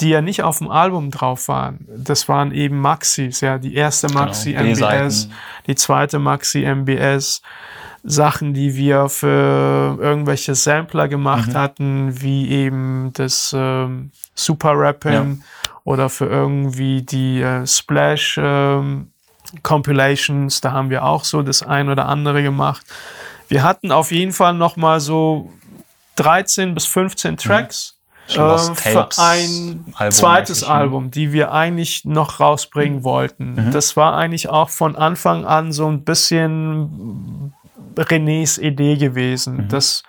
die 0.00 0.10
ja 0.10 0.20
nicht 0.20 0.42
auf 0.42 0.58
dem 0.58 0.70
Album 0.70 1.10
drauf 1.10 1.48
waren. 1.48 1.86
Das 1.96 2.28
waren 2.28 2.52
eben 2.52 2.80
Maxis, 2.80 3.40
ja, 3.40 3.58
die 3.58 3.74
erste 3.74 4.06
genau, 4.06 4.20
Maxi 4.20 4.52
genau, 4.52 4.88
MBS, 4.88 5.28
die 5.66 5.74
zweite 5.74 6.18
Maxi 6.18 6.64
MBS, 6.64 7.42
Sachen, 8.06 8.52
die 8.52 8.76
wir 8.76 9.08
für 9.08 9.98
irgendwelche 9.98 10.54
Sampler 10.54 11.08
gemacht 11.08 11.48
mhm. 11.48 11.54
hatten, 11.54 12.20
wie 12.20 12.50
eben 12.50 13.10
das 13.14 13.54
ähm, 13.56 14.10
Super 14.34 14.72
Rapping 14.76 15.12
ja. 15.12 15.70
oder 15.84 16.10
für 16.10 16.26
irgendwie 16.26 17.00
die 17.00 17.40
äh, 17.40 17.66
Splash 17.66 18.38
ähm, 18.40 19.10
Compilations, 19.62 20.60
da 20.60 20.72
haben 20.72 20.90
wir 20.90 21.04
auch 21.04 21.24
so 21.24 21.42
das 21.42 21.62
ein 21.62 21.88
oder 21.88 22.06
andere 22.06 22.42
gemacht. 22.42 22.84
Wir 23.48 23.62
hatten 23.62 23.90
auf 23.90 24.10
jeden 24.10 24.32
Fall 24.32 24.54
noch 24.54 24.76
mal 24.76 25.00
so 25.00 25.50
13 26.16 26.74
bis 26.74 26.86
15 26.86 27.36
Tracks 27.36 27.98
mhm. 28.28 28.34
äh, 28.34 28.74
für 28.74 29.08
ein 29.18 29.84
Album 29.94 30.10
zweites 30.10 30.62
ne? 30.62 30.68
Album, 30.68 31.10
die 31.10 31.32
wir 31.32 31.52
eigentlich 31.52 32.04
noch 32.04 32.40
rausbringen 32.40 33.00
mhm. 33.00 33.04
wollten. 33.04 33.54
Mhm. 33.54 33.70
Das 33.72 33.96
war 33.96 34.16
eigentlich 34.16 34.48
auch 34.48 34.70
von 34.70 34.96
Anfang 34.96 35.44
an 35.44 35.72
so 35.72 35.88
ein 35.88 36.04
bisschen 36.04 37.52
Renés 37.96 38.58
Idee 38.58 38.96
gewesen. 38.96 39.56
Mhm. 39.56 39.68
Das 39.68 40.02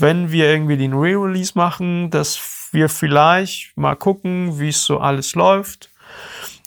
wenn 0.00 0.32
wir 0.32 0.50
irgendwie 0.50 0.78
den 0.78 0.94
Re-Release 0.94 1.52
machen, 1.54 2.10
dass 2.10 2.68
wir 2.72 2.88
vielleicht 2.88 3.76
mal 3.76 3.96
gucken, 3.96 4.58
wie 4.58 4.70
es 4.70 4.84
so 4.84 4.98
alles 4.98 5.34
läuft. 5.34 5.90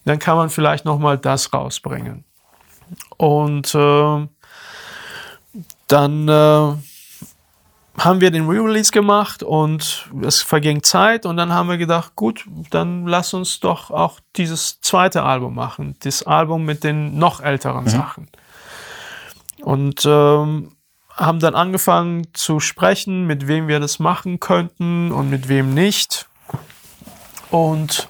Dann 0.05 0.19
kann 0.19 0.37
man 0.37 0.49
vielleicht 0.49 0.85
noch 0.85 0.99
mal 0.99 1.17
das 1.17 1.51
rausbringen. 1.53 2.25
Und 3.17 3.73
äh, 3.73 4.27
dann 5.87 6.27
äh, 6.27 6.73
haben 7.97 8.21
wir 8.21 8.31
den 8.31 8.47
Re-Release 8.47 8.91
gemacht 8.91 9.43
und 9.43 10.09
es 10.23 10.41
verging 10.41 10.81
Zeit 10.81 11.25
und 11.25 11.37
dann 11.37 11.53
haben 11.53 11.69
wir 11.69 11.77
gedacht, 11.77 12.15
gut, 12.15 12.45
dann 12.71 13.05
lass 13.05 13.33
uns 13.33 13.59
doch 13.59 13.91
auch 13.91 14.19
dieses 14.35 14.81
zweite 14.81 15.23
Album 15.23 15.55
machen, 15.55 15.95
das 15.99 16.23
Album 16.23 16.65
mit 16.65 16.83
den 16.83 17.17
noch 17.17 17.39
älteren 17.39 17.83
mhm. 17.83 17.89
Sachen. 17.89 18.27
Und 19.61 20.03
ähm, 20.05 20.75
haben 21.15 21.39
dann 21.39 21.55
angefangen 21.55 22.27
zu 22.33 22.59
sprechen, 22.59 23.27
mit 23.27 23.47
wem 23.47 23.67
wir 23.67 23.79
das 23.79 23.99
machen 23.99 24.39
könnten 24.39 25.11
und 25.11 25.29
mit 25.29 25.47
wem 25.47 25.73
nicht. 25.73 26.27
Und 27.51 28.09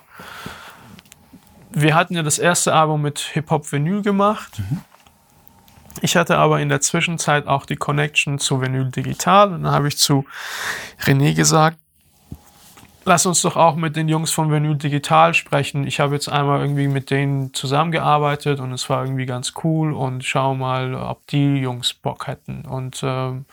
wir 1.71 1.95
hatten 1.95 2.15
ja 2.15 2.23
das 2.23 2.39
erste 2.39 2.73
Album 2.73 3.01
mit 3.01 3.19
Hip-Hop-Vinyl 3.19 4.01
gemacht. 4.01 4.59
Mhm. 4.59 4.81
Ich 6.01 6.15
hatte 6.15 6.37
aber 6.37 6.59
in 6.59 6.69
der 6.69 6.81
Zwischenzeit 6.81 7.47
auch 7.47 7.65
die 7.65 7.75
Connection 7.75 8.39
zu 8.39 8.61
Vinyl 8.61 8.89
Digital 8.91 9.53
und 9.53 9.63
dann 9.63 9.71
habe 9.71 9.87
ich 9.87 9.97
zu 9.97 10.25
René 11.01 11.33
gesagt, 11.33 11.77
lass 13.05 13.25
uns 13.25 13.41
doch 13.41 13.55
auch 13.55 13.75
mit 13.75 13.95
den 13.95 14.09
Jungs 14.09 14.31
von 14.31 14.51
Vinyl 14.51 14.75
Digital 14.75 15.33
sprechen. 15.33 15.85
Ich 15.85 15.99
habe 15.99 16.15
jetzt 16.15 16.29
einmal 16.29 16.61
irgendwie 16.61 16.87
mit 16.87 17.09
denen 17.09 17.53
zusammengearbeitet 17.53 18.59
und 18.59 18.71
es 18.71 18.89
war 18.89 19.03
irgendwie 19.03 19.25
ganz 19.25 19.53
cool 19.63 19.93
und 19.93 20.23
schau 20.23 20.55
mal, 20.55 20.95
ob 20.95 21.25
die 21.27 21.57
Jungs 21.57 21.93
Bock 21.93 22.27
hätten. 22.27 22.63
Und 22.65 23.01
ähm, 23.03 23.45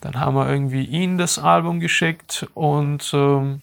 dann 0.00 0.20
haben 0.20 0.36
wir 0.36 0.48
irgendwie 0.48 0.84
ihnen 0.84 1.18
das 1.18 1.38
Album 1.38 1.80
geschickt 1.80 2.46
und 2.54 3.10
ähm, 3.14 3.62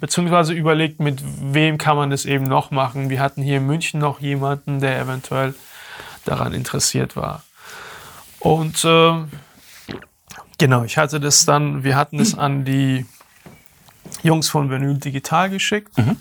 beziehungsweise 0.00 0.52
überlegt, 0.52 1.00
mit 1.00 1.22
wem 1.22 1.78
kann 1.78 1.96
man 1.96 2.10
das 2.10 2.24
eben 2.24 2.44
noch 2.44 2.70
machen. 2.70 3.10
Wir 3.10 3.20
hatten 3.20 3.42
hier 3.42 3.58
in 3.58 3.66
München 3.66 4.00
noch 4.00 4.20
jemanden, 4.20 4.80
der 4.80 5.00
eventuell 5.00 5.54
daran 6.26 6.52
interessiert 6.52 7.16
war. 7.16 7.42
Und 8.38 8.84
äh, 8.84 9.24
genau, 10.58 10.84
ich 10.84 10.98
hatte 10.98 11.20
das 11.20 11.44
dann, 11.44 11.84
wir 11.84 11.96
hatten 11.96 12.20
es 12.20 12.34
an 12.34 12.64
die 12.64 13.06
Jungs 14.22 14.48
von 14.48 14.70
Vinyl 14.70 14.98
Digital 14.98 15.50
geschickt. 15.50 15.96
Mhm. 15.98 16.16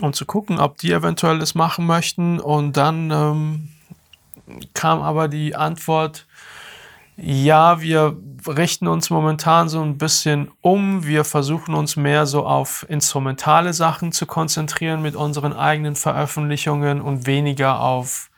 Um 0.00 0.12
zu 0.12 0.24
gucken, 0.24 0.58
ob 0.58 0.78
die 0.78 0.92
eventuell 0.92 1.38
das 1.38 1.54
machen 1.54 1.86
möchten. 1.86 2.40
Und 2.40 2.76
dann 2.76 3.10
ähm, 3.10 3.68
kam 4.74 5.02
aber 5.02 5.28
die 5.28 5.54
Antwort, 5.54 6.26
ja, 7.16 7.80
wir 7.80 8.16
richten 8.46 8.88
uns 8.88 9.10
momentan 9.10 9.68
so 9.68 9.82
ein 9.82 9.98
bisschen 9.98 10.50
um. 10.60 11.06
Wir 11.06 11.24
versuchen 11.24 11.74
uns 11.74 11.96
mehr 11.96 12.26
so 12.26 12.46
auf 12.46 12.86
instrumentale 12.88 13.72
Sachen 13.72 14.12
zu 14.12 14.26
konzentrieren 14.26 15.02
mit 15.02 15.14
unseren 15.14 15.52
eigenen 15.52 15.94
Veröffentlichungen 15.94 17.00
und 17.00 17.26
weniger 17.26 17.80
auf 17.80 18.30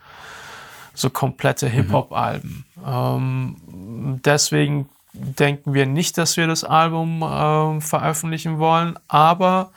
so 0.95 1.11
komplette 1.11 1.67
mhm. 1.67 1.73
Hip-Hop-Alben. 1.73 2.65
Mhm. 2.77 2.83
Ähm, 2.87 4.21
deswegen 4.25 4.89
denken 5.13 5.75
wir 5.75 5.87
nicht, 5.87 6.19
dass 6.19 6.37
wir 6.37 6.47
das 6.47 6.65
Album 6.65 7.23
äh, 7.23 7.81
veröffentlichen 7.81 8.59
wollen, 8.59 8.99
aber 9.09 9.71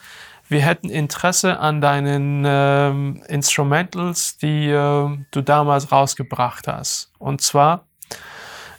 wir 0.50 0.62
hätten 0.62 0.89
Interesse 0.89 1.60
an 1.60 1.82
deinen 1.82 2.43
ähm, 2.48 3.22
Instrumentals, 3.28 4.38
die 4.38 4.70
äh, 4.70 5.18
du 5.32 5.41
damals 5.41 5.91
rausgebracht 5.91 6.68
hast. 6.68 7.12
Und 7.20 7.41
zwar 7.41 7.86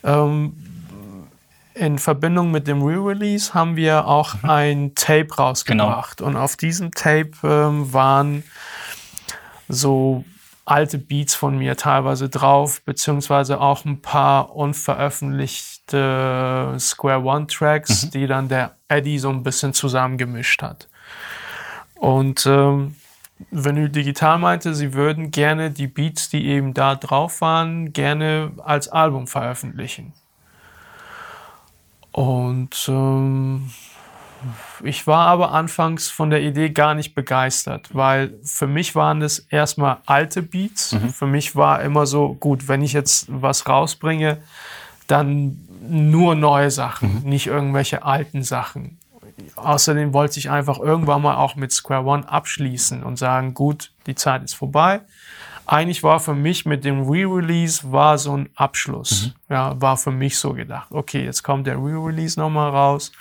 ähm, 0.05 0.53
in 1.74 1.99
Verbindung 1.99 2.51
mit 2.51 2.66
dem 2.66 2.82
Re-Release 2.82 3.55
haben 3.55 3.76
wir 3.76 4.07
auch 4.07 4.42
mhm. 4.42 4.51
ein 4.51 4.94
Tape 4.94 5.34
rausgebracht. 5.34 6.18
Genau. 6.18 6.28
Und 6.28 6.36
auf 6.36 6.57
diesem 6.57 6.92
Tape 6.92 7.30
ähm, 7.44 7.92
waren 7.92 8.42
so 9.68 10.24
alte 10.64 10.99
Beats 10.99 11.34
von 11.34 11.59
mir 11.59 11.76
teilweise 11.76 12.28
drauf, 12.28 12.82
beziehungsweise 12.84 13.61
auch 13.61 13.84
ein 13.84 14.03
paar 14.03 14.55
unveröffentlichte 14.55 16.74
Square 16.78 17.22
One 17.22 17.46
Tracks, 17.46 18.07
mhm. 18.07 18.11
die 18.11 18.26
dann 18.26 18.49
der 18.49 18.76
Eddie 18.88 19.18
so 19.18 19.30
ein 19.30 19.42
bisschen 19.42 19.72
zusammengemischt 19.72 20.62
hat. 20.62 20.88
Und 21.94 22.44
ähm, 22.46 22.96
Vinyl 23.51 23.89
Digital 23.89 24.39
meinte, 24.39 24.74
sie 24.74 24.95
würden 24.95 25.30
gerne 25.30 25.70
die 25.70 25.86
Beats, 25.86 26.28
die 26.28 26.47
eben 26.47 26.74
da 26.74 26.95
drauf 26.95 27.41
waren, 27.41 27.93
gerne 27.93 28.53
als 28.64 28.89
Album 28.89 29.26
veröffentlichen. 29.26 30.12
Und 32.12 32.86
ähm, 32.89 33.70
ich 34.82 35.07
war 35.07 35.26
aber 35.26 35.53
anfangs 35.53 36.11
von 36.11 36.30
der 36.30 36.43
Idee 36.43 36.70
gar 36.70 36.95
nicht 36.95 37.14
begeistert, 37.14 37.95
weil 37.95 38.34
für 38.43 38.66
mich 38.66 38.95
waren 38.95 39.20
das 39.20 39.39
erstmal 39.39 39.99
alte 40.07 40.43
Beats. 40.43 40.93
Mhm. 40.93 41.11
Für 41.11 41.26
mich 41.26 41.57
war 41.57 41.82
immer 41.82 42.07
so, 42.07 42.34
gut, 42.34 42.68
wenn 42.68 42.82
ich 42.82 42.93
jetzt 42.93 43.26
was 43.28 43.68
rausbringe, 43.68 44.39
dann 45.07 45.59
nur 45.89 46.34
neue 46.34 46.70
Sachen, 46.70 47.22
mhm. 47.22 47.28
nicht 47.28 47.47
irgendwelche 47.47 48.05
alten 48.05 48.43
Sachen. 48.43 48.97
Außerdem 49.57 50.12
wollte 50.12 50.39
ich 50.39 50.51
einfach 50.51 50.78
irgendwann 50.78 51.22
mal 51.22 51.36
auch 51.36 51.57
mit 51.57 51.72
Square 51.72 52.05
One 52.05 52.28
abschließen 52.28 53.03
und 53.03 53.16
sagen, 53.16 53.55
gut, 53.55 53.93
die 54.07 54.14
Zeit 54.14 54.43
ist 54.43 54.55
vorbei. 54.55 55.01
Eigentlich 55.66 56.03
war 56.03 56.18
für 56.18 56.34
mich 56.34 56.64
mit 56.64 56.84
dem 56.84 57.09
Re-Release 57.09 57.93
war 57.93 58.16
so 58.16 58.36
ein 58.36 58.49
Abschluss. 58.57 59.34
Mhm. 59.49 59.55
Ja, 59.55 59.80
war 59.80 59.97
für 59.97 60.11
mich 60.11 60.39
so 60.39 60.55
gedacht. 60.55 60.89
Okay, 60.91 61.24
jetzt 61.24 61.43
kommt 61.43 61.66
der 61.66 61.76
Re-Release 61.76 62.41
nochmal 62.41 62.70
raus 62.70 63.12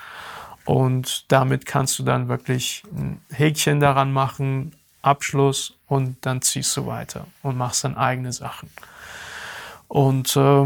und 0.63 1.31
damit 1.31 1.65
kannst 1.65 1.99
du 1.99 2.03
dann 2.03 2.29
wirklich 2.29 2.83
ein 2.95 3.21
Häkchen 3.31 3.79
daran 3.79 4.13
machen, 4.13 4.73
Abschluss 5.01 5.77
und 5.87 6.17
dann 6.25 6.41
ziehst 6.41 6.75
du 6.77 6.85
weiter 6.85 7.25
und 7.43 7.57
machst 7.57 7.83
dann 7.83 7.97
eigene 7.97 8.31
Sachen. 8.33 8.69
Und, 9.87 10.35
äh, 10.35 10.65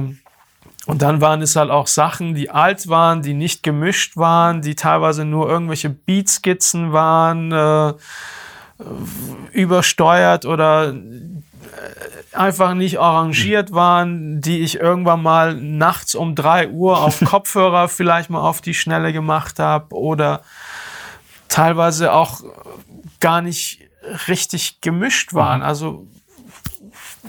und 0.88 1.02
dann 1.02 1.22
waren 1.22 1.42
es 1.42 1.56
halt 1.56 1.70
auch 1.70 1.88
Sachen, 1.88 2.34
die 2.34 2.50
alt 2.50 2.88
waren, 2.88 3.22
die 3.22 3.34
nicht 3.34 3.62
gemischt 3.64 4.18
waren, 4.18 4.62
die 4.62 4.76
teilweise 4.76 5.26
nur 5.26 5.48
irgendwelche 5.48 5.90
Beatskizzen 5.90 6.92
waren, 6.92 7.52
äh, 7.52 7.94
übersteuert 9.52 10.46
oder 10.46 10.94
einfach 12.34 12.74
nicht 12.74 13.00
arrangiert 13.00 13.72
waren, 13.72 14.42
die 14.42 14.62
ich 14.62 14.80
irgendwann 14.80 15.22
mal 15.22 15.54
nachts 15.56 16.16
um 16.16 16.36
drei 16.36 16.70
Uhr 16.70 17.00
auf 17.00 17.20
Kopfhörer 17.26 17.88
vielleicht 17.88 18.30
mal 18.30 18.42
auf 18.42 18.62
die 18.62 18.74
Schnelle 18.74 19.14
gemacht 19.14 19.60
habe 19.60 19.96
oder 19.96 20.42
teilweise 21.48 22.14
auch 22.14 22.42
gar 23.20 23.42
nicht 23.42 23.82
richtig 24.28 24.82
gemischt 24.82 25.34
waren. 25.34 25.60
Mhm. 25.60 25.66
Also 25.66 26.08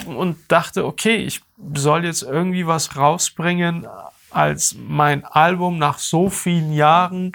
und 0.07 0.37
dachte, 0.49 0.85
okay, 0.85 1.17
ich 1.17 1.41
soll 1.75 2.05
jetzt 2.05 2.23
irgendwie 2.23 2.67
was 2.67 2.97
rausbringen 2.97 3.87
als 4.31 4.75
mein 4.79 5.25
Album 5.25 5.79
nach 5.79 5.99
so 5.99 6.31
vielen 6.31 6.73
Jahren 6.73 7.33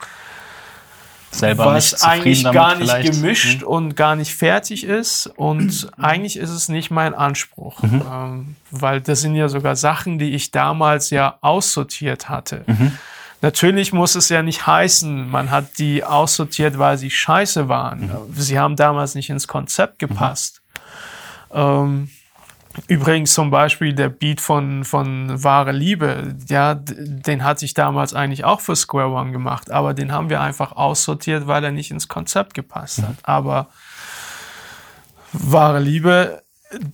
selber 1.31 1.65
was 1.65 2.03
eigentlich 2.03 2.43
gar 2.43 2.75
nicht 2.75 2.89
vielleicht. 2.89 3.11
gemischt 3.11 3.61
mhm. 3.61 3.67
und 3.67 3.95
gar 3.95 4.15
nicht 4.15 4.33
fertig 4.33 4.83
ist. 4.83 5.27
Und 5.35 5.89
eigentlich 5.97 6.37
ist 6.37 6.49
es 6.49 6.69
nicht 6.69 6.89
mein 6.91 7.13
Anspruch, 7.13 7.81
mhm. 7.83 8.01
ähm, 8.11 8.55
weil 8.71 9.01
das 9.01 9.21
sind 9.21 9.35
ja 9.35 9.49
sogar 9.49 9.75
Sachen, 9.75 10.19
die 10.19 10.33
ich 10.33 10.51
damals 10.51 11.09
ja 11.09 11.37
aussortiert 11.41 12.29
hatte. 12.29 12.63
Mhm. 12.65 12.93
Natürlich 13.41 13.93
muss 13.93 14.15
es 14.15 14.29
ja 14.29 14.41
nicht 14.41 14.65
heißen, 14.65 15.29
man 15.29 15.51
hat 15.51 15.77
die 15.77 16.03
aussortiert, 16.03 16.79
weil 16.79 16.97
sie 16.97 17.11
scheiße 17.11 17.69
waren. 17.69 18.07
Mhm. 18.07 18.33
Sie 18.33 18.57
haben 18.57 18.75
damals 18.75 19.13
nicht 19.13 19.29
ins 19.29 19.47
Konzept 19.47 19.99
gepasst. 19.99 20.61
Ähm, 21.53 22.09
Übrigens 22.88 23.34
zum 23.34 23.49
Beispiel 23.49 23.93
der 23.93 24.09
Beat 24.09 24.39
von, 24.39 24.84
von 24.84 25.43
Wahre 25.43 25.71
Liebe, 25.71 26.36
ja, 26.47 26.75
den 26.75 27.43
hatte 27.43 27.65
ich 27.65 27.73
damals 27.73 28.13
eigentlich 28.13 28.45
auch 28.45 28.61
für 28.61 28.75
Square 28.75 29.09
One 29.09 29.32
gemacht, 29.32 29.71
aber 29.71 29.93
den 29.93 30.11
haben 30.11 30.30
wir 30.30 30.41
einfach 30.41 30.73
aussortiert, 30.73 31.47
weil 31.47 31.63
er 31.63 31.71
nicht 31.71 31.89
ins 31.89 32.07
Konzept 32.07 32.53
gepasst 32.53 33.01
hat. 33.01 33.09
Mhm. 33.09 33.17
Aber 33.23 33.67
Wahre 35.34 35.80
Liebe, 35.80 36.43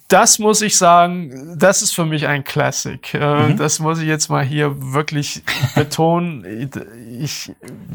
das 0.08 0.40
muss 0.40 0.62
ich 0.62 0.78
sagen, 0.78 1.58
das 1.58 1.82
ist 1.82 1.94
für 1.94 2.06
mich 2.06 2.28
ein 2.28 2.44
Classic. 2.44 3.14
Äh, 3.14 3.50
mhm. 3.50 3.58
Das 3.58 3.80
muss 3.80 4.00
ich 4.00 4.08
jetzt 4.08 4.30
mal 4.30 4.44
hier 4.44 4.94
wirklich 4.94 5.44
betonen. 5.76 6.72
Ich 7.20 7.52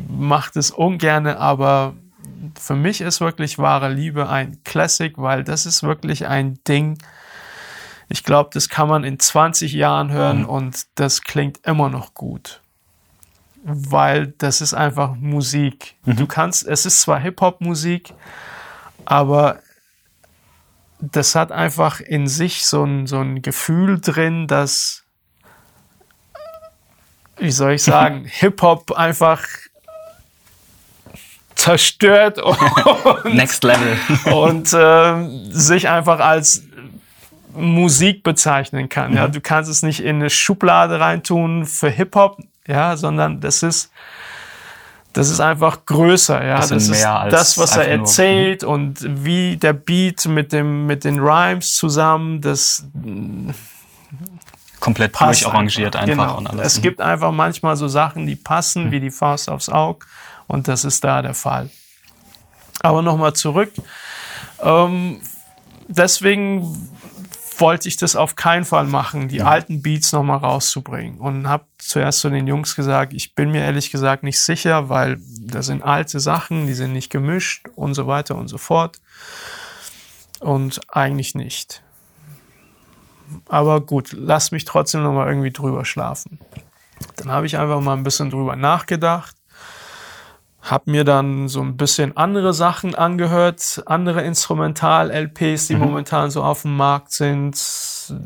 mache 0.08 0.50
das 0.54 0.70
ungerne, 0.70 1.38
aber 1.38 1.94
für 2.58 2.76
mich 2.76 3.00
ist 3.00 3.20
wirklich 3.20 3.58
Wahre 3.58 3.92
Liebe 3.92 4.28
ein 4.28 4.58
Classic, 4.64 5.12
weil 5.16 5.44
das 5.44 5.66
ist 5.66 5.82
wirklich 5.82 6.26
ein 6.26 6.58
Ding, 6.66 6.98
ich 8.08 8.24
glaube, 8.24 8.50
das 8.52 8.68
kann 8.68 8.88
man 8.88 9.04
in 9.04 9.18
20 9.18 9.72
Jahren 9.72 10.10
hören 10.10 10.40
mhm. 10.40 10.48
und 10.48 10.86
das 10.94 11.22
klingt 11.22 11.58
immer 11.66 11.88
noch 11.90 12.14
gut. 12.14 12.62
Weil 13.62 14.28
das 14.38 14.60
ist 14.60 14.72
einfach 14.72 15.14
Musik. 15.14 15.96
Mhm. 16.04 16.16
Du 16.16 16.26
kannst, 16.26 16.66
es 16.66 16.86
ist 16.86 17.02
zwar 17.02 17.20
Hip-Hop-Musik, 17.20 18.14
aber 19.04 19.58
das 21.00 21.34
hat 21.34 21.52
einfach 21.52 22.00
in 22.00 22.26
sich 22.26 22.64
so 22.64 22.84
ein, 22.84 23.06
so 23.06 23.20
ein 23.20 23.42
Gefühl 23.42 24.00
drin, 24.00 24.46
dass 24.46 25.04
wie 27.36 27.50
soll 27.50 27.72
ich 27.72 27.82
sagen, 27.84 28.24
Hip-Hop 28.24 28.92
einfach 28.92 29.44
zerstört 31.54 32.38
und, 33.24 33.34
Next 33.34 33.64
Level. 33.64 33.98
und 34.32 34.74
ähm, 34.74 35.52
sich 35.52 35.88
einfach 35.88 36.20
als 36.20 36.67
Musik 37.60 38.22
bezeichnen 38.22 38.88
kann. 38.88 39.14
Ja, 39.14 39.28
du 39.28 39.40
kannst 39.40 39.70
es 39.70 39.82
nicht 39.82 40.00
in 40.00 40.16
eine 40.16 40.30
Schublade 40.30 41.00
reintun 41.00 41.64
für 41.66 41.90
Hip-Hop, 41.90 42.38
ja, 42.66 42.96
sondern 42.96 43.40
das 43.40 43.62
ist 43.62 43.90
das 45.14 45.30
ist 45.30 45.40
einfach 45.40 45.84
größer, 45.86 46.44
ja. 46.46 46.56
Das 46.58 46.68
Das, 46.68 46.82
ist 46.84 46.90
mehr 46.90 47.18
als 47.18 47.32
das, 47.32 47.58
was 47.58 47.76
er 47.76 47.82
einfach 47.82 47.96
nur- 47.96 48.00
erzählt 48.06 48.62
und 48.64 49.24
wie 49.24 49.56
der 49.56 49.72
Beat 49.72 50.26
mit 50.26 50.52
dem 50.52 50.86
mit 50.86 51.02
den 51.04 51.18
Rhymes 51.18 51.74
zusammen, 51.74 52.40
das 52.40 52.84
Komplett 54.80 55.12
passt 55.12 55.42
durcharrangiert 55.42 55.96
einfach, 55.96 56.06
Genau. 56.06 56.38
und 56.38 56.46
alles. 56.46 56.66
Es 56.66 56.78
Mhm. 56.78 56.82
gibt 56.82 57.00
einfach 57.00 57.32
manchmal 57.32 57.76
so 57.76 57.88
Sachen, 57.88 58.26
die 58.26 58.36
passen 58.36 58.92
wie 58.92 59.00
die 59.00 59.10
Faust 59.10 59.50
aufs 59.50 59.68
Auge 59.68 60.06
und 60.46 60.68
das 60.68 60.84
ist 60.84 61.02
da 61.02 61.20
der 61.20 61.34
Fall. 61.34 61.68
Aber 62.82 63.02
nochmal 63.02 63.32
zurück. 63.32 63.72
Ähm, 64.62 65.20
deswegen 65.88 66.88
wollte 67.60 67.88
ich 67.88 67.96
das 67.96 68.16
auf 68.16 68.36
keinen 68.36 68.64
Fall 68.64 68.86
machen, 68.86 69.28
die 69.28 69.42
alten 69.42 69.82
Beats 69.82 70.12
nochmal 70.12 70.38
rauszubringen. 70.38 71.18
Und 71.18 71.48
habe 71.48 71.64
zuerst 71.78 72.20
zu 72.20 72.30
den 72.30 72.46
Jungs 72.46 72.76
gesagt, 72.76 73.12
ich 73.12 73.34
bin 73.34 73.50
mir 73.50 73.62
ehrlich 73.62 73.90
gesagt 73.90 74.22
nicht 74.22 74.40
sicher, 74.40 74.88
weil 74.88 75.18
das 75.40 75.66
sind 75.66 75.82
alte 75.82 76.20
Sachen, 76.20 76.66
die 76.66 76.74
sind 76.74 76.92
nicht 76.92 77.10
gemischt 77.10 77.66
und 77.74 77.94
so 77.94 78.06
weiter 78.06 78.36
und 78.36 78.48
so 78.48 78.58
fort. 78.58 79.00
Und 80.40 80.80
eigentlich 80.88 81.34
nicht. 81.34 81.82
Aber 83.48 83.80
gut, 83.80 84.12
lass 84.12 84.52
mich 84.52 84.64
trotzdem 84.64 85.02
noch 85.02 85.12
mal 85.12 85.28
irgendwie 85.28 85.50
drüber 85.50 85.84
schlafen. 85.84 86.38
Dann 87.16 87.30
habe 87.30 87.46
ich 87.46 87.58
einfach 87.58 87.80
mal 87.80 87.96
ein 87.96 88.04
bisschen 88.04 88.30
drüber 88.30 88.56
nachgedacht, 88.56 89.36
habe 90.60 90.90
mir 90.90 91.04
dann 91.04 91.48
so 91.48 91.60
ein 91.60 91.76
bisschen 91.76 92.16
andere 92.16 92.52
Sachen 92.52 92.94
angehört, 92.94 93.82
andere 93.86 94.22
Instrumental-LPs, 94.22 95.68
die 95.68 95.76
momentan 95.76 96.30
so 96.30 96.42
auf 96.42 96.62
dem 96.62 96.76
Markt 96.76 97.12
sind, 97.12 97.56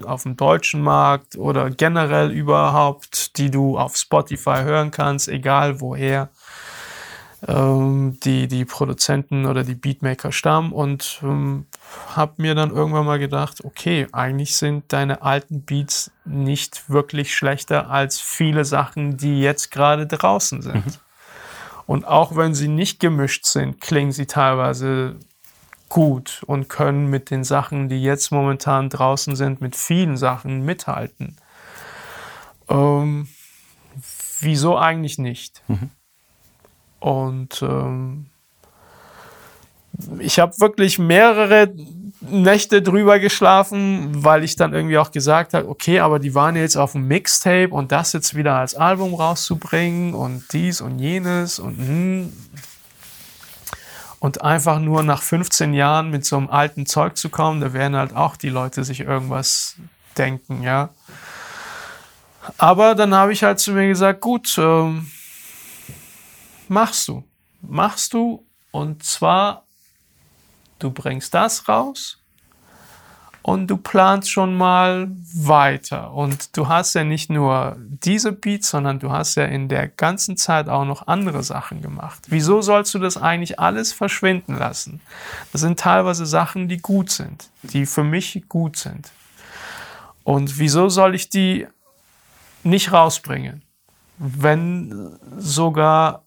auf 0.07 0.23
dem 0.23 0.37
deutschen 0.37 0.83
Markt 0.83 1.37
oder 1.37 1.71
generell 1.71 2.31
überhaupt, 2.31 3.37
die 3.37 3.51
du 3.51 3.79
auf 3.79 3.97
Spotify 3.97 4.63
hören 4.63 4.91
kannst, 4.91 5.29
egal 5.29 5.81
woher. 5.81 6.31
Ähm, 7.47 8.19
die, 8.23 8.47
die 8.47 8.65
Produzenten 8.65 9.47
oder 9.47 9.65
die 9.65 9.75
Beatmaker 9.75 10.31
stammen 10.31 10.71
und 10.71 11.19
ähm, 11.25 11.67
habe 12.15 12.35
mir 12.37 12.55
dann 12.55 12.71
irgendwann 12.71 13.05
mal 13.05 13.19
gedacht, 13.19 13.65
okay, 13.65 14.07
eigentlich 14.13 14.57
sind 14.57 14.93
deine 14.93 15.23
alten 15.23 15.63
Beats 15.63 16.13
nicht 16.25 16.89
wirklich 16.89 17.35
schlechter 17.35 17.91
als 17.91 18.21
viele 18.21 18.65
Sachen, 18.65 19.17
die 19.17 19.41
jetzt 19.41 19.73
gerade 19.73 20.07
draußen 20.07 20.63
sind. 20.63 21.01
Und 21.87 22.07
auch 22.07 22.37
wenn 22.37 22.55
sie 22.55 22.69
nicht 22.69 23.01
gemischt 23.01 23.45
sind, 23.47 23.81
klingen 23.81 24.13
sie 24.13 24.27
teilweise 24.27 25.17
gut 25.89 26.43
und 26.47 26.69
können 26.69 27.11
mit 27.11 27.31
den 27.31 27.45
Sachen, 27.45 27.89
die 27.89 28.03
jetzt 28.03 28.33
momentan 28.33 28.89
draußen 28.89 29.37
sind, 29.37 29.61
mit 29.61 29.77
vielen 29.77 30.17
Sachen 30.17 30.65
mithalten. 30.65 31.37
Ähm, 32.69 33.29
wieso 34.41 34.79
eigentlich 34.79 35.19
nicht? 35.19 35.63
Und 37.01 37.63
ähm, 37.63 38.27
ich 40.19 40.39
habe 40.39 40.59
wirklich 40.61 40.99
mehrere 40.99 41.75
Nächte 42.29 42.83
drüber 42.83 43.19
geschlafen, 43.19 44.25
weil 44.25 44.45
ich 44.45 44.57
dann 44.57 44.73
irgendwie 44.73 44.99
auch 44.99 45.11
gesagt 45.11 45.55
habe, 45.55 45.69
okay, 45.69 46.01
aber 46.01 46.19
die 46.19 46.35
waren 46.35 46.57
jetzt 46.57 46.77
auf 46.77 46.93
dem 46.93 47.09
Mixtape 47.09 47.71
und 47.71 47.93
das 47.93 48.13
jetzt 48.13 48.35
wieder 48.35 48.57
als 48.57 48.75
Album 48.75 49.15
rauszubringen 49.15 50.15
und 50.15 50.45
dies 50.53 50.81
und 50.81 50.99
jenes 50.99 51.59
und 51.59 51.79
hm. 51.79 52.33
und 54.21 54.43
einfach 54.43 54.79
nur 54.79 55.03
nach 55.03 55.23
15 55.23 55.75
Jahren 55.75 56.11
mit 56.11 56.25
so 56.25 56.37
einem 56.37 56.49
alten 56.49 56.87
Zeug 56.87 57.17
zu 57.17 57.29
kommen, 57.29 57.61
da 57.61 57.73
werden 57.73 57.97
halt 57.97 58.15
auch 58.15 58.37
die 58.37 58.51
Leute 58.51 58.85
sich 58.85 59.01
irgendwas 59.01 59.77
denken, 60.17 60.63
ja. 60.63 60.91
Aber 62.59 62.95
dann 62.95 63.15
habe 63.15 63.33
ich 63.33 63.43
halt 63.43 63.61
zu 63.61 63.73
mir 63.73 63.89
gesagt, 63.89 64.21
gut, 64.21 64.57
ähm, 64.59 65.07
machst 66.69 67.09
du. 67.09 67.25
Machst 67.61 68.13
du. 68.15 68.45
Und 68.71 69.05
zwar, 69.05 69.62
du 70.83 70.91
bringst 70.91 71.35
das 71.35 71.69
raus 71.69 72.23
und 73.43 73.67
du 73.67 73.77
planst 73.77 74.31
schon 74.31 74.57
mal 74.57 75.09
weiter. 75.35 76.13
Und 76.13 76.57
du 76.57 76.69
hast 76.69 76.95
ja 76.95 77.03
nicht 77.03 77.29
nur 77.29 77.77
diese 77.79 78.33
Beats, 78.33 78.71
sondern 78.71 79.01
du 79.01 79.11
hast 79.11 79.35
ja 79.35 79.45
in 79.45 79.69
der 79.69 79.89
ganzen 79.89 80.37
Zeit 80.37 80.69
auch 80.69 80.85
noch 80.85 81.09
andere 81.09 81.43
Sachen 81.43 81.83
gemacht. 81.83 82.23
Wieso 82.29 82.63
sollst 82.63 82.95
du 82.95 82.99
das 82.99 83.17
eigentlich 83.17 83.59
alles 83.59 83.93
verschwinden 83.93 84.57
lassen? 84.57 85.01
Das 85.51 85.61
sind 85.61 85.81
teilweise 85.81 86.25
Sachen, 86.25 86.69
die 86.69 86.79
gut 86.79 87.11
sind, 87.11 87.51
die 87.63 87.85
für 87.87 88.05
mich 88.05 88.45
gut 88.49 88.77
sind. 88.77 89.11
Und 90.23 90.59
wieso 90.59 90.89
soll 90.89 91.17
ich 91.17 91.29
die 91.29 91.67
nicht 92.63 92.93
rausbringen, 92.93 93.63
wenn 94.19 95.19
sogar 95.37 96.23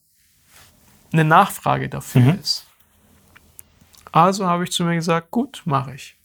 eine 1.14 1.24
Nachfrage 1.24 1.88
dafür 1.88 2.36
ist. 2.42 2.66
Also 4.16 4.48
habe 4.48 4.64
ich 4.64 4.72
zu 4.72 4.86
mir 4.86 4.96
gesagt, 4.96 5.30
gut, 5.30 5.62
mache 5.66 5.94
ich. 5.94 6.16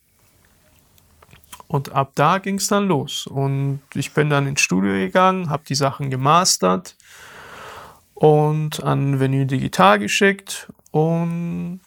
Und 1.66 1.90
ab 1.90 2.12
da 2.14 2.38
ging 2.38 2.54
es 2.54 2.68
dann 2.68 2.86
los. 2.86 3.26
Und 3.26 3.80
ich 3.94 4.12
bin 4.12 4.30
dann 4.30 4.46
ins 4.46 4.60
Studio 4.60 4.92
gegangen, 4.92 5.50
habe 5.50 5.64
die 5.68 5.74
Sachen 5.74 6.08
gemastert 6.08 6.94
und 8.14 8.80
an 8.84 9.18
Vinyl 9.18 9.46
Digital 9.46 9.98
geschickt 9.98 10.72
und 10.92 11.80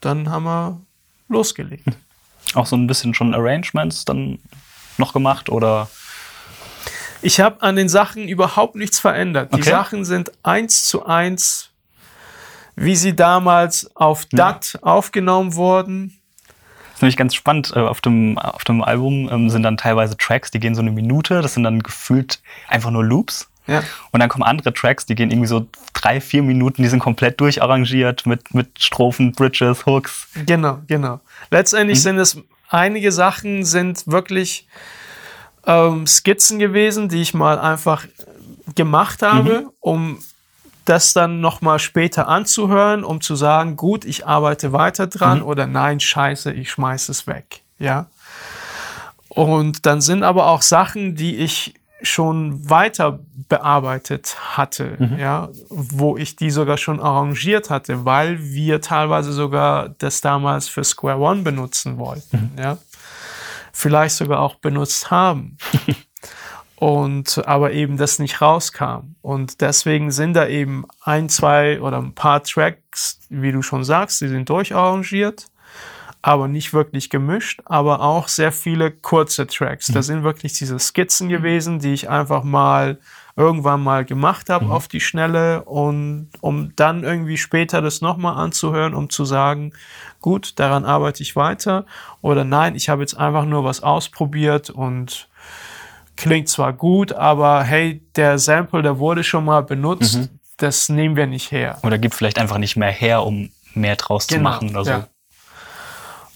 dann 0.00 0.30
haben 0.30 0.44
wir 0.44 0.80
losgelegt. 1.28 1.84
Auch 2.54 2.64
so 2.64 2.74
ein 2.74 2.86
bisschen 2.86 3.12
schon 3.12 3.34
Arrangements 3.34 4.06
dann 4.06 4.38
noch 4.96 5.12
gemacht 5.12 5.50
oder 5.50 5.90
Ich 7.20 7.38
habe 7.38 7.60
an 7.60 7.76
den 7.76 7.90
Sachen 7.90 8.28
überhaupt 8.28 8.76
nichts 8.76 8.98
verändert. 8.98 9.52
Die 9.52 9.60
Okay. 9.60 9.70
Sachen 9.70 10.06
sind 10.06 10.32
eins 10.42 10.86
zu 10.86 11.04
eins, 11.04 11.69
wie 12.76 12.96
sie 12.96 13.14
damals 13.14 13.94
auf 13.96 14.26
DAT 14.26 14.78
aufgenommen 14.82 15.54
wurden. 15.54 16.16
Das 16.46 16.96
ist 16.96 17.02
nämlich 17.02 17.16
ganz 17.16 17.34
spannend. 17.34 17.72
äh, 17.74 17.80
Auf 17.80 18.00
dem, 18.00 18.38
auf 18.38 18.64
dem 18.64 18.82
Album 18.82 19.28
ähm, 19.30 19.48
sind 19.50 19.62
dann 19.62 19.76
teilweise 19.76 20.16
Tracks, 20.16 20.50
die 20.50 20.60
gehen 20.60 20.74
so 20.74 20.82
eine 20.82 20.90
Minute. 20.90 21.40
Das 21.40 21.54
sind 21.54 21.64
dann 21.64 21.82
gefühlt 21.82 22.40
einfach 22.68 22.90
nur 22.90 23.04
Loops. 23.04 23.48
Ja. 23.66 23.82
Und 24.10 24.20
dann 24.20 24.28
kommen 24.28 24.42
andere 24.42 24.74
Tracks, 24.74 25.06
die 25.06 25.14
gehen 25.14 25.30
irgendwie 25.30 25.46
so 25.46 25.68
drei, 25.92 26.20
vier 26.20 26.42
Minuten, 26.42 26.82
die 26.82 26.88
sind 26.88 26.98
komplett 26.98 27.40
durcharrangiert 27.40 28.26
mit, 28.26 28.52
mit 28.52 28.82
Strophen, 28.82 29.32
Bridges, 29.32 29.86
Hooks. 29.86 30.28
Genau, 30.46 30.80
genau. 30.88 31.20
Letztendlich 31.50 32.02
sind 32.02 32.18
es 32.18 32.38
einige 32.68 33.12
Sachen 33.12 33.64
sind 33.64 34.06
wirklich 34.06 34.66
ähm, 35.66 36.06
Skizzen 36.06 36.58
gewesen, 36.58 37.08
die 37.08 37.22
ich 37.22 37.34
mal 37.34 37.58
einfach 37.58 38.06
gemacht 38.74 39.22
habe, 39.22 39.70
um 39.80 40.18
das 40.84 41.12
dann 41.12 41.40
noch 41.40 41.60
mal 41.60 41.78
später 41.78 42.28
anzuhören, 42.28 43.04
um 43.04 43.20
zu 43.20 43.34
sagen, 43.34 43.76
gut, 43.76 44.04
ich 44.04 44.26
arbeite 44.26 44.72
weiter 44.72 45.06
dran 45.06 45.42
oder 45.42 45.66
nein, 45.66 46.00
scheiße, 46.00 46.52
ich 46.52 46.70
schmeiß 46.70 47.08
es 47.08 47.26
weg, 47.26 47.62
ja. 47.78 48.06
Und 49.28 49.86
dann 49.86 50.00
sind 50.00 50.24
aber 50.24 50.46
auch 50.48 50.62
Sachen, 50.62 51.14
die 51.14 51.36
ich 51.36 51.74
schon 52.02 52.68
weiter 52.68 53.20
bearbeitet 53.48 54.36
hatte, 54.56 54.96
ja, 55.18 55.50
wo 55.68 56.16
ich 56.16 56.34
die 56.34 56.50
sogar 56.50 56.78
schon 56.78 56.98
arrangiert 56.98 57.70
hatte, 57.70 58.04
weil 58.04 58.42
wir 58.42 58.80
teilweise 58.80 59.32
sogar 59.32 59.90
das 59.98 60.20
damals 60.20 60.68
für 60.68 60.82
Square 60.82 61.18
One 61.18 61.42
benutzen 61.42 61.98
wollten, 61.98 62.52
ja. 62.58 62.78
Vielleicht 63.72 64.16
sogar 64.16 64.40
auch 64.40 64.56
benutzt 64.56 65.10
haben. 65.10 65.56
Und 66.80 67.46
aber 67.46 67.72
eben 67.72 67.98
das 67.98 68.18
nicht 68.18 68.40
rauskam. 68.40 69.14
Und 69.20 69.60
deswegen 69.60 70.10
sind 70.10 70.32
da 70.32 70.48
eben 70.48 70.86
ein, 71.04 71.28
zwei 71.28 71.80
oder 71.80 71.98
ein 71.98 72.14
paar 72.14 72.42
Tracks, 72.42 73.20
wie 73.28 73.52
du 73.52 73.60
schon 73.60 73.84
sagst, 73.84 74.20
die 74.22 74.28
sind 74.28 74.48
durcharrangiert 74.48 75.46
aber 76.22 76.48
nicht 76.48 76.74
wirklich 76.74 77.08
gemischt, 77.08 77.62
aber 77.64 78.02
auch 78.02 78.28
sehr 78.28 78.52
viele 78.52 78.90
kurze 78.90 79.46
Tracks. 79.46 79.86
Da 79.86 80.02
sind 80.02 80.22
wirklich 80.22 80.52
diese 80.52 80.78
Skizzen 80.78 81.28
gewesen, 81.30 81.78
die 81.78 81.94
ich 81.94 82.10
einfach 82.10 82.44
mal 82.44 82.98
irgendwann 83.36 83.82
mal 83.82 84.04
gemacht 84.04 84.50
habe 84.50 84.66
auf 84.66 84.86
die 84.86 85.00
Schnelle 85.00 85.64
und 85.64 86.28
um 86.40 86.74
dann 86.76 87.04
irgendwie 87.04 87.38
später 87.38 87.80
das 87.80 88.02
nochmal 88.02 88.36
anzuhören, 88.36 88.92
um 88.92 89.08
zu 89.08 89.24
sagen, 89.24 89.72
gut, 90.20 90.58
daran 90.58 90.84
arbeite 90.84 91.22
ich 91.22 91.36
weiter 91.36 91.86
oder 92.20 92.44
nein, 92.44 92.74
ich 92.74 92.90
habe 92.90 93.00
jetzt 93.00 93.16
einfach 93.16 93.46
nur 93.46 93.64
was 93.64 93.82
ausprobiert 93.82 94.68
und 94.68 95.29
klingt 96.20 96.48
zwar 96.48 96.72
gut, 96.72 97.12
aber 97.12 97.62
hey, 97.64 98.02
der 98.16 98.38
Sample, 98.38 98.82
der 98.82 98.98
wurde 98.98 99.24
schon 99.24 99.44
mal 99.44 99.62
benutzt, 99.62 100.28
das 100.58 100.88
nehmen 100.88 101.16
wir 101.16 101.26
nicht 101.26 101.50
her. 101.52 101.78
Oder 101.82 101.98
gibt 101.98 102.14
vielleicht 102.14 102.38
einfach 102.38 102.58
nicht 102.58 102.76
mehr 102.76 102.90
her, 102.90 103.24
um 103.24 103.50
mehr 103.74 103.96
draus 103.96 104.26
zu 104.26 104.34
Genau, 104.36 104.50
machen 104.50 104.70
oder 104.70 104.84
so. 104.84 104.90
ja. 104.90 105.06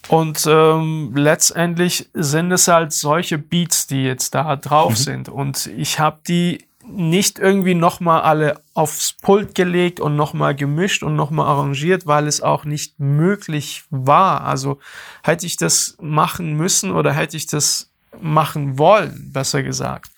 Und 0.09 0.47
ähm, 0.47 1.13
letztendlich 1.15 2.11
sind 2.13 2.53
es 2.53 2.69
halt 2.69 2.93
solche 2.93 3.39
Beats, 3.39 3.87
die 3.87 4.03
jetzt 4.05 4.35
da 4.35 4.55
drauf 4.57 4.91
Mhm. 4.93 4.97
sind. 4.97 5.29
Und 5.31 5.67
ich 5.67 5.99
habe 5.99 6.19
die 6.29 6.67
nicht 6.87 7.39
irgendwie 7.39 7.75
nochmal 7.75 8.21
alle 8.21 8.61
aufs 8.75 9.15
Pult 9.23 9.55
gelegt 9.55 10.01
und 10.01 10.17
nochmal 10.17 10.55
gemischt 10.55 11.03
und 11.03 11.17
nochmal 11.17 11.47
arrangiert, 11.47 12.07
weil 12.07 12.27
es 12.27 12.43
auch 12.43 12.67
nicht 12.67 13.01
möglich 13.01 13.85
war. 13.89 14.43
Also 14.43 14.79
hätte 15.23 15.47
ich 15.47 15.57
das 15.57 15.97
machen 16.03 16.53
müssen 16.55 16.93
oder 16.93 17.15
hätte 17.15 17.39
ich 17.39 17.47
das 17.47 17.91
machen 18.21 18.79
wollen, 18.79 19.31
besser 19.33 19.63
gesagt. 19.63 20.11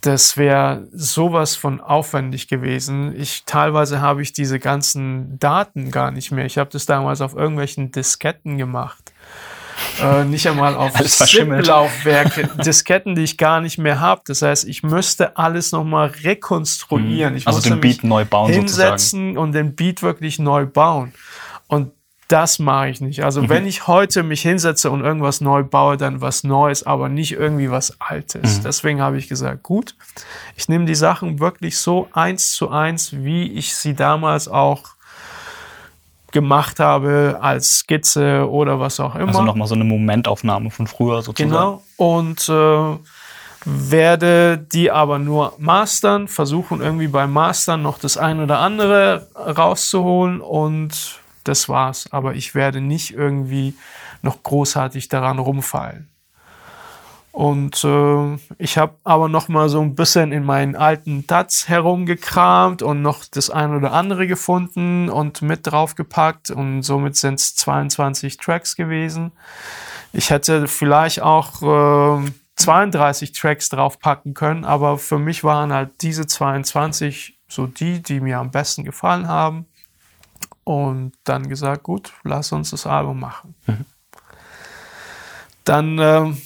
Das 0.00 0.38
wäre 0.38 0.88
sowas 0.92 1.56
von 1.56 1.80
aufwendig 1.80 2.48
gewesen. 2.48 3.14
Ich 3.20 3.44
teilweise 3.44 4.00
habe 4.00 4.22
ich 4.22 4.32
diese 4.32 4.58
ganzen 4.58 5.38
Daten 5.38 5.90
gar 5.90 6.10
nicht 6.10 6.30
mehr. 6.30 6.46
Ich 6.46 6.56
habe 6.56 6.70
das 6.70 6.86
damals 6.86 7.20
auf 7.20 7.34
irgendwelchen 7.34 7.92
Disketten 7.92 8.56
gemacht. 8.56 9.12
Äh, 10.02 10.24
nicht 10.24 10.48
einmal 10.48 10.74
auf 10.74 10.94
ZIP-Laufwerke, 11.04 12.48
Disketten, 12.64 13.14
die 13.14 13.24
ich 13.24 13.36
gar 13.36 13.60
nicht 13.60 13.78
mehr 13.78 14.00
habe. 14.00 14.22
Das 14.26 14.42
heißt, 14.42 14.66
ich 14.66 14.82
müsste 14.82 15.36
alles 15.36 15.72
nochmal 15.72 16.08
rekonstruieren. 16.22 17.36
Ich 17.36 17.46
also 17.46 17.60
den 17.60 17.80
Beat 17.80 18.04
neu 18.04 18.24
bauen 18.24 18.52
hinsetzen 18.52 19.20
sozusagen. 19.20 19.38
und 19.38 19.52
den 19.52 19.74
Beat 19.74 20.02
wirklich 20.02 20.38
neu 20.38 20.66
bauen. 20.66 21.12
Und 21.66 21.92
das 22.30 22.58
mache 22.58 22.88
ich 22.90 23.00
nicht. 23.00 23.24
Also 23.24 23.42
Mhm. 23.42 23.48
wenn 23.48 23.66
ich 23.66 23.86
heute 23.86 24.22
mich 24.22 24.42
hinsetze 24.42 24.90
und 24.90 25.02
irgendwas 25.02 25.40
neu 25.40 25.62
baue, 25.64 25.96
dann 25.96 26.20
was 26.20 26.44
Neues, 26.44 26.84
aber 26.86 27.08
nicht 27.08 27.32
irgendwie 27.32 27.70
was 27.70 28.00
Altes. 28.00 28.58
Mhm. 28.58 28.62
Deswegen 28.62 29.00
habe 29.02 29.18
ich 29.18 29.28
gesagt, 29.28 29.62
gut, 29.62 29.94
ich 30.56 30.68
nehme 30.68 30.84
die 30.84 30.94
Sachen 30.94 31.40
wirklich 31.40 31.78
so 31.78 32.08
eins 32.12 32.52
zu 32.52 32.70
eins, 32.70 33.12
wie 33.12 33.50
ich 33.52 33.74
sie 33.74 33.94
damals 33.94 34.48
auch 34.48 34.82
gemacht 36.32 36.78
habe 36.78 37.38
als 37.40 37.78
Skizze 37.78 38.48
oder 38.48 38.78
was 38.78 39.00
auch 39.00 39.16
immer. 39.16 39.28
Also 39.28 39.42
nochmal 39.42 39.66
so 39.66 39.74
eine 39.74 39.82
Momentaufnahme 39.84 40.70
von 40.70 40.86
früher 40.86 41.22
sozusagen. 41.22 41.50
Genau. 41.50 41.82
Und 41.96 42.48
äh, 42.48 42.96
werde 43.64 44.56
die 44.56 44.90
aber 44.92 45.18
nur 45.18 45.54
mastern, 45.58 46.28
versuchen 46.28 46.80
irgendwie 46.80 47.08
beim 47.08 47.32
Mastern 47.32 47.82
noch 47.82 47.98
das 47.98 48.16
ein 48.16 48.40
oder 48.40 48.60
andere 48.60 49.26
rauszuholen 49.34 50.40
und 50.40 51.19
das 51.44 51.68
war's. 51.68 52.08
Aber 52.10 52.34
ich 52.34 52.54
werde 52.54 52.80
nicht 52.80 53.12
irgendwie 53.12 53.74
noch 54.22 54.42
großartig 54.42 55.08
daran 55.08 55.38
rumfallen. 55.38 56.08
Und 57.32 57.84
äh, 57.84 58.36
ich 58.58 58.76
habe 58.76 58.96
aber 59.04 59.28
noch 59.28 59.48
mal 59.48 59.68
so 59.68 59.80
ein 59.80 59.94
bisschen 59.94 60.32
in 60.32 60.44
meinen 60.44 60.74
alten 60.74 61.26
Tats 61.28 61.68
herumgekramt 61.68 62.82
und 62.82 63.02
noch 63.02 63.24
das 63.24 63.50
ein 63.50 63.74
oder 63.74 63.92
andere 63.92 64.26
gefunden 64.26 65.08
und 65.08 65.40
mit 65.40 65.60
draufgepackt. 65.64 66.50
Und 66.50 66.82
somit 66.82 67.16
sind 67.16 67.38
es 67.38 67.54
22 67.54 68.36
Tracks 68.36 68.74
gewesen. 68.74 69.30
Ich 70.12 70.30
hätte 70.30 70.66
vielleicht 70.66 71.22
auch 71.22 72.18
äh, 72.20 72.30
32 72.56 73.32
Tracks 73.32 73.68
draufpacken 73.68 74.34
können, 74.34 74.64
aber 74.64 74.98
für 74.98 75.18
mich 75.18 75.44
waren 75.44 75.72
halt 75.72 76.02
diese 76.02 76.26
22 76.26 77.38
so 77.48 77.66
die, 77.66 78.02
die 78.02 78.20
mir 78.20 78.38
am 78.38 78.50
besten 78.50 78.84
gefallen 78.84 79.28
haben. 79.28 79.66
Und 80.70 81.14
dann 81.24 81.48
gesagt, 81.48 81.82
gut, 81.82 82.12
lass 82.22 82.52
uns 82.52 82.70
das 82.70 82.86
Album 82.86 83.18
machen. 83.18 83.56
Dann 85.64 85.98
ähm, 85.98 86.38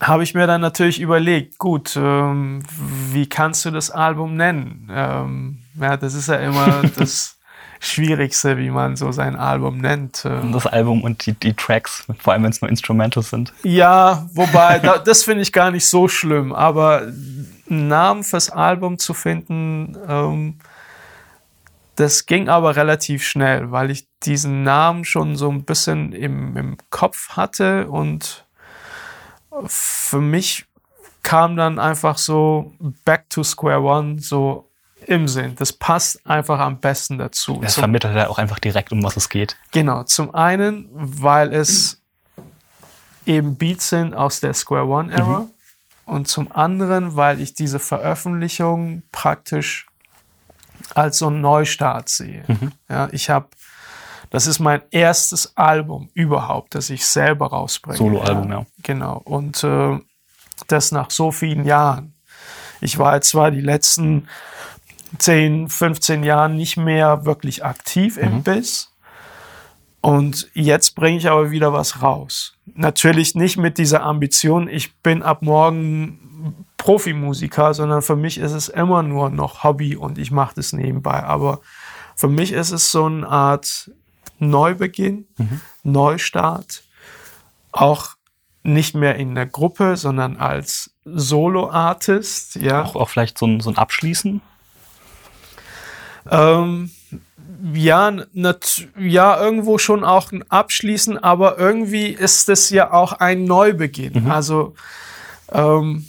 habe 0.00 0.22
ich 0.22 0.32
mir 0.32 0.46
dann 0.46 0.60
natürlich 0.60 1.00
überlegt, 1.00 1.58
gut, 1.58 1.96
ähm, 1.96 2.62
wie 3.10 3.28
kannst 3.28 3.64
du 3.64 3.72
das 3.72 3.90
Album 3.90 4.36
nennen? 4.36 4.88
Ähm, 4.92 5.58
ja, 5.74 5.96
das 5.96 6.14
ist 6.14 6.28
ja 6.28 6.36
immer 6.36 6.82
das 6.96 7.36
Schwierigste, 7.80 8.58
wie 8.58 8.70
man 8.70 8.94
so 8.94 9.10
sein 9.10 9.34
Album 9.34 9.78
nennt. 9.78 10.24
Ähm, 10.24 10.52
Das 10.52 10.66
Album 10.66 11.02
und 11.02 11.26
die, 11.26 11.32
die 11.32 11.54
Tracks, 11.54 12.04
vor 12.20 12.34
allem 12.34 12.44
wenn 12.44 12.50
es 12.50 12.60
nur 12.62 12.68
Instrumentals 12.68 13.30
sind. 13.30 13.52
ja, 13.64 14.28
wobei, 14.34 14.78
da, 14.78 14.98
das 14.98 15.24
finde 15.24 15.42
ich 15.42 15.52
gar 15.52 15.72
nicht 15.72 15.88
so 15.88 16.06
schlimm, 16.06 16.52
aber 16.52 17.08
einen 17.68 17.88
Namen 17.88 18.22
fürs 18.22 18.50
Album 18.50 19.00
zu 19.00 19.14
finden, 19.14 19.96
ähm, 20.08 20.58
das 21.98 22.26
ging 22.26 22.48
aber 22.48 22.76
relativ 22.76 23.24
schnell, 23.24 23.72
weil 23.72 23.90
ich 23.90 24.06
diesen 24.22 24.62
Namen 24.62 25.04
schon 25.04 25.34
so 25.34 25.50
ein 25.50 25.64
bisschen 25.64 26.12
im, 26.12 26.56
im 26.56 26.76
Kopf 26.90 27.30
hatte 27.30 27.88
und 27.88 28.46
für 29.66 30.20
mich 30.20 30.66
kam 31.24 31.56
dann 31.56 31.80
einfach 31.80 32.16
so 32.16 32.72
Back 33.04 33.28
to 33.30 33.42
Square 33.42 33.82
One 33.82 34.20
so 34.20 34.70
im 35.06 35.26
Sinn. 35.26 35.56
Das 35.56 35.72
passt 35.72 36.24
einfach 36.24 36.60
am 36.60 36.78
besten 36.78 37.18
dazu. 37.18 37.58
Das 37.62 37.74
vermittelt 37.74 38.14
ja 38.14 38.28
auch 38.28 38.38
einfach 38.38 38.60
direkt, 38.60 38.92
um 38.92 39.02
was 39.02 39.16
es 39.16 39.28
geht. 39.28 39.56
Genau, 39.72 40.04
zum 40.04 40.32
einen, 40.32 40.88
weil 40.92 41.52
es 41.52 42.00
eben 43.26 43.56
Beats 43.56 43.88
sind 43.88 44.14
aus 44.14 44.38
der 44.38 44.54
Square 44.54 44.86
One 44.86 45.12
Era 45.12 45.48
und 46.04 46.28
zum 46.28 46.52
anderen, 46.52 47.16
weil 47.16 47.40
ich 47.40 47.54
diese 47.54 47.80
Veröffentlichung 47.80 49.02
praktisch 49.10 49.87
als 50.94 51.18
so 51.18 51.28
einen 51.28 51.40
Neustart 51.40 52.08
sehe. 52.08 52.44
Ja, 52.88 53.08
ich 53.12 53.30
habe, 53.30 53.48
das 54.30 54.46
ist 54.46 54.58
mein 54.58 54.82
erstes 54.90 55.56
Album 55.56 56.08
überhaupt, 56.14 56.74
das 56.74 56.90
ich 56.90 57.06
selber 57.06 57.48
rausbringe. 57.48 57.98
Soloalbum, 57.98 58.50
ja. 58.50 58.66
Genau, 58.82 59.20
und 59.24 59.62
äh, 59.64 59.98
das 60.66 60.92
nach 60.92 61.10
so 61.10 61.30
vielen 61.30 61.64
Jahren. 61.64 62.14
Ich 62.80 62.98
war 62.98 63.14
jetzt 63.14 63.30
zwar 63.30 63.50
die 63.50 63.60
letzten 63.60 64.28
10, 65.18 65.68
15 65.68 66.22
Jahren 66.22 66.56
nicht 66.56 66.76
mehr 66.76 67.24
wirklich 67.24 67.64
aktiv 67.64 68.16
im 68.16 68.42
Biss. 68.42 68.92
Und 70.00 70.48
jetzt 70.54 70.94
bringe 70.94 71.18
ich 71.18 71.28
aber 71.28 71.50
wieder 71.50 71.72
was 71.72 72.02
raus. 72.02 72.54
Natürlich 72.66 73.34
nicht 73.34 73.56
mit 73.56 73.78
dieser 73.78 74.02
Ambition, 74.02 74.68
ich 74.68 74.96
bin 74.98 75.22
ab 75.22 75.42
morgen 75.42 76.64
Profimusiker, 76.76 77.74
sondern 77.74 78.02
für 78.02 78.16
mich 78.16 78.38
ist 78.38 78.52
es 78.52 78.68
immer 78.68 79.02
nur 79.02 79.30
noch 79.30 79.64
Hobby 79.64 79.96
und 79.96 80.18
ich 80.18 80.30
mache 80.30 80.54
das 80.54 80.72
nebenbei. 80.72 81.24
Aber 81.24 81.60
für 82.14 82.28
mich 82.28 82.52
ist 82.52 82.70
es 82.70 82.92
so 82.92 83.06
eine 83.06 83.28
Art 83.28 83.90
Neubeginn, 84.38 85.26
Neustart. 85.82 86.84
Auch 87.72 88.10
nicht 88.62 88.94
mehr 88.94 89.16
in 89.16 89.34
der 89.34 89.46
Gruppe, 89.46 89.96
sondern 89.96 90.36
als 90.36 90.92
Solo-Artist. 91.04 92.56
Ja. 92.56 92.84
Auch, 92.84 92.96
auch 92.96 93.08
vielleicht 93.08 93.38
so 93.38 93.46
ein, 93.46 93.60
so 93.60 93.70
ein 93.70 93.76
Abschließen. 93.76 94.40
Ähm, 96.30 96.90
ja, 97.72 98.10
nat 98.32 98.88
ja, 98.98 99.40
irgendwo 99.40 99.78
schon 99.78 100.04
auch 100.04 100.32
ein 100.32 100.48
Abschließen, 100.50 101.18
aber 101.18 101.58
irgendwie 101.58 102.08
ist 102.08 102.48
es 102.48 102.70
ja 102.70 102.92
auch 102.92 103.12
ein 103.12 103.44
Neubeginn. 103.44 104.30
Also 104.30 104.74
ähm, 105.50 106.06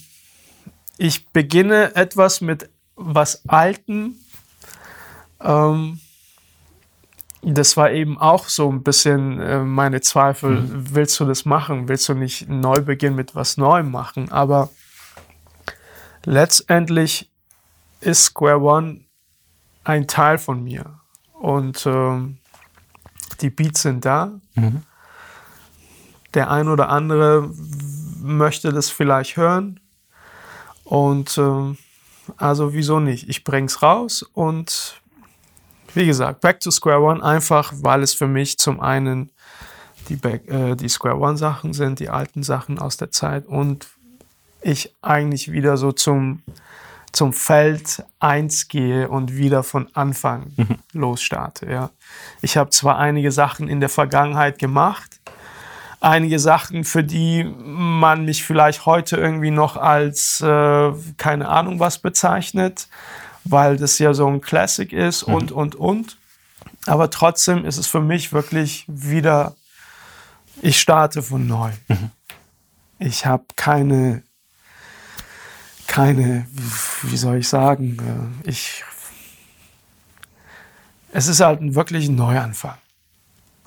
ich 0.97 1.29
beginne 1.29 1.95
etwas 1.95 2.41
mit 2.41 2.69
was 2.95 3.47
Alten. 3.47 4.19
Ähm, 5.41 5.99
das 7.41 7.77
war 7.77 7.91
eben 7.91 8.17
auch 8.17 8.49
so 8.49 8.69
ein 8.69 8.83
bisschen 8.83 9.39
äh, 9.39 9.59
meine 9.59 10.01
Zweifel. 10.01 10.63
Willst 10.67 11.19
du 11.19 11.25
das 11.25 11.45
machen? 11.45 11.87
Willst 11.87 12.09
du 12.09 12.13
nicht 12.13 12.49
einen 12.49 12.59
Neubeginn 12.59 13.15
mit 13.15 13.33
was 13.33 13.55
Neuem 13.55 13.91
machen? 13.91 14.29
Aber 14.29 14.69
letztendlich 16.25 17.31
ist 18.01 18.25
Square 18.25 18.59
One 18.59 19.01
ein 19.85 20.07
Teil 20.07 20.37
von 20.37 20.63
mir. 20.63 20.98
Und 21.39 21.85
ähm, 21.85 22.37
die 23.41 23.49
Beats 23.49 23.81
sind 23.81 24.05
da. 24.05 24.31
Der 26.33 26.51
ein 26.51 26.67
oder 26.67 26.89
andere 26.89 27.49
möchte 28.21 28.71
das 28.71 28.89
vielleicht 28.89 29.37
hören. 29.37 29.79
Und 30.83 31.37
ähm, 31.37 31.77
also 32.37 32.73
wieso 32.73 32.99
nicht? 32.99 33.29
Ich 33.29 33.43
bring's 33.43 33.81
raus 33.81 34.23
und 34.33 35.01
wie 35.93 36.05
gesagt, 36.05 36.41
Back 36.41 36.59
to 36.59 36.69
Square 36.71 37.01
One 37.01 37.23
einfach, 37.23 37.73
weil 37.75 38.03
es 38.03 38.13
für 38.13 38.27
mich 38.27 38.59
zum 38.59 38.79
einen 38.79 39.31
die, 40.09 40.15
Back, 40.15 40.47
äh, 40.47 40.75
die 40.75 40.89
Square 40.89 41.17
One 41.17 41.37
Sachen 41.37 41.73
sind, 41.73 41.99
die 41.99 42.09
alten 42.09 42.43
Sachen 42.43 42.79
aus 42.79 42.97
der 42.97 43.11
Zeit 43.11 43.47
und 43.47 43.87
ich 44.61 44.93
eigentlich 45.01 45.51
wieder 45.51 45.77
so 45.77 45.91
zum 45.91 46.43
zum 47.11 47.33
Feld 47.33 48.03
1 48.19 48.67
gehe 48.67 49.09
und 49.09 49.35
wieder 49.35 49.63
von 49.63 49.87
Anfang 49.93 50.53
losstarte. 50.93 51.69
Ja. 51.69 51.89
Ich 52.41 52.57
habe 52.57 52.69
zwar 52.69 52.97
einige 52.97 53.31
Sachen 53.31 53.67
in 53.67 53.79
der 53.79 53.89
Vergangenheit 53.89 54.59
gemacht, 54.59 55.19
einige 55.99 56.39
Sachen, 56.39 56.83
für 56.83 57.03
die 57.03 57.43
man 57.43 58.25
mich 58.25 58.43
vielleicht 58.43 58.85
heute 58.85 59.17
irgendwie 59.17 59.51
noch 59.51 59.75
als 59.75 60.41
äh, 60.41 60.91
keine 61.17 61.47
Ahnung 61.49 61.79
was 61.79 61.99
bezeichnet, 61.99 62.87
weil 63.43 63.77
das 63.77 63.99
ja 63.99 64.13
so 64.13 64.27
ein 64.27 64.41
Classic 64.41 64.91
ist 64.91 65.23
und, 65.23 65.51
und, 65.51 65.75
und. 65.75 66.17
Aber 66.85 67.09
trotzdem 67.09 67.65
ist 67.65 67.77
es 67.77 67.87
für 67.87 68.01
mich 68.01 68.31
wirklich 68.31 68.85
wieder, 68.87 69.55
ich 70.61 70.79
starte 70.79 71.21
von 71.21 71.47
neu. 71.47 71.71
Ich 72.99 73.25
habe 73.25 73.45
keine 73.55 74.23
keine, 75.89 76.45
wie 77.03 77.17
soll 77.17 77.37
ich 77.37 77.49
sagen, 77.49 77.97
äh, 78.45 78.49
ich, 78.49 78.85
es 81.11 81.27
ist 81.27 81.41
halt 81.41 81.61
ein 81.61 81.75
wirklich 81.75 82.07
ein 82.07 82.15
Neuanfang. 82.15 82.75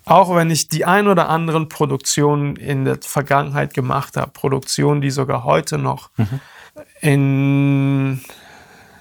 Auch 0.05 0.35
wenn 0.35 0.51
ich 0.51 0.69
die 0.69 0.85
ein 0.85 1.07
oder 1.07 1.29
anderen 1.29 1.69
Produktionen 1.69 2.57
in 2.57 2.85
der 2.85 2.99
Vergangenheit 3.01 3.75
gemacht 3.75 4.17
habe, 4.17 4.31
Produktionen, 4.31 5.01
die 5.01 5.11
sogar 5.11 5.45
heute 5.45 5.79
noch 5.79 6.11
in, 7.01 8.21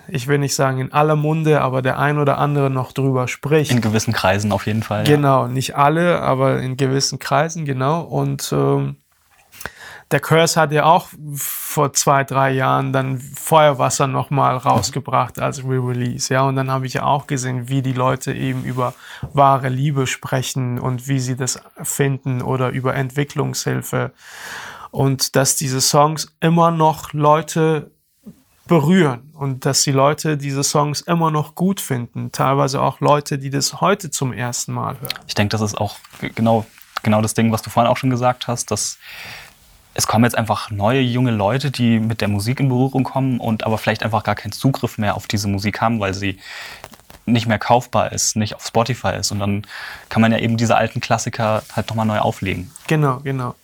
ich 0.07 0.28
will 0.28 0.38
nicht 0.38 0.53
sagen 0.53 0.80
in 0.80 0.91
aller 0.91 1.15
Munde, 1.15 1.61
aber 1.61 1.82
der 1.82 1.97
ein 1.97 2.19
oder 2.19 2.38
andere 2.38 2.69
noch 2.69 2.91
drüber 2.91 3.28
spricht. 3.28 3.72
In 3.72 3.82
gewissen 3.82 4.13
Kreisen 4.13 4.51
auf 4.51 4.67
jeden 4.67 4.84
Fall. 4.84 5.03
Genau, 5.05 5.47
nicht 5.47 5.76
alle, 5.76 6.22
aber 6.22 6.59
in 6.59 6.78
gewissen 6.78 7.17
Kreisen, 7.17 7.65
genau. 7.65 8.01
Und 8.01 8.51
ähm, 8.51 8.97
der 10.12 10.20
Curse 10.20 10.59
hat 10.59 10.72
ja 10.72 10.86
auch 10.86 11.07
vor 11.36 11.93
zwei, 11.93 12.24
drei 12.24 12.51
Jahren 12.51 12.91
dann 12.91 13.18
Feuerwasser 13.20 14.07
nochmal 14.07 14.57
rausgebracht 14.57 15.39
als 15.39 15.64
Re-Release. 15.64 16.34
Ja, 16.34 16.43
und 16.43 16.57
dann 16.57 16.70
habe 16.70 16.86
ich 16.86 16.95
ja 16.95 17.03
auch 17.03 17.28
gesehen, 17.28 17.70
wie 17.70 17.82
die 17.82 17.93
Leute 17.93 18.34
eben 18.34 18.64
über 18.64 18.93
wahre 19.34 19.70
Liebe 19.70 20.07
sprechen 20.07 20.80
und 20.80 21.07
wie 21.07 21.20
sie 21.20 21.38
das 21.38 21.62
finden 21.82 22.41
oder 22.41 22.70
über 22.70 22.95
Entwicklungshilfe. 22.95 24.12
Und 24.91 25.38
dass 25.38 25.55
diese 25.55 25.80
Songs 25.80 26.36
immer 26.41 26.72
noch 26.72 27.14
Leute 27.14 27.91
berühren 28.68 29.32
und 29.34 29.66
dass 29.66 29.84
die 29.84 29.91
Leute 29.91 30.38
diese 30.38 30.64
Songs 30.64 31.01
immer 31.01 31.32
noch 31.32 31.55
gut 31.55 31.80
finden. 31.80 32.32
Teilweise 32.32 32.82
auch 32.82 32.99
Leute, 32.99 33.38
die 33.38 33.49
das 33.49 33.80
heute 33.80 34.12
zum 34.12 34.34
ersten 34.34 34.74
Mal 34.74 34.99
hören. 34.99 35.14
Ich 35.28 35.36
denke, 35.36 35.51
das 35.51 35.62
ist 35.62 35.78
auch 35.78 35.97
genau, 36.36 36.66
genau 37.01 37.22
das 37.22 37.34
Ding, 37.34 37.51
was 37.51 37.62
du 37.62 37.70
vorhin 37.70 37.89
auch 37.89 37.97
schon 37.97 38.09
gesagt 38.09 38.47
hast, 38.47 38.72
dass 38.72 38.97
es 39.93 40.07
kommen 40.07 40.23
jetzt 40.23 40.37
einfach 40.37 40.71
neue 40.71 41.01
junge 41.01 41.31
Leute, 41.31 41.71
die 41.71 41.99
mit 41.99 42.21
der 42.21 42.27
Musik 42.27 42.59
in 42.59 42.69
Berührung 42.69 43.03
kommen 43.03 43.39
und 43.39 43.65
aber 43.65 43.77
vielleicht 43.77 44.03
einfach 44.03 44.23
gar 44.23 44.35
keinen 44.35 44.53
Zugriff 44.53 44.97
mehr 44.97 45.15
auf 45.15 45.27
diese 45.27 45.47
Musik 45.47 45.81
haben, 45.81 45.99
weil 45.99 46.13
sie 46.13 46.39
nicht 47.25 47.47
mehr 47.47 47.59
kaufbar 47.59 48.11
ist, 48.11 48.35
nicht 48.35 48.55
auf 48.55 48.65
Spotify 48.65 49.15
ist. 49.19 49.31
Und 49.31 49.39
dann 49.39 49.63
kann 50.09 50.21
man 50.21 50.31
ja 50.31 50.39
eben 50.39 50.57
diese 50.57 50.75
alten 50.75 51.01
Klassiker 51.01 51.63
halt 51.73 51.89
nochmal 51.89 52.05
neu 52.05 52.19
auflegen. 52.19 52.71
Genau, 52.87 53.19
genau. 53.19 53.55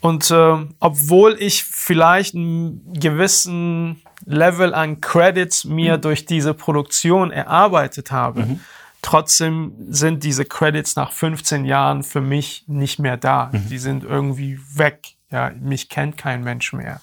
Und 0.00 0.30
äh, 0.30 0.56
obwohl 0.80 1.36
ich 1.38 1.64
vielleicht 1.64 2.34
einen 2.34 2.92
gewissen 2.92 4.02
Level 4.24 4.74
an 4.74 5.00
Credits 5.00 5.64
mir 5.64 5.96
mhm. 5.96 6.00
durch 6.00 6.26
diese 6.26 6.54
Produktion 6.54 7.30
erarbeitet 7.30 8.10
habe, 8.10 8.40
mhm. 8.44 8.60
trotzdem 9.00 9.72
sind 9.88 10.24
diese 10.24 10.44
Credits 10.44 10.96
nach 10.96 11.12
15 11.12 11.64
Jahren 11.64 12.02
für 12.02 12.20
mich 12.20 12.64
nicht 12.66 12.98
mehr 12.98 13.16
da. 13.16 13.50
Mhm. 13.52 13.68
Die 13.68 13.78
sind 13.78 14.04
irgendwie 14.04 14.58
weg. 14.74 15.14
Ja, 15.32 15.50
mich 15.60 15.88
kennt 15.88 16.18
kein 16.18 16.44
Mensch 16.44 16.72
mehr. 16.72 17.00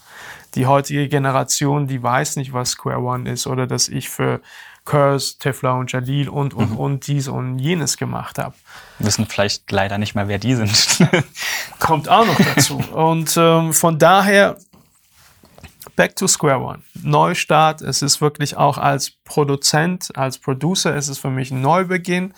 Die 0.56 0.66
heutige 0.66 1.08
Generation, 1.10 1.88
die 1.88 2.02
weiß 2.02 2.38
nicht, 2.38 2.54
was 2.54 2.72
Square 2.72 3.02
One 3.02 3.30
ist 3.30 3.48
oder 3.48 3.68
dass 3.68 3.90
ich 3.90 4.10
für 4.10 4.42
Curse, 4.86 5.38
Tefla 5.38 5.74
und 5.74 5.92
Jalil 5.92 6.30
und, 6.30 6.54
und, 6.54 6.72
mhm. 6.72 6.78
und 6.78 7.08
dies 7.08 7.28
und 7.28 7.60
jenes 7.60 7.98
gemacht 7.98 8.38
habe. 8.38 8.56
Wissen 9.00 9.28
vielleicht 9.28 9.72
leider 9.72 9.98
nicht 9.98 10.16
mehr, 10.16 10.28
wer 10.28 10.40
die 10.40 10.56
sind. 10.56 10.72
Kommt 11.80 12.10
auch 12.10 12.26
noch 12.26 12.38
dazu. 12.38 12.78
Und 12.94 13.36
ähm, 13.38 13.74
von 13.74 14.00
daher, 14.00 14.58
back 15.96 16.16
to 16.16 16.28
Square 16.28 16.60
One. 16.60 16.82
Neustart. 17.04 17.82
Es 17.82 18.02
ist 18.02 18.22
wirklich 18.22 18.58
auch 18.58 18.78
als 18.78 19.12
Produzent, 19.26 20.10
als 20.16 20.38
Producer, 20.38 20.96
es 20.96 21.08
ist 21.08 21.20
für 21.20 21.30
mich 21.30 21.52
ein 21.52 21.62
Neubeginn. 21.62 22.34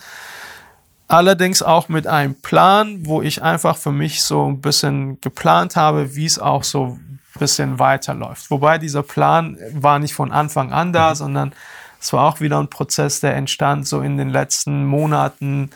Allerdings 1.12 1.60
auch 1.60 1.90
mit 1.90 2.06
einem 2.06 2.34
Plan, 2.34 3.04
wo 3.04 3.20
ich 3.20 3.42
einfach 3.42 3.76
für 3.76 3.92
mich 3.92 4.22
so 4.22 4.46
ein 4.48 4.62
bisschen 4.62 5.20
geplant 5.20 5.76
habe, 5.76 6.16
wie 6.16 6.24
es 6.24 6.38
auch 6.38 6.64
so 6.64 6.96
ein 6.96 7.20
bisschen 7.38 7.78
weiterläuft. 7.78 8.50
Wobei 8.50 8.78
dieser 8.78 9.02
Plan 9.02 9.58
war 9.74 9.98
nicht 9.98 10.14
von 10.14 10.32
Anfang 10.32 10.72
an 10.72 10.94
da, 10.94 11.10
mhm. 11.10 11.14
sondern 11.14 11.52
es 12.00 12.14
war 12.14 12.24
auch 12.24 12.40
wieder 12.40 12.58
ein 12.58 12.70
Prozess, 12.70 13.20
der 13.20 13.36
entstand 13.36 13.86
so 13.86 14.00
in 14.00 14.16
den 14.16 14.30
letzten 14.30 14.86
Monaten, 14.86 15.68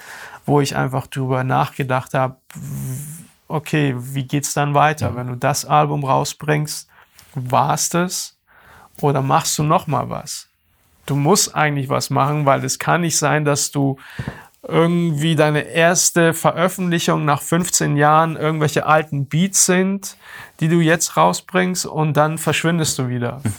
wo 0.47 0.62
ich 0.62 0.74
einfach 0.74 1.07
drüber 1.07 1.45
nachgedacht 1.45 2.14
habe, 2.14 2.37
okay, 3.47 3.95
wie 3.95 4.24
geht's 4.24 4.55
dann 4.55 4.72
weiter? 4.72 5.11
Ja. 5.11 5.16
Wenn 5.16 5.26
du 5.26 5.37
das 5.37 5.66
Album 5.66 6.03
rausbringst, 6.05 6.89
war's 7.34 7.91
das? 7.91 8.39
Oder 9.03 9.20
machst 9.20 9.59
du 9.59 9.64
noch 9.64 9.87
mal 9.87 10.09
was? 10.09 10.49
Du 11.05 11.14
musst 11.14 11.55
eigentlich 11.55 11.91
was 11.91 12.09
machen, 12.09 12.47
weil 12.47 12.64
es 12.64 12.78
kann 12.78 13.03
nicht 13.03 13.18
sein, 13.18 13.45
dass 13.45 13.70
du 13.70 13.99
irgendwie 14.69 15.37
deine 15.37 15.62
erste 15.62 16.35
Veröffentlichung 16.35 17.25
nach 17.25 17.43
15 17.43 17.97
Jahren 17.97 18.37
irgendwelche 18.37 18.87
alten 18.87 19.27
Beats 19.27 19.67
sind, 19.67 20.17
die 20.61 20.69
du 20.69 20.81
jetzt 20.81 21.17
rausbringst 21.17 21.87
und 21.87 22.17
dann 22.17 22.39
verschwindest 22.39 22.99
du 22.99 23.09
wieder. 23.09 23.43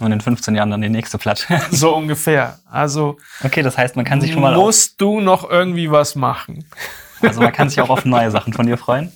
Und 0.00 0.10
in 0.10 0.20
15 0.20 0.56
Jahren 0.56 0.72
dann 0.72 0.80
die 0.80 0.88
nächste 0.88 1.18
Platte. 1.18 1.60
so 1.70 1.94
ungefähr. 1.94 2.58
Also. 2.68 3.16
Okay, 3.44 3.62
das 3.62 3.78
heißt, 3.78 3.94
man 3.94 4.04
kann 4.04 4.20
sich 4.20 4.32
schon 4.32 4.42
mal. 4.42 4.56
Musst 4.56 5.00
du 5.00 5.20
noch 5.20 5.48
irgendwie 5.48 5.90
was 5.90 6.14
machen? 6.14 6.64
Also 7.22 7.40
man 7.40 7.52
kann 7.52 7.70
sich 7.70 7.80
auch 7.80 7.88
auf 7.88 8.04
neue 8.04 8.30
Sachen 8.30 8.52
von 8.52 8.66
dir 8.66 8.76
freuen? 8.76 9.10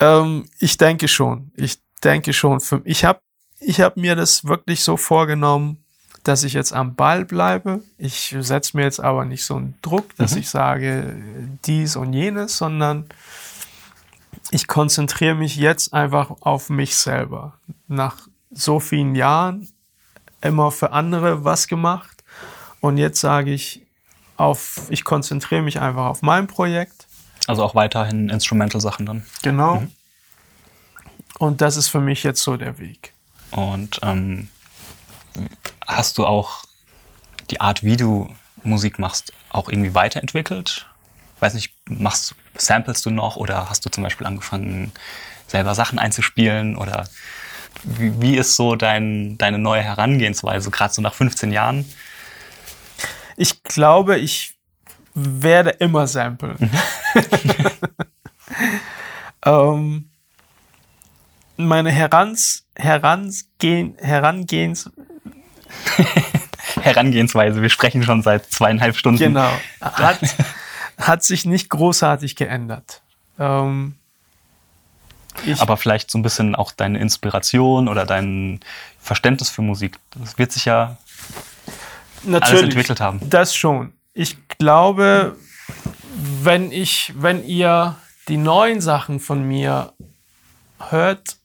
Ähm, 0.00 0.48
ich 0.58 0.78
denke 0.78 1.06
schon. 1.06 1.52
Ich 1.54 1.78
denke 2.02 2.32
schon. 2.32 2.60
Ich 2.84 3.04
habe 3.04 3.20
ich 3.60 3.80
hab 3.80 3.96
mir 3.96 4.16
das 4.16 4.44
wirklich 4.46 4.82
so 4.82 4.96
vorgenommen, 4.96 5.81
dass 6.24 6.44
ich 6.44 6.52
jetzt 6.52 6.72
am 6.72 6.94
Ball 6.94 7.24
bleibe. 7.24 7.82
Ich 7.98 8.34
setze 8.38 8.76
mir 8.76 8.84
jetzt 8.84 9.00
aber 9.00 9.24
nicht 9.24 9.44
so 9.44 9.56
einen 9.56 9.74
Druck, 9.82 10.16
dass 10.16 10.32
mhm. 10.32 10.38
ich 10.38 10.50
sage 10.50 11.16
dies 11.64 11.96
und 11.96 12.12
jenes, 12.12 12.56
sondern 12.56 13.06
ich 14.50 14.66
konzentriere 14.66 15.34
mich 15.34 15.56
jetzt 15.56 15.92
einfach 15.92 16.30
auf 16.40 16.70
mich 16.70 16.96
selber. 16.96 17.54
Nach 17.88 18.28
so 18.50 18.80
vielen 18.80 19.14
Jahren 19.14 19.68
immer 20.40 20.70
für 20.70 20.92
andere 20.92 21.44
was 21.44 21.68
gemacht 21.68 22.22
und 22.80 22.98
jetzt 22.98 23.20
sage 23.20 23.52
ich 23.52 23.82
auf, 24.36 24.86
ich 24.90 25.04
konzentriere 25.04 25.62
mich 25.62 25.80
einfach 25.80 26.06
auf 26.06 26.22
mein 26.22 26.46
Projekt. 26.46 27.06
Also 27.46 27.62
auch 27.62 27.74
weiterhin 27.74 28.28
Instrumental-Sachen 28.28 29.06
dann. 29.06 29.26
Genau. 29.42 29.80
Mhm. 29.80 29.92
Und 31.38 31.60
das 31.60 31.76
ist 31.76 31.88
für 31.88 32.00
mich 32.00 32.22
jetzt 32.22 32.42
so 32.42 32.56
der 32.56 32.78
Weg. 32.78 33.14
Und 33.50 34.00
ähm, 34.02 34.48
hast 35.86 36.18
du 36.18 36.26
auch 36.26 36.64
die 37.50 37.60
Art, 37.60 37.82
wie 37.82 37.96
du 37.96 38.34
Musik 38.62 38.98
machst, 38.98 39.32
auch 39.50 39.68
irgendwie 39.68 39.94
weiterentwickelt? 39.94 40.86
Weiß 41.40 41.54
nicht, 41.54 41.74
machst, 41.86 42.34
samplest 42.56 43.04
du 43.04 43.10
noch 43.10 43.36
oder 43.36 43.68
hast 43.68 43.84
du 43.84 43.90
zum 43.90 44.04
Beispiel 44.04 44.26
angefangen, 44.26 44.92
selber 45.46 45.74
Sachen 45.74 45.98
einzuspielen? 45.98 46.76
Oder 46.76 47.08
wie, 47.84 48.20
wie 48.20 48.36
ist 48.36 48.56
so 48.56 48.76
dein, 48.76 49.38
deine 49.38 49.58
neue 49.58 49.82
Herangehensweise, 49.82 50.70
gerade 50.70 50.94
so 50.94 51.02
nach 51.02 51.14
15 51.14 51.52
Jahren? 51.52 51.84
Ich 53.36 53.62
glaube, 53.62 54.18
ich 54.18 54.54
werde 55.14 55.70
immer 55.70 56.06
samplen. 56.06 56.56
Mhm. 56.58 56.70
ähm, 59.44 60.10
meine 61.56 61.90
Herans, 61.90 62.64
Heransgehen, 62.76 63.96
Herangehens, 63.98 64.90
Herangehensweise. 66.80 67.62
Wir 67.62 67.68
sprechen 67.68 68.02
schon 68.02 68.22
seit 68.22 68.50
zweieinhalb 68.50 68.96
Stunden. 68.96 69.18
Genau. 69.18 69.50
Hat, 69.80 70.20
hat 70.98 71.24
sich 71.24 71.44
nicht 71.44 71.68
großartig 71.68 72.36
geändert. 72.36 73.02
Ähm, 73.38 73.94
Aber 75.58 75.76
vielleicht 75.76 76.10
so 76.10 76.18
ein 76.18 76.22
bisschen 76.22 76.54
auch 76.54 76.72
deine 76.72 76.98
Inspiration 76.98 77.88
oder 77.88 78.06
dein 78.06 78.60
Verständnis 79.00 79.50
für 79.50 79.62
Musik. 79.62 79.98
Das 80.18 80.38
wird 80.38 80.52
sich 80.52 80.64
ja 80.64 80.96
Natürlich, 82.24 82.50
alles 82.50 82.62
entwickelt 82.62 83.00
haben. 83.00 83.20
Das 83.28 83.54
schon. 83.54 83.92
Ich 84.14 84.36
glaube, 84.58 85.36
wenn 86.42 86.70
ich, 86.70 87.12
wenn 87.16 87.44
ihr 87.44 87.96
die 88.28 88.36
neuen 88.36 88.80
Sachen 88.80 89.20
von 89.20 89.42
mir 89.42 89.92
hört, 90.90 91.36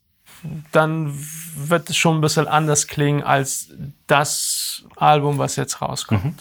dann 0.71 1.17
wird 1.57 1.89
es 1.89 1.97
schon 1.97 2.17
ein 2.17 2.21
bisschen 2.21 2.47
anders 2.47 2.87
klingen 2.87 3.23
als 3.23 3.69
das 4.05 4.83
Album, 4.95 5.37
was 5.37 5.55
jetzt 5.55 5.81
rauskommt. 5.81 6.23
Mhm. 6.23 6.35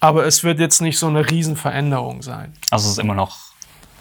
Aber 0.00 0.26
es 0.26 0.44
wird 0.44 0.60
jetzt 0.60 0.80
nicht 0.80 0.98
so 0.98 1.08
eine 1.08 1.28
Riesenveränderung 1.28 2.22
sein. 2.22 2.54
Also 2.70 2.86
es 2.86 2.92
ist 2.92 2.98
immer 2.98 3.14
noch 3.14 3.36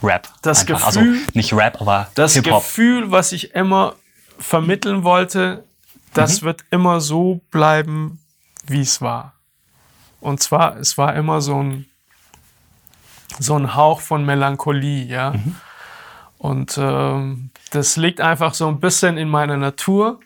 Rap. 0.03 0.27
Das 0.41 0.61
einfach. 0.61 0.85
Also 0.85 0.99
Gefühl, 0.99 1.19
also 1.19 1.31
nicht 1.33 1.53
Rap, 1.53 1.81
aber 1.81 2.09
das. 2.15 2.33
Gefühl, 2.41 3.11
was 3.11 3.31
ich 3.31 3.55
immer 3.55 3.95
vermitteln 4.37 5.03
wollte, 5.03 5.63
das 6.13 6.41
mhm. 6.41 6.45
wird 6.47 6.65
immer 6.69 7.01
so 7.01 7.41
bleiben, 7.49 8.19
wie 8.67 8.81
es 8.81 9.01
war. 9.01 9.33
Und 10.19 10.41
zwar, 10.41 10.77
es 10.77 10.97
war 10.97 11.15
immer 11.15 11.41
so 11.41 11.61
ein, 11.61 11.85
so 13.39 13.55
ein 13.55 13.75
Hauch 13.75 14.01
von 14.01 14.25
Melancholie, 14.25 15.05
ja. 15.05 15.31
Mhm. 15.31 15.55
Und 16.37 16.77
ähm, 16.77 17.49
das 17.71 17.97
liegt 17.97 18.21
einfach 18.21 18.53
so 18.53 18.67
ein 18.67 18.79
bisschen 18.79 19.17
in 19.17 19.29
meiner 19.29 19.57
Natur, 19.57 20.19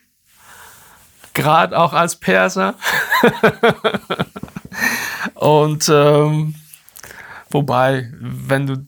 gerade 1.34 1.78
auch 1.78 1.94
als 1.94 2.18
Perser. 2.18 2.76
Und 5.36 5.90
ähm, 5.90 6.56
wobei, 7.50 8.10
wenn 8.20 8.68
du 8.68 8.86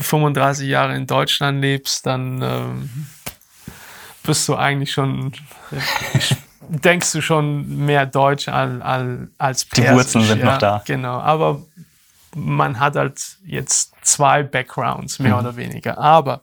35 0.00 0.68
Jahre 0.68 0.96
in 0.96 1.06
Deutschland 1.06 1.60
lebst, 1.60 2.06
dann 2.06 2.42
ähm, 2.42 2.90
bist 4.24 4.48
du 4.48 4.56
eigentlich 4.56 4.92
schon, 4.92 5.32
denkst 6.60 7.12
du 7.12 7.20
schon 7.20 7.84
mehr 7.84 8.06
Deutsch 8.06 8.48
als, 8.48 8.82
als 9.38 9.64
Persisch. 9.64 9.90
Die 9.90 9.94
Wurzeln 9.94 10.24
sind 10.24 10.38
ja, 10.40 10.44
noch 10.46 10.58
da. 10.58 10.82
Genau, 10.84 11.20
aber 11.20 11.62
man 12.34 12.80
hat 12.80 12.96
halt 12.96 13.38
jetzt 13.44 13.94
zwei 14.02 14.42
Backgrounds, 14.42 15.18
mehr 15.18 15.34
mhm. 15.34 15.40
oder 15.40 15.56
weniger. 15.56 15.98
Aber 15.98 16.42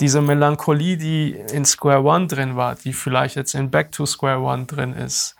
diese 0.00 0.20
Melancholie, 0.20 0.96
die 0.96 1.32
in 1.52 1.64
Square 1.64 2.04
One 2.04 2.26
drin 2.26 2.56
war, 2.56 2.76
die 2.76 2.92
vielleicht 2.92 3.36
jetzt 3.36 3.54
in 3.54 3.70
Back 3.70 3.92
to 3.92 4.06
Square 4.06 4.40
One 4.40 4.66
drin 4.66 4.92
ist, 4.92 5.34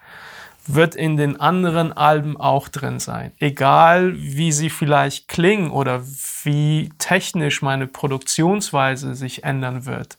wird 0.66 0.94
in 0.94 1.16
den 1.16 1.40
anderen 1.40 1.92
Alben 1.92 2.36
auch 2.36 2.68
drin 2.68 3.00
sein. 3.00 3.32
Egal 3.38 4.14
wie 4.16 4.52
sie 4.52 4.68
vielleicht 4.68 5.26
klingen 5.28 5.70
oder 5.70 6.02
wie 6.44 6.90
technisch 6.98 7.62
meine 7.62 7.86
Produktionsweise 7.86 9.14
sich 9.14 9.44
ändern 9.44 9.86
wird. 9.86 10.18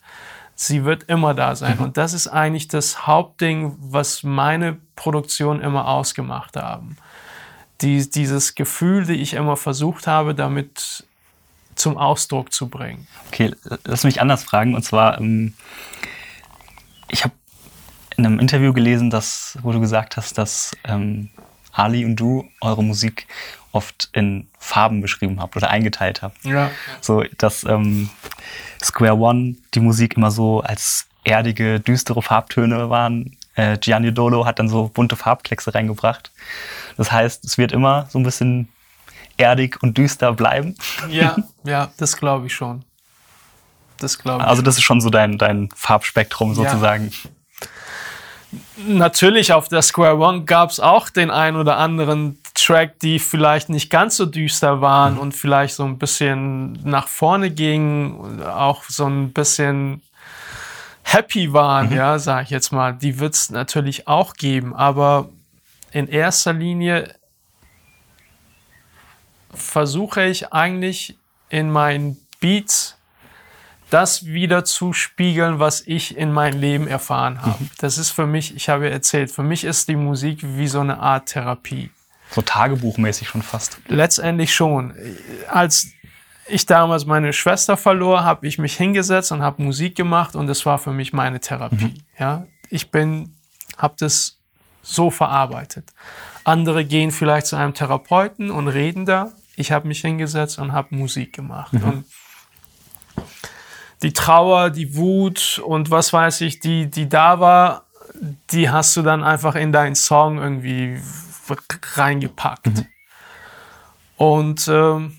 Sie 0.56 0.84
wird 0.84 1.04
immer 1.04 1.34
da 1.34 1.56
sein. 1.56 1.78
Mhm. 1.78 1.84
Und 1.84 1.98
das 1.98 2.14
ist 2.14 2.28
eigentlich 2.28 2.68
das 2.68 3.08
Hauptding, 3.08 3.76
was 3.80 4.24
meine 4.24 4.78
Produktion 4.96 5.62
immer 5.62 5.88
ausgemacht 5.88 6.58
haben. 6.58 6.98
Die, 7.82 8.10
dieses 8.10 8.56
Gefühl, 8.56 9.06
die 9.06 9.22
ich 9.22 9.36
immer 9.36 9.56
versucht 9.56 10.08
habe, 10.08 10.36
damit 10.36 11.06
zum 11.80 11.98
Ausdruck 11.98 12.54
zu 12.54 12.68
bringen. 12.68 13.08
Okay, 13.28 13.56
lass 13.86 14.04
mich 14.04 14.22
anders 14.22 14.44
fragen. 14.44 14.76
Und 14.76 14.84
zwar, 14.84 15.20
ähm, 15.20 15.54
ich 17.10 17.24
habe 17.24 17.34
in 18.18 18.26
einem 18.26 18.40
Interview 18.40 18.74
gelesen, 18.74 19.10
dass, 19.10 19.58
wo 19.64 19.72
du 19.72 19.80
gesagt 19.80 20.18
hast, 20.18 20.38
dass 20.38 20.76
ähm, 20.84 21.30
Ali 21.72 22.06
und 22.06 22.18
du 22.18 22.46
eure 22.62 22.84
Musik 22.84 23.28
oft 23.72 24.10
in 24.14 24.48
Farben 24.58 25.02
beschrieben 25.02 25.40
habt 25.40 25.56
oder 25.56 25.70
eingeteilt 25.70 26.22
habt. 26.22 26.44
Ja. 26.44 26.72
So, 27.02 27.24
dass 27.38 27.64
ähm, 27.64 28.10
Square 28.84 29.18
One 29.18 29.56
die 29.74 29.80
Musik 29.80 30.18
immer 30.18 30.32
so 30.32 30.62
als 30.62 31.08
erdige, 31.24 31.80
düstere 31.80 32.22
Farbtöne 32.22 32.90
waren. 32.90 33.38
Äh, 33.56 33.78
Gianni 33.78 34.14
Dolo 34.14 34.46
hat 34.46 34.60
dann 34.60 34.68
so 34.68 34.90
bunte 34.90 35.16
Farbkleckse 35.16 35.74
reingebracht. 35.74 36.32
Das 36.98 37.12
heißt, 37.12 37.46
es 37.46 37.58
wird 37.58 37.72
immer 37.72 38.08
so 38.10 38.20
ein 38.20 38.24
bisschen 38.24 38.68
erdig 39.40 39.82
und 39.82 39.98
düster 39.98 40.34
bleiben. 40.34 40.76
Ja, 41.10 41.36
ja, 41.64 41.92
das 41.98 42.18
glaube 42.18 42.48
ich 42.48 42.54
schon. 42.54 42.84
Das 43.98 44.18
glaube 44.20 44.44
ich. 44.44 44.48
Also 44.48 44.62
das 44.62 44.78
ist 44.78 44.84
schon 44.84 45.02
so 45.02 45.10
dein, 45.10 45.38
dein 45.38 45.70
Farbspektrum 45.76 46.56
sozusagen. 46.56 47.10
Ja 47.10 47.30
natürlich 48.78 49.54
auf 49.54 49.68
der 49.68 49.82
Square 49.82 50.18
One 50.18 50.44
gab 50.44 50.72
es 50.72 50.80
auch 50.80 51.10
den 51.10 51.30
ein 51.30 51.56
oder 51.56 51.78
anderen 51.78 52.40
Track, 52.54 53.00
die 53.00 53.20
vielleicht 53.20 53.70
nicht 53.70 53.90
ganz 53.90 54.18
so 54.18 54.26
düster 54.26 54.82
waren 54.82 55.18
und 55.18 55.34
vielleicht 55.34 55.76
so 55.76 55.86
ein 55.86 55.98
bisschen 55.98 56.80
nach 56.84 57.08
vorne 57.08 57.52
gingen, 57.52 58.44
auch 58.44 58.84
so 58.84 59.06
ein 59.06 59.34
bisschen 59.34 60.02
happy 61.04 61.54
waren, 61.54 61.90
mhm. 61.90 61.96
ja, 61.96 62.20
sag 62.20 62.44
ich 62.44 62.50
jetzt 62.50 62.72
mal. 62.72 62.94
Die 62.94 63.20
wird 63.20 63.36
es 63.36 63.50
natürlich 63.50 64.08
auch 64.08 64.34
geben, 64.34 64.76
aber 64.76 65.30
in 65.92 66.08
erster 66.08 66.54
Linie 66.54 67.14
versuche 69.54 70.26
ich 70.26 70.54
eigentlich 70.54 71.18
in 71.50 71.72
meinen 71.72 72.18
Beats 72.40 72.96
das 73.90 74.26
wieder 74.26 74.66
zu 74.66 74.94
spiegeln, 74.94 75.60
was 75.60 75.82
ich 75.82 76.16
in 76.16 76.32
meinem 76.32 76.60
Leben 76.60 76.88
erfahren 76.88 77.42
habe. 77.42 77.64
Mhm. 77.64 77.70
Das 77.80 77.98
ist 77.98 78.12
für 78.12 78.28
mich, 78.28 78.56
ich 78.56 78.70
habe 78.70 78.90
erzählt, 78.90 79.32
für 79.32 79.44
mich 79.44 79.64
ist 79.64 79.88
die 79.88 79.96
Musik 79.96 80.40
wie 80.44 80.68
so 80.68 80.80
eine 80.80 81.00
Art 81.00 81.28
Therapie. 81.28 81.90
So 82.32 82.42
tagebuchmäßig 82.42 83.28
schon 83.28 83.42
fast. 83.42 83.80
Letztendlich 83.88 84.54
schon. 84.54 84.94
Als 85.48 85.88
ich 86.48 86.66
damals 86.68 87.06
meine 87.06 87.34
Schwester 87.34 87.78
verlor, 87.78 88.24
habe 88.24 88.48
ich 88.48 88.60
mich 88.60 88.78
hingesetzt 88.78 89.32
und 89.32 89.42
habe 89.42 89.64
Musik 89.64 89.96
gemacht 89.96 90.36
und 90.36 90.48
das 90.48 90.66
war 90.66 90.78
für 90.78 90.92
mich 90.92 91.12
meine 91.12 91.40
Therapie. 91.40 91.86
Mhm. 91.86 92.04
Ja, 92.20 92.46
ich 92.70 92.92
bin, 92.92 93.36
habe 93.78 93.96
das 93.98 94.38
so 94.84 95.10
verarbeitet. 95.10 95.92
Andere 96.44 96.86
gehen 96.86 97.12
vielleicht 97.12 97.48
zu 97.48 97.56
einem 97.56 97.74
Therapeuten 97.74 98.52
und 98.52 98.68
reden 98.68 99.06
da. 99.06 99.32
Ich 99.60 99.72
habe 99.72 99.88
mich 99.88 100.02
hingesetzt 100.02 100.58
und 100.58 100.72
habe 100.72 100.96
Musik 100.96 101.34
gemacht. 101.34 101.74
Mhm. 101.74 101.84
Und 101.84 102.06
die 104.02 104.14
Trauer, 104.14 104.70
die 104.70 104.96
Wut 104.96 105.62
und 105.66 105.92
was 105.92 106.14
weiß 106.14 106.42
ich, 106.42 106.60
die, 106.60 106.90
die 106.90 107.10
da 107.10 107.40
war, 107.40 107.86
die 108.52 108.70
hast 108.70 108.96
du 108.96 109.02
dann 109.02 109.24
einfach 109.24 109.56
in 109.56 109.72
deinen 109.72 109.96
Song 109.96 110.38
irgendwie 110.38 111.02
reingepackt. 111.96 112.68
Mhm. 112.68 112.88
Und 114.16 114.68
ähm, 114.70 115.18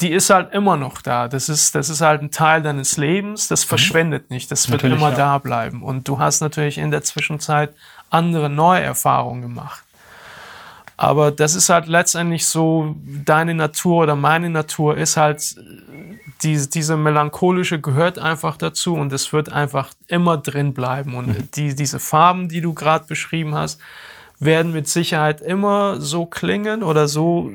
die 0.00 0.10
ist 0.10 0.30
halt 0.30 0.52
immer 0.52 0.76
noch 0.76 1.00
da. 1.00 1.28
Das 1.28 1.48
ist, 1.48 1.74
das 1.74 1.88
ist 1.88 2.00
halt 2.00 2.22
ein 2.22 2.30
Teil 2.30 2.60
deines 2.60 2.96
Lebens. 2.96 3.48
Das 3.48 3.64
mhm. 3.64 3.68
verschwendet 3.68 4.30
nicht. 4.30 4.50
Das 4.50 4.68
wird 4.68 4.82
natürlich, 4.82 4.98
immer 4.98 5.10
ja. 5.10 5.16
da 5.16 5.38
bleiben. 5.38 5.82
Und 5.82 6.06
du 6.06 6.18
hast 6.18 6.40
natürlich 6.40 6.76
in 6.76 6.90
der 6.90 7.02
Zwischenzeit 7.02 7.74
andere 8.10 8.50
neue 8.50 8.82
Erfahrungen 8.82 9.42
gemacht. 9.42 9.84
Aber 11.00 11.30
das 11.30 11.54
ist 11.54 11.70
halt 11.70 11.86
letztendlich 11.86 12.46
so, 12.46 12.94
deine 13.24 13.54
Natur 13.54 14.02
oder 14.02 14.16
meine 14.16 14.50
Natur 14.50 14.98
ist 14.98 15.16
halt 15.16 15.56
diese, 16.42 16.68
diese 16.68 16.98
melancholische 16.98 17.80
gehört 17.80 18.18
einfach 18.18 18.58
dazu 18.58 18.96
und 18.96 19.10
es 19.10 19.32
wird 19.32 19.50
einfach 19.50 19.94
immer 20.08 20.36
drin 20.36 20.74
bleiben. 20.74 21.14
Und 21.14 21.28
mhm. 21.28 21.48
die, 21.54 21.74
diese 21.74 22.00
Farben, 22.00 22.50
die 22.50 22.60
du 22.60 22.74
gerade 22.74 23.06
beschrieben 23.06 23.54
hast, 23.54 23.80
werden 24.40 24.72
mit 24.72 24.88
Sicherheit 24.88 25.40
immer 25.40 26.02
so 26.02 26.26
klingen 26.26 26.82
oder 26.82 27.08
so, 27.08 27.50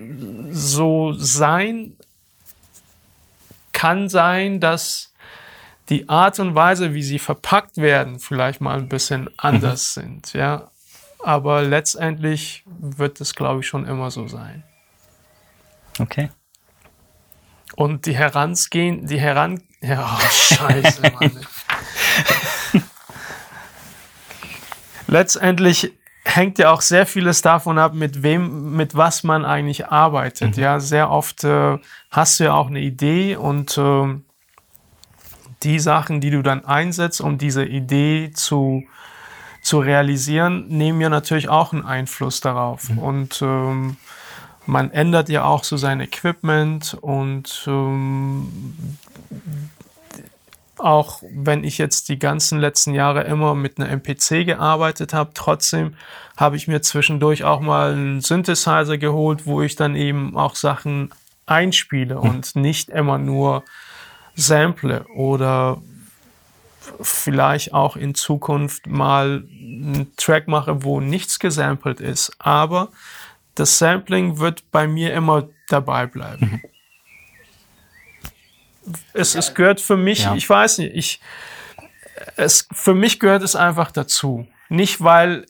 so 0.50 1.14
sein. 1.14 1.96
Kann 3.74 4.10
sein, 4.10 4.60
dass 4.60 5.14
die 5.90 6.10
Art 6.10 6.40
und 6.40 6.56
Weise, 6.56 6.96
wie 6.96 7.04
sie 7.04 7.20
verpackt 7.20 7.78
werden, 7.78 8.18
vielleicht 8.18 8.60
mal 8.60 8.80
ein 8.80 8.90
bisschen 8.90 9.30
anders 9.38 9.98
mhm. 9.98 10.02
sind. 10.02 10.34
Ja, 10.34 10.72
aber 11.26 11.64
letztendlich 11.64 12.64
wird 12.66 13.20
es, 13.20 13.34
glaube 13.34 13.62
ich, 13.62 13.68
schon 13.68 13.88
immer 13.88 14.12
so 14.12 14.28
sein. 14.28 14.64
Okay. 16.00 16.30
Und 17.76 18.06
die 18.06 18.16
Heransgehen, 18.16 19.08
die 19.08 19.20
Heran... 19.20 19.64
Ja, 19.82 20.18
oh, 20.18 20.30
scheiße, 20.30 21.02
Mann. 21.02 21.46
Letztendlich 25.08 25.94
hängt 26.24 26.60
ja 26.60 26.72
auch 26.72 26.82
sehr 26.82 27.06
vieles 27.06 27.42
davon 27.42 27.78
ab, 27.80 27.94
mit 27.94 28.22
wem, 28.22 28.76
mit 28.76 28.96
was 28.96 29.24
man 29.24 29.46
eigentlich 29.46 29.88
arbeitet. 29.88 30.58
Mhm. 30.58 30.64
Ja, 30.64 30.80
sehr 30.80 31.10
oft 31.10 31.44
äh, 31.44 31.78
hast 32.12 32.40
du 32.40 32.46
ja 32.46 32.54
auch 32.54 32.68
eine 32.68 32.82
Idee 32.82 33.36
und 33.36 33.78
äh, 33.78 34.16
die 35.64 35.80
Sachen, 35.80 36.22
die 36.22 36.30
du 36.30 36.44
dann 36.44 36.66
einsetzt, 36.66 37.22
um 37.22 37.38
diese 37.38 37.66
Idee 37.66 38.32
zu, 38.32 38.84
zu 39.66 39.80
realisieren, 39.80 40.68
nehmen 40.68 41.02
ja 41.02 41.10
natürlich 41.10 41.50
auch 41.50 41.74
einen 41.74 41.84
Einfluss 41.84 42.40
darauf. 42.40 42.88
Mhm. 42.88 43.00
Und 43.00 43.42
ähm, 43.42 43.98
man 44.68 44.92
ändert 44.92 45.28
ja 45.28 45.44
auch 45.44 45.64
so 45.64 45.76
sein 45.76 46.02
Equipment 46.02 46.96
und 47.02 47.66
ähm, 47.66 48.98
auch 50.78 51.24
wenn 51.34 51.64
ich 51.64 51.80
jetzt 51.80 52.10
die 52.10 52.20
ganzen 52.20 52.60
letzten 52.60 52.94
Jahre 52.94 53.24
immer 53.24 53.56
mit 53.56 53.80
einer 53.80 53.90
MPC 53.90 54.46
gearbeitet 54.46 55.16
habe, 55.16 55.32
trotzdem 55.34 55.96
habe 56.38 56.58
ich 56.58 56.68
mir 56.68 56.84
zwischendurch 56.84 57.44
auch 57.44 57.60
mal 57.60 57.94
einen 57.94 58.22
Synthesizer 58.22 59.00
geholt, 59.00 59.48
wo 59.48 59.64
ich 59.64 59.76
dann 59.76 59.96
eben 59.96 60.38
auch 60.38 60.54
Sachen 60.54 61.10
einspiele 61.48 62.20
und 62.20 62.56
nicht 62.56 62.90
immer 62.90 63.18
nur 63.18 63.64
sample 64.36 65.06
oder 65.16 65.82
vielleicht 67.02 67.74
auch 67.74 67.96
in 67.96 68.16
Zukunft 68.16 68.88
mal 68.88 69.48
einen 69.50 70.14
Track 70.18 70.48
mache, 70.48 70.84
wo 70.84 71.00
nichts 71.00 71.40
gesampelt 71.40 72.00
ist. 72.00 72.34
Aber 72.40 72.90
das 73.56 73.78
Sampling 73.78 74.40
wird 74.40 74.70
bei 74.72 74.88
mir 74.88 75.14
immer 75.14 75.48
dabei 75.70 76.06
bleiben. 76.06 76.62
Mhm. 76.62 76.62
Es, 79.14 79.34
es 79.34 79.56
gehört 79.56 79.82
für 79.82 79.98
mich, 79.98 80.26
ja. 80.26 80.36
ich 80.36 80.48
weiß 80.48 80.78
nicht, 80.78 80.96
ich, 80.96 81.20
es, 82.36 82.68
für 82.72 82.94
mich 82.94 83.20
gehört 83.20 83.42
es 83.42 83.56
einfach 83.56 83.92
dazu. 83.92 84.48
Nicht, 84.70 85.02
weil 85.02 85.48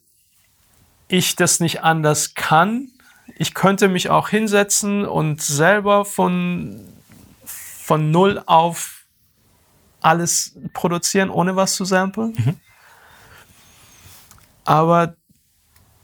ich 1.07 1.35
das 1.35 1.59
nicht 1.59 1.83
anders 1.83 2.33
kann. 2.33 2.89
Ich 3.37 3.53
könnte 3.53 3.89
mich 3.89 4.09
auch 4.09 4.29
hinsetzen 4.29 5.05
und 5.05 5.41
selber 5.41 6.05
von, 6.05 6.79
von 7.43 8.11
null 8.11 8.41
auf 8.45 9.04
alles 10.05 10.55
produzieren, 10.73 11.29
ohne 11.29 11.55
was 11.55 11.75
zu 11.75 11.83
samplen. 11.83 12.33
Mhm. 12.37 12.59
Aber 14.63 15.15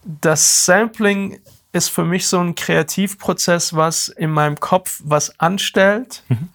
das 0.03 0.65
Sampling 0.65 1.39
ist 1.71 1.89
für 1.89 2.03
mich 2.03 2.27
so 2.27 2.39
ein 2.39 2.55
Kreativprozess, 2.55 3.75
was 3.75 4.09
in 4.09 4.31
meinem 4.31 4.59
Kopf 4.59 5.01
was 5.03 5.39
anstellt, 5.39 6.23
mhm. 6.27 6.49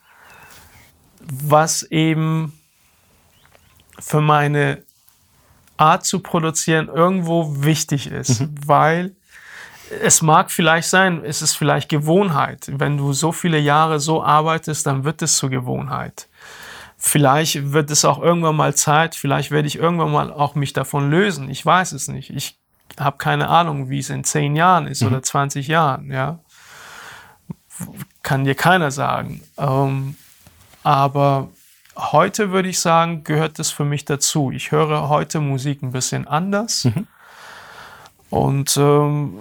was 1.21 1.85
eben 1.85 2.53
für 3.99 4.21
meine 4.21 4.83
Art 5.77 6.05
zu 6.05 6.21
produzieren 6.21 6.89
irgendwo 6.89 7.63
wichtig 7.63 8.09
ist, 8.11 8.41
mhm. 8.41 8.55
weil 8.67 9.17
es 10.03 10.21
mag 10.21 10.51
vielleicht 10.51 10.89
sein, 10.89 11.23
es 11.25 11.43
ist 11.43 11.55
vielleicht 11.55 11.89
Gewohnheit. 11.89 12.67
Wenn 12.73 12.97
du 12.97 13.13
so 13.13 13.31
viele 13.31 13.59
Jahre 13.61 14.01
so 14.01 14.23
arbeitest, 14.23 14.85
dann 14.87 15.05
wird 15.05 15.23
es 15.23 15.37
zur 15.37 15.49
Gewohnheit. 15.51 16.29
Vielleicht 17.07 17.73
wird 17.73 17.93
es 17.93 18.05
auch 18.05 18.21
irgendwann 18.21 18.57
mal 18.57 18.75
Zeit, 18.75 19.15
vielleicht 19.15 19.53
werde 19.53 19.69
ich 19.69 19.79
irgendwann 19.79 20.11
mal 20.11 20.33
auch 20.33 20.57
mich 20.57 20.73
davon 20.73 21.09
lösen. 21.09 21.49
Ich 21.49 21.65
weiß 21.65 21.93
es 21.93 22.09
nicht. 22.09 22.31
Ich 22.31 22.59
habe 22.99 23.17
keine 23.17 23.49
Ahnung, 23.49 23.89
wie 23.89 24.01
es 24.01 24.11
in 24.11 24.25
zehn 24.25 24.57
Jahren 24.57 24.89
ist 24.89 25.03
mhm. 25.03 25.09
oder 25.09 25.23
20 25.23 25.69
Jahren, 25.69 26.11
ja. 26.11 26.41
Kann 28.25 28.45
dir 28.45 28.57
keiner 28.57 28.91
sagen. 28.91 29.41
Ähm, 29.57 30.17
aber 30.83 31.49
heute 31.95 32.51
würde 32.51 32.71
ich 32.71 32.81
sagen, 32.81 33.23
gehört 33.23 33.61
das 33.61 33.71
für 33.71 33.85
mich 33.85 34.05
dazu. 34.05 34.51
Ich 34.51 34.73
höre 34.73 35.09
heute 35.09 35.39
Musik 35.39 35.85
ein 35.85 35.93
bisschen 35.93 36.27
anders. 36.27 36.87
Mhm. 36.87 37.07
Und 38.31 38.77
ähm, 38.79 39.39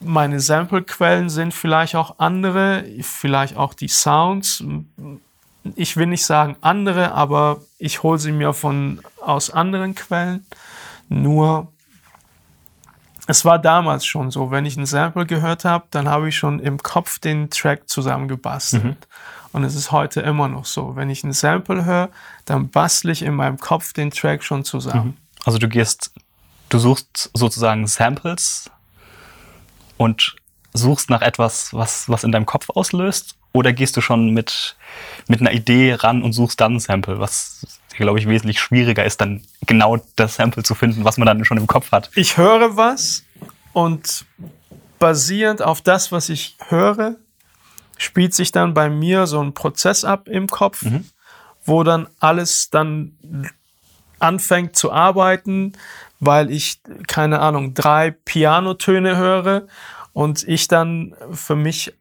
meine 0.00 0.40
Samplequellen 0.40 1.30
sind 1.30 1.54
vielleicht 1.54 1.94
auch 1.94 2.18
andere, 2.18 2.84
vielleicht 3.02 3.56
auch 3.56 3.72
die 3.72 3.86
Sounds. 3.86 4.64
Ich 5.76 5.96
will 5.96 6.06
nicht 6.06 6.24
sagen 6.24 6.56
andere, 6.60 7.12
aber 7.12 7.60
ich 7.78 8.02
hole 8.02 8.18
sie 8.18 8.32
mir 8.32 8.52
von 8.52 9.00
aus 9.20 9.50
anderen 9.50 9.94
Quellen. 9.94 10.46
Nur 11.08 11.72
es 13.26 13.44
war 13.44 13.58
damals 13.58 14.06
schon 14.06 14.30
so, 14.30 14.50
wenn 14.50 14.64
ich 14.64 14.76
ein 14.76 14.86
Sample 14.86 15.26
gehört 15.26 15.64
habe, 15.64 15.84
dann 15.90 16.08
habe 16.08 16.30
ich 16.30 16.36
schon 16.36 16.60
im 16.60 16.78
Kopf 16.78 17.18
den 17.18 17.50
Track 17.50 17.88
zusammengebastelt. 17.88 18.84
Mhm. 18.84 18.96
Und 19.52 19.64
es 19.64 19.74
ist 19.74 19.92
heute 19.92 20.20
immer 20.20 20.48
noch 20.48 20.64
so. 20.64 20.96
Wenn 20.96 21.10
ich 21.10 21.24
ein 21.24 21.32
Sample 21.32 21.84
höre, 21.84 22.08
dann 22.44 22.70
bastle 22.70 23.12
ich 23.12 23.22
in 23.22 23.34
meinem 23.34 23.58
Kopf 23.58 23.92
den 23.92 24.10
Track 24.10 24.42
schon 24.44 24.64
zusammen. 24.64 25.08
Mhm. 25.08 25.16
Also 25.44 25.58
du 25.58 25.68
gehst, 25.68 26.12
du 26.68 26.78
suchst 26.78 27.30
sozusagen 27.34 27.86
Samples 27.86 28.70
und 29.96 30.36
suchst 30.72 31.10
nach 31.10 31.22
etwas, 31.22 31.74
was, 31.74 32.08
was 32.08 32.24
in 32.24 32.32
deinem 32.32 32.46
Kopf 32.46 32.70
auslöst? 32.70 33.37
Oder 33.58 33.72
gehst 33.72 33.96
du 33.96 34.00
schon 34.00 34.30
mit, 34.30 34.76
mit 35.26 35.40
einer 35.40 35.50
Idee 35.50 35.94
ran 35.94 36.22
und 36.22 36.32
suchst 36.32 36.60
dann 36.60 36.76
ein 36.76 36.80
Sample, 36.80 37.18
was, 37.18 37.66
glaube 37.88 38.20
ich, 38.20 38.28
wesentlich 38.28 38.60
schwieriger 38.60 39.04
ist, 39.04 39.20
dann 39.20 39.42
genau 39.66 39.98
das 40.14 40.36
Sample 40.36 40.62
zu 40.62 40.76
finden, 40.76 41.04
was 41.04 41.18
man 41.18 41.26
dann 41.26 41.44
schon 41.44 41.58
im 41.58 41.66
Kopf 41.66 41.90
hat? 41.90 42.08
Ich 42.14 42.36
höre 42.36 42.76
was 42.76 43.24
und 43.72 44.26
basierend 45.00 45.60
auf 45.60 45.80
das, 45.80 46.12
was 46.12 46.28
ich 46.28 46.56
höre, 46.68 47.16
spielt 47.96 48.32
sich 48.32 48.52
dann 48.52 48.74
bei 48.74 48.88
mir 48.88 49.26
so 49.26 49.42
ein 49.42 49.54
Prozess 49.54 50.04
ab 50.04 50.28
im 50.28 50.46
Kopf, 50.46 50.84
mhm. 50.84 51.04
wo 51.64 51.82
dann 51.82 52.06
alles 52.20 52.70
dann 52.70 53.12
anfängt 54.20 54.76
zu 54.76 54.92
arbeiten, 54.92 55.72
weil 56.20 56.52
ich, 56.52 56.80
keine 57.08 57.40
Ahnung, 57.40 57.74
drei 57.74 58.12
Pianotöne 58.12 59.16
höre 59.16 59.66
und 60.12 60.46
ich 60.46 60.68
dann 60.68 61.16
für 61.32 61.56
mich 61.56 61.92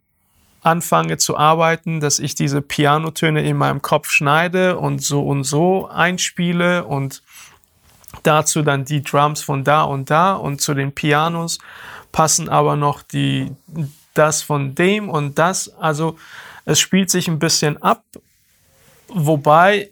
anfange 0.61 1.17
zu 1.17 1.37
arbeiten, 1.37 1.99
dass 1.99 2.19
ich 2.19 2.35
diese 2.35 2.61
Pianotöne 2.61 3.43
in 3.43 3.57
meinem 3.57 3.81
Kopf 3.81 4.09
schneide 4.09 4.77
und 4.77 5.01
so 5.01 5.21
und 5.21 5.43
so 5.43 5.87
einspiele 5.87 6.83
und 6.85 7.23
dazu 8.23 8.61
dann 8.61 8.85
die 8.85 9.03
Drums 9.03 9.41
von 9.41 9.63
da 9.63 9.83
und 9.83 10.09
da 10.09 10.33
und 10.33 10.61
zu 10.61 10.73
den 10.73 10.93
Pianos 10.93 11.59
passen 12.11 12.49
aber 12.49 12.75
noch 12.75 13.03
die, 13.03 13.51
das 14.13 14.41
von 14.41 14.75
dem 14.75 15.09
und 15.09 15.37
das. 15.37 15.69
Also 15.75 16.17
es 16.65 16.79
spielt 16.79 17.09
sich 17.09 17.27
ein 17.27 17.39
bisschen 17.39 17.81
ab, 17.81 18.03
wobei 19.07 19.91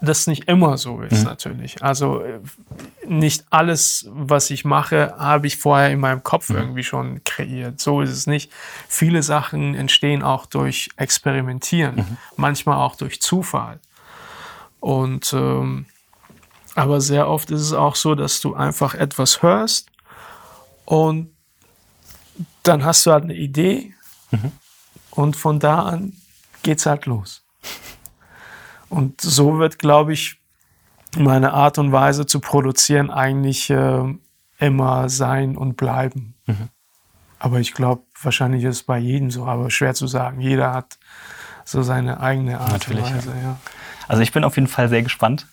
das 0.00 0.26
nicht 0.26 0.44
immer 0.48 0.78
so 0.78 1.02
ist, 1.02 1.18
mhm. 1.18 1.24
natürlich. 1.24 1.82
Also 1.82 2.20
äh, 2.20 2.40
nicht 3.06 3.44
alles, 3.50 4.06
was 4.10 4.50
ich 4.50 4.64
mache, 4.64 5.14
habe 5.18 5.46
ich 5.46 5.58
vorher 5.58 5.90
in 5.90 6.00
meinem 6.00 6.22
Kopf 6.22 6.48
mhm. 6.48 6.56
irgendwie 6.56 6.84
schon 6.84 7.22
kreiert. 7.24 7.80
So 7.80 8.00
ist 8.00 8.10
es 8.10 8.26
nicht. 8.26 8.50
Viele 8.88 9.22
Sachen 9.22 9.74
entstehen 9.74 10.22
auch 10.22 10.46
durch 10.46 10.88
Experimentieren, 10.96 11.96
mhm. 11.96 12.16
manchmal 12.36 12.78
auch 12.78 12.96
durch 12.96 13.20
Zufall. 13.20 13.80
Und 14.80 15.32
ähm, 15.34 15.86
aber 16.74 17.00
sehr 17.00 17.28
oft 17.28 17.50
ist 17.50 17.60
es 17.60 17.72
auch 17.72 17.96
so, 17.96 18.14
dass 18.14 18.40
du 18.40 18.54
einfach 18.54 18.94
etwas 18.94 19.42
hörst 19.42 19.90
und 20.84 21.30
dann 22.62 22.84
hast 22.84 23.04
du 23.04 23.12
halt 23.12 23.24
eine 23.24 23.34
Idee 23.34 23.94
mhm. 24.30 24.52
und 25.10 25.36
von 25.36 25.58
da 25.58 25.82
an 25.82 26.14
geht's 26.62 26.86
halt 26.86 27.06
los. 27.06 27.42
Und 28.90 29.20
so 29.20 29.58
wird, 29.58 29.78
glaube 29.78 30.12
ich, 30.12 30.38
meine 31.16 31.54
Art 31.54 31.78
und 31.78 31.92
Weise 31.92 32.26
zu 32.26 32.40
produzieren 32.40 33.10
eigentlich 33.10 33.70
äh, 33.70 34.04
immer 34.58 35.08
sein 35.08 35.56
und 35.56 35.76
bleiben. 35.76 36.34
Mhm. 36.46 36.68
Aber 37.38 37.58
ich 37.58 37.72
glaube, 37.72 38.02
wahrscheinlich 38.20 38.64
ist 38.64 38.76
es 38.76 38.82
bei 38.82 38.98
jedem 38.98 39.30
so, 39.30 39.46
aber 39.46 39.70
schwer 39.70 39.94
zu 39.94 40.06
sagen. 40.06 40.40
Jeder 40.40 40.72
hat 40.74 40.98
so 41.64 41.82
seine 41.82 42.20
eigene 42.20 42.60
Art 42.60 42.72
Natürlich, 42.72 43.04
und 43.06 43.16
Weise. 43.16 43.30
Ja. 43.30 43.42
Ja. 43.42 43.56
Also 44.08 44.22
ich 44.22 44.32
bin 44.32 44.44
auf 44.44 44.56
jeden 44.56 44.68
Fall 44.68 44.88
sehr 44.88 45.02
gespannt. 45.02 45.46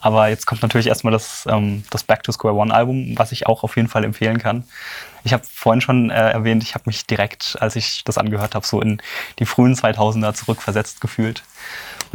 Aber 0.00 0.28
jetzt 0.28 0.46
kommt 0.46 0.62
natürlich 0.62 0.86
erstmal 0.86 1.12
das, 1.12 1.46
ähm, 1.48 1.84
das 1.90 2.04
Back 2.04 2.22
to 2.22 2.32
Square 2.32 2.54
One 2.54 2.72
Album, 2.72 3.14
was 3.16 3.32
ich 3.32 3.46
auch 3.46 3.62
auf 3.62 3.76
jeden 3.76 3.88
Fall 3.88 4.04
empfehlen 4.04 4.38
kann. 4.38 4.64
Ich 5.24 5.32
habe 5.32 5.42
vorhin 5.44 5.80
schon 5.80 6.10
äh, 6.10 6.30
erwähnt, 6.30 6.62
ich 6.62 6.74
habe 6.74 6.84
mich 6.86 7.06
direkt, 7.06 7.56
als 7.60 7.76
ich 7.76 8.04
das 8.04 8.18
angehört 8.18 8.54
habe, 8.54 8.66
so 8.66 8.80
in 8.80 9.00
die 9.38 9.46
frühen 9.46 9.74
2000er 9.74 10.34
zurückversetzt 10.34 11.00
gefühlt 11.00 11.42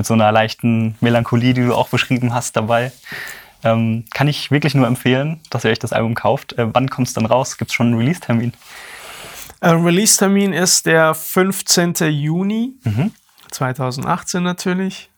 mit 0.02 0.08
so 0.08 0.16
einer 0.16 0.32
leichten 0.32 0.96
Melancholie, 1.00 1.54
die 1.54 1.62
du 1.62 1.76
auch 1.76 1.90
beschrieben 1.90 2.34
hast, 2.34 2.56
dabei. 2.56 2.92
Ähm, 3.64 4.06
kann 4.12 4.28
ich 4.28 4.50
wirklich 4.50 4.74
nur 4.74 4.88
empfehlen, 4.88 5.40
dass 5.52 5.64
ihr 5.64 5.70
euch 5.70 5.78
das 5.78 5.94
Album 5.94 6.16
kauft. 6.16 6.54
Äh, 6.54 6.74
wann 6.74 6.90
kommt 6.90 7.08
es 7.08 7.14
dann 7.14 7.28
raus? 7.28 7.60
Gibt 7.60 7.70
es 7.70 7.76
schon 7.76 7.88
einen 7.90 7.98
Release-Termin? 7.98 8.52
Release-Termin 9.62 10.54
ist 10.54 10.88
der 10.88 11.14
15. 11.14 11.94
Juni 12.10 12.74
mhm. 12.84 13.12
2018 13.52 14.42
natürlich. 14.42 15.12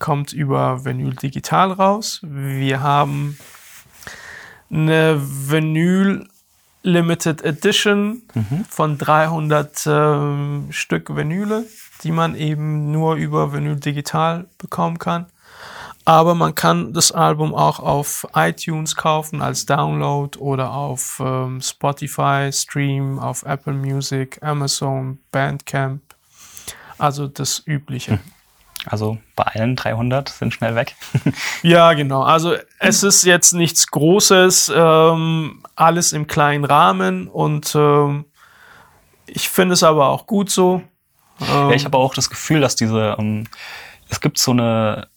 Kommt 0.00 0.32
über 0.32 0.84
Vinyl 0.84 1.14
Digital 1.14 1.70
raus. 1.70 2.18
Wir 2.24 2.80
haben 2.80 3.38
eine 4.68 5.20
Vinyl 5.22 6.26
Limited 6.84 7.42
Edition 7.42 8.22
mhm. 8.34 8.64
von 8.68 8.98
300 8.98 9.86
äh, 9.86 10.72
Stück 10.72 11.16
Vinyle 11.16 11.64
die 12.04 12.12
man 12.12 12.34
eben 12.36 12.90
nur 12.90 13.14
über 13.16 13.52
Vinyl 13.52 13.76
digital 13.76 14.46
bekommen 14.58 14.98
kann. 14.98 15.26
Aber 16.04 16.34
man 16.34 16.54
kann 16.54 16.92
das 16.92 17.12
Album 17.12 17.54
auch 17.54 17.80
auf 17.80 18.26
iTunes 18.34 18.94
kaufen 18.94 19.40
als 19.40 19.64
Download 19.64 20.38
oder 20.38 20.74
auf 20.74 21.20
ähm, 21.24 21.62
Spotify, 21.62 22.50
Stream, 22.52 23.18
auf 23.18 23.42
Apple 23.44 23.72
Music, 23.72 24.38
Amazon, 24.42 25.18
Bandcamp. 25.32 26.02
Also 26.98 27.26
das 27.26 27.62
Übliche. 27.66 28.20
Also 28.86 29.18
bei 29.34 29.44
allen 29.44 29.76
300 29.76 30.28
sind 30.28 30.52
schnell 30.52 30.74
weg. 30.74 30.94
ja, 31.62 31.92
genau. 31.94 32.22
Also 32.22 32.54
es 32.78 33.02
ist 33.02 33.24
jetzt 33.24 33.52
nichts 33.52 33.86
Großes, 33.86 34.72
ähm, 34.74 35.62
alles 35.74 36.12
im 36.12 36.26
kleinen 36.26 36.64
Rahmen 36.64 37.28
und 37.28 37.74
ähm, 37.74 38.26
ich 39.26 39.48
finde 39.48 39.74
es 39.74 39.82
aber 39.82 40.08
auch 40.08 40.26
gut 40.26 40.50
so. 40.50 40.82
Ja, 41.40 41.70
ich 41.72 41.84
habe 41.84 41.98
auch 41.98 42.14
das 42.14 42.30
Gefühl, 42.30 42.60
dass 42.60 42.76
diese, 42.76 43.16
ähm, 43.18 43.44
es 44.08 44.20
gibt 44.20 44.38
so 44.38 44.52
eine 44.52 45.08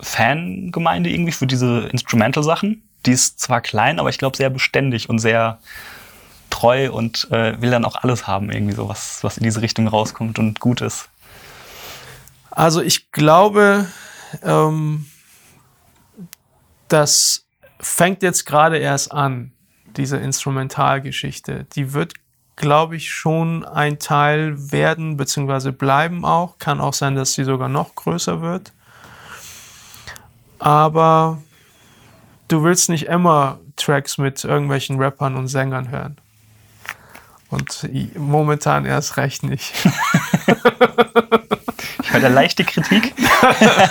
Fangemeinde 0.00 1.10
irgendwie 1.10 1.32
für 1.32 1.46
diese 1.46 1.88
Instrumental-Sachen. 1.88 2.82
Die 3.06 3.12
ist 3.12 3.40
zwar 3.40 3.60
klein, 3.60 3.98
aber 3.98 4.08
ich 4.08 4.18
glaube 4.18 4.36
sehr 4.36 4.50
beständig 4.50 5.10
und 5.10 5.18
sehr 5.18 5.58
treu 6.48 6.90
und 6.90 7.30
äh, 7.30 7.60
will 7.60 7.70
dann 7.70 7.84
auch 7.84 7.96
alles 7.96 8.26
haben, 8.26 8.50
irgendwie 8.50 8.74
so, 8.74 8.88
was, 8.88 9.22
was 9.22 9.38
in 9.38 9.44
diese 9.44 9.62
Richtung 9.62 9.86
rauskommt 9.88 10.38
und 10.38 10.60
gut 10.60 10.80
ist. 10.80 11.08
Also 12.50 12.82
ich 12.82 13.12
glaube, 13.12 13.86
ähm, 14.42 15.06
das 16.88 17.46
fängt 17.78 18.22
jetzt 18.22 18.44
gerade 18.44 18.78
erst 18.78 19.12
an, 19.12 19.52
diese 19.96 20.16
Instrumentalgeschichte. 20.16 21.66
Die 21.74 21.92
wird 21.92 22.14
glaube 22.60 22.94
ich, 22.94 23.10
schon 23.10 23.64
ein 23.64 23.98
Teil 23.98 24.70
werden 24.70 25.16
bzw. 25.16 25.72
bleiben 25.72 26.26
auch. 26.26 26.58
Kann 26.58 26.80
auch 26.80 26.92
sein, 26.92 27.14
dass 27.16 27.32
sie 27.32 27.44
sogar 27.44 27.70
noch 27.70 27.94
größer 27.94 28.42
wird. 28.42 28.72
Aber 30.58 31.38
du 32.48 32.62
willst 32.62 32.90
nicht 32.90 33.06
immer 33.06 33.60
Tracks 33.76 34.18
mit 34.18 34.44
irgendwelchen 34.44 35.00
Rappern 35.00 35.36
und 35.36 35.48
Sängern 35.48 35.90
hören. 35.90 36.18
Und 37.48 37.88
momentan 38.14 38.84
erst 38.84 39.16
recht 39.16 39.42
nicht. 39.42 39.72
ich 42.12 42.22
höre 42.22 42.28
leichte 42.28 42.64
Kritik. 42.64 43.14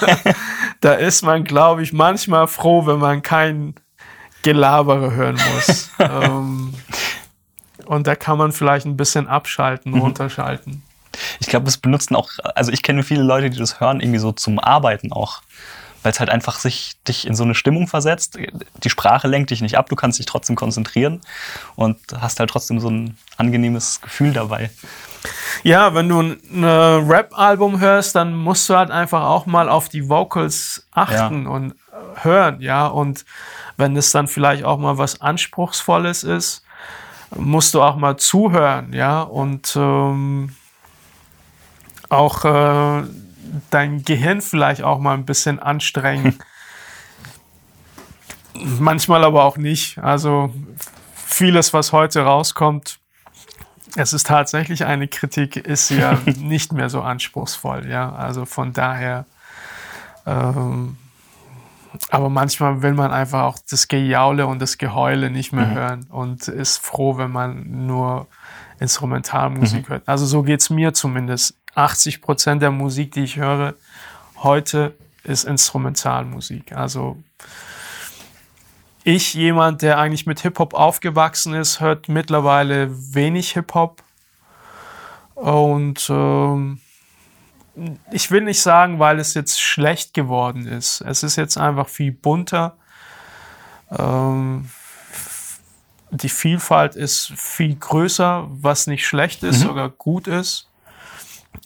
da 0.81 0.93
ist 0.93 1.23
man, 1.23 1.43
glaube 1.43 1.83
ich, 1.83 1.93
manchmal 1.93 2.47
froh, 2.47 2.85
wenn 2.85 2.99
man 2.99 3.21
kein 3.21 3.75
Gelabere 4.43 5.11
hören 5.13 5.39
muss. 5.55 5.89
ähm, 5.99 6.73
und 7.85 8.07
da 8.07 8.15
kann 8.15 8.37
man 8.37 8.51
vielleicht 8.51 8.85
ein 8.85 8.97
bisschen 8.97 9.27
abschalten, 9.27 9.93
mhm. 9.93 10.01
runterschalten. 10.01 10.83
Ich 11.39 11.47
glaube, 11.47 11.67
es 11.67 11.77
benutzen 11.77 12.15
auch, 12.15 12.29
also 12.55 12.71
ich 12.71 12.83
kenne 12.83 13.03
viele 13.03 13.23
Leute, 13.23 13.49
die 13.49 13.57
das 13.57 13.79
hören, 13.79 13.99
irgendwie 13.99 14.19
so 14.19 14.31
zum 14.31 14.59
Arbeiten 14.59 15.11
auch. 15.11 15.41
Weil 16.01 16.11
es 16.11 16.19
halt 16.19 16.29
einfach 16.29 16.59
sich 16.59 16.93
dich 17.07 17.27
in 17.27 17.35
so 17.35 17.43
eine 17.43 17.55
Stimmung 17.55 17.87
versetzt. 17.87 18.37
Die 18.83 18.89
Sprache 18.89 19.27
lenkt 19.27 19.49
dich 19.49 19.61
nicht 19.61 19.77
ab, 19.77 19.89
du 19.89 19.95
kannst 19.95 20.19
dich 20.19 20.25
trotzdem 20.25 20.55
konzentrieren 20.55 21.21
und 21.75 21.97
hast 22.19 22.39
halt 22.39 22.49
trotzdem 22.49 22.79
so 22.79 22.89
ein 22.89 23.17
angenehmes 23.37 23.99
Gefühl 24.01 24.31
dabei. 24.33 24.69
Ja, 25.63 25.93
wenn 25.93 26.07
du 26.07 26.21
ein 26.21 26.63
Rap-Album 26.63 27.79
hörst, 27.79 28.15
dann 28.15 28.33
musst 28.33 28.69
du 28.69 28.77
halt 28.77 28.91
einfach 28.91 29.23
auch 29.23 29.45
mal 29.45 29.67
auf 29.67 29.89
die 29.89 30.07
Vocals 30.07 30.85
achten 30.91 31.43
ja. 31.43 31.49
und 31.49 31.75
hören, 32.15 32.61
ja. 32.61 32.87
Und 32.87 33.25
wenn 33.77 33.95
es 33.97 34.11
dann 34.11 34.27
vielleicht 34.27 34.63
auch 34.63 34.77
mal 34.77 34.97
was 34.97 35.21
Anspruchsvolles 35.21 36.23
ist, 36.23 36.63
musst 37.35 37.73
du 37.73 37.81
auch 37.81 37.95
mal 37.95 38.17
zuhören, 38.17 38.93
ja, 38.93 39.21
und 39.21 39.75
ähm, 39.75 40.55
auch 42.09 42.43
äh, 42.45 43.03
dein 43.69 44.03
Gehirn 44.03 44.41
vielleicht 44.41 44.83
auch 44.83 44.99
mal 44.99 45.13
ein 45.13 45.25
bisschen 45.25 45.59
anstrengen. 45.59 46.39
Manchmal 48.53 49.23
aber 49.23 49.45
auch 49.45 49.57
nicht. 49.57 49.97
Also 49.99 50.53
vieles, 51.13 51.73
was 51.73 51.93
heute 51.93 52.21
rauskommt, 52.21 52.99
es 53.95 54.13
ist 54.13 54.27
tatsächlich 54.27 54.85
eine 54.85 55.07
Kritik, 55.07 55.55
ist 55.55 55.89
ja 55.89 56.13
nicht 56.37 56.73
mehr 56.73 56.89
so 56.89 57.01
anspruchsvoll. 57.01 57.89
Ja, 57.89 58.13
also 58.13 58.45
von 58.45 58.73
daher. 58.73 59.25
Ähm, 60.25 60.97
aber 62.11 62.29
manchmal 62.29 62.81
will 62.81 62.93
man 62.93 63.11
einfach 63.11 63.43
auch 63.43 63.57
das 63.69 63.87
Gejaule 63.87 64.45
und 64.45 64.59
das 64.59 64.77
Geheule 64.77 65.31
nicht 65.31 65.53
mehr 65.53 65.65
mhm. 65.65 65.73
hören 65.73 66.05
und 66.09 66.47
ist 66.47 66.77
froh, 66.77 67.17
wenn 67.17 67.31
man 67.31 67.87
nur 67.87 68.27
Instrumentalmusik 68.79 69.89
mhm. 69.89 69.93
hört. 69.93 70.07
Also 70.07 70.25
so 70.25 70.43
geht's 70.43 70.69
mir 70.69 70.93
zumindest. 70.93 71.55
80 71.75 72.21
Prozent 72.21 72.61
der 72.61 72.71
Musik, 72.71 73.11
die 73.13 73.23
ich 73.23 73.37
höre 73.37 73.75
heute, 74.37 74.95
ist 75.23 75.43
Instrumentalmusik. 75.43 76.73
Also 76.73 77.17
ich, 79.03 79.33
jemand, 79.33 79.81
der 79.81 79.97
eigentlich 79.97 80.25
mit 80.25 80.41
Hip-Hop 80.41 80.73
aufgewachsen 80.73 81.53
ist, 81.53 81.79
hört 81.79 82.09
mittlerweile 82.09 82.89
wenig 83.13 83.51
Hip-Hop. 83.51 84.03
Und 85.35 86.09
ähm, 86.09 86.81
ich 88.11 88.29
will 88.29 88.41
nicht 88.41 88.61
sagen, 88.61 88.99
weil 88.99 89.19
es 89.19 89.33
jetzt 89.33 89.61
schlecht 89.61 90.13
geworden 90.13 90.67
ist. 90.67 91.01
Es 91.01 91.23
ist 91.23 91.37
jetzt 91.37 91.57
einfach 91.57 91.87
viel 91.87 92.11
bunter. 92.11 92.75
Ähm, 93.89 94.69
die 96.11 96.29
Vielfalt 96.29 96.95
ist 96.95 97.31
viel 97.35 97.75
größer, 97.75 98.47
was 98.49 98.87
nicht 98.87 99.05
schlecht 99.05 99.43
ist, 99.43 99.59
mhm. 99.59 99.67
sogar 99.67 99.89
gut 99.89 100.27
ist. 100.27 100.68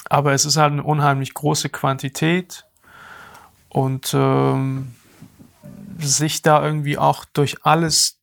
Aber 0.10 0.34
es 0.34 0.46
ist 0.46 0.58
halt 0.58 0.74
eine 0.74 0.84
unheimlich 0.84 1.34
große 1.34 1.70
Quantität. 1.70 2.66
Und 3.70 4.14
ähm, 4.14 4.94
sich 5.98 6.42
da 6.42 6.64
irgendwie 6.64 6.98
auch 6.98 7.26
durch 7.26 7.66
alles 7.66 8.20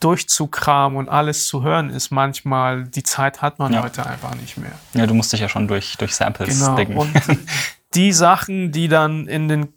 durchzukramen 0.00 0.98
und 0.98 1.08
alles 1.08 1.46
zu 1.46 1.62
hören, 1.62 1.90
ist 1.90 2.10
manchmal, 2.10 2.84
die 2.84 3.02
Zeit 3.02 3.40
hat 3.40 3.58
man 3.58 3.72
ja. 3.72 3.82
heute 3.82 4.06
einfach 4.06 4.34
nicht 4.34 4.58
mehr. 4.58 4.72
Ja, 4.92 5.06
du 5.06 5.14
musst 5.14 5.32
dich 5.32 5.40
ja 5.40 5.48
schon 5.48 5.68
durch, 5.68 5.96
durch 5.96 6.14
Samples 6.14 6.58
genau. 6.58 6.76
Denken. 6.76 6.96
Und 6.96 7.12
die 7.94 8.12
Sachen, 8.12 8.72
die 8.72 8.88
dann 8.88 9.26
in, 9.26 9.48
den, 9.48 9.72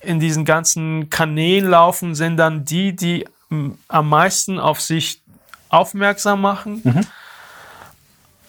in 0.00 0.18
diesen 0.18 0.44
ganzen 0.44 1.10
Kanälen 1.10 1.68
laufen, 1.68 2.14
sind 2.14 2.38
dann 2.38 2.64
die, 2.64 2.96
die 2.96 3.26
am 3.88 4.08
meisten 4.08 4.58
auf 4.58 4.80
sich 4.80 5.22
aufmerksam 5.68 6.40
machen. 6.40 6.80
Mhm. 6.82 7.00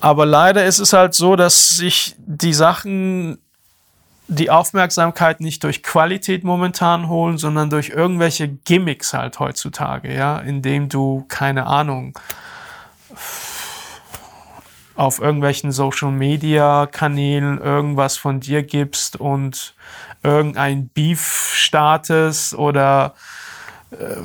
Aber 0.02 0.26
leider 0.26 0.66
ist 0.66 0.80
es 0.80 0.94
halt 0.94 1.14
so, 1.14 1.36
dass 1.36 1.70
sich 1.70 2.16
die 2.18 2.54
Sachen 2.54 3.38
die 4.28 4.50
Aufmerksamkeit 4.50 5.42
nicht 5.42 5.64
durch 5.64 5.84
Qualität 5.84 6.44
momentan 6.44 7.10
holen, 7.10 7.38
sondern 7.38 7.70
durch 7.70 7.90
irgendwelche 7.90 8.48
Gimmicks 8.48 9.14
halt 9.14 9.40
heutzutage, 9.40 10.14
ja, 10.14 10.40
indem 10.40 10.88
du, 10.88 11.26
keine 11.28 11.68
Ahnung, 11.68 12.18
auf 14.96 15.20
irgendwelchen 15.20 15.72
Social 15.74 16.12
Media 16.12 16.88
Kanälen 16.88 17.60
irgendwas 17.60 18.18
von 18.18 18.40
dir 18.40 18.64
gibst 18.64 19.18
und 19.18 19.76
irgendein 20.24 20.88
Beef 20.88 21.52
startest 21.54 22.56
oder 22.56 23.16
äh, 23.92 24.16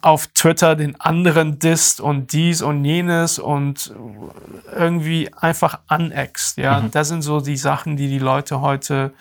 auf 0.00 0.28
Twitter 0.28 0.74
den 0.74 0.98
anderen 1.00 1.58
disst 1.58 2.00
und 2.00 2.32
dies 2.32 2.62
und 2.62 2.84
jenes 2.84 3.38
und 3.38 3.92
irgendwie 4.74 5.30
einfach 5.34 5.80
aneckst. 5.86 6.56
Ja, 6.56 6.80
mhm. 6.80 6.90
das 6.90 7.08
sind 7.08 7.22
so 7.22 7.40
die 7.40 7.56
Sachen, 7.56 7.96
die 7.96 8.08
die 8.08 8.18
Leute 8.18 8.60
heute 8.60 9.12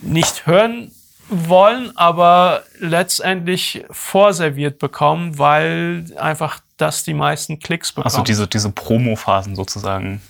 nicht 0.00 0.46
hören 0.46 0.92
wollen, 1.28 1.96
aber 1.96 2.62
letztendlich 2.78 3.84
vorserviert 3.90 4.78
bekommen, 4.78 5.38
weil 5.38 6.06
einfach 6.16 6.60
das 6.76 7.04
die 7.04 7.14
meisten 7.14 7.58
Klicks 7.58 7.92
bekommen. 7.92 8.12
Also 8.12 8.22
diese, 8.22 8.46
diese 8.46 8.70
Promo-Phasen 8.70 9.54
sozusagen. 9.54 10.20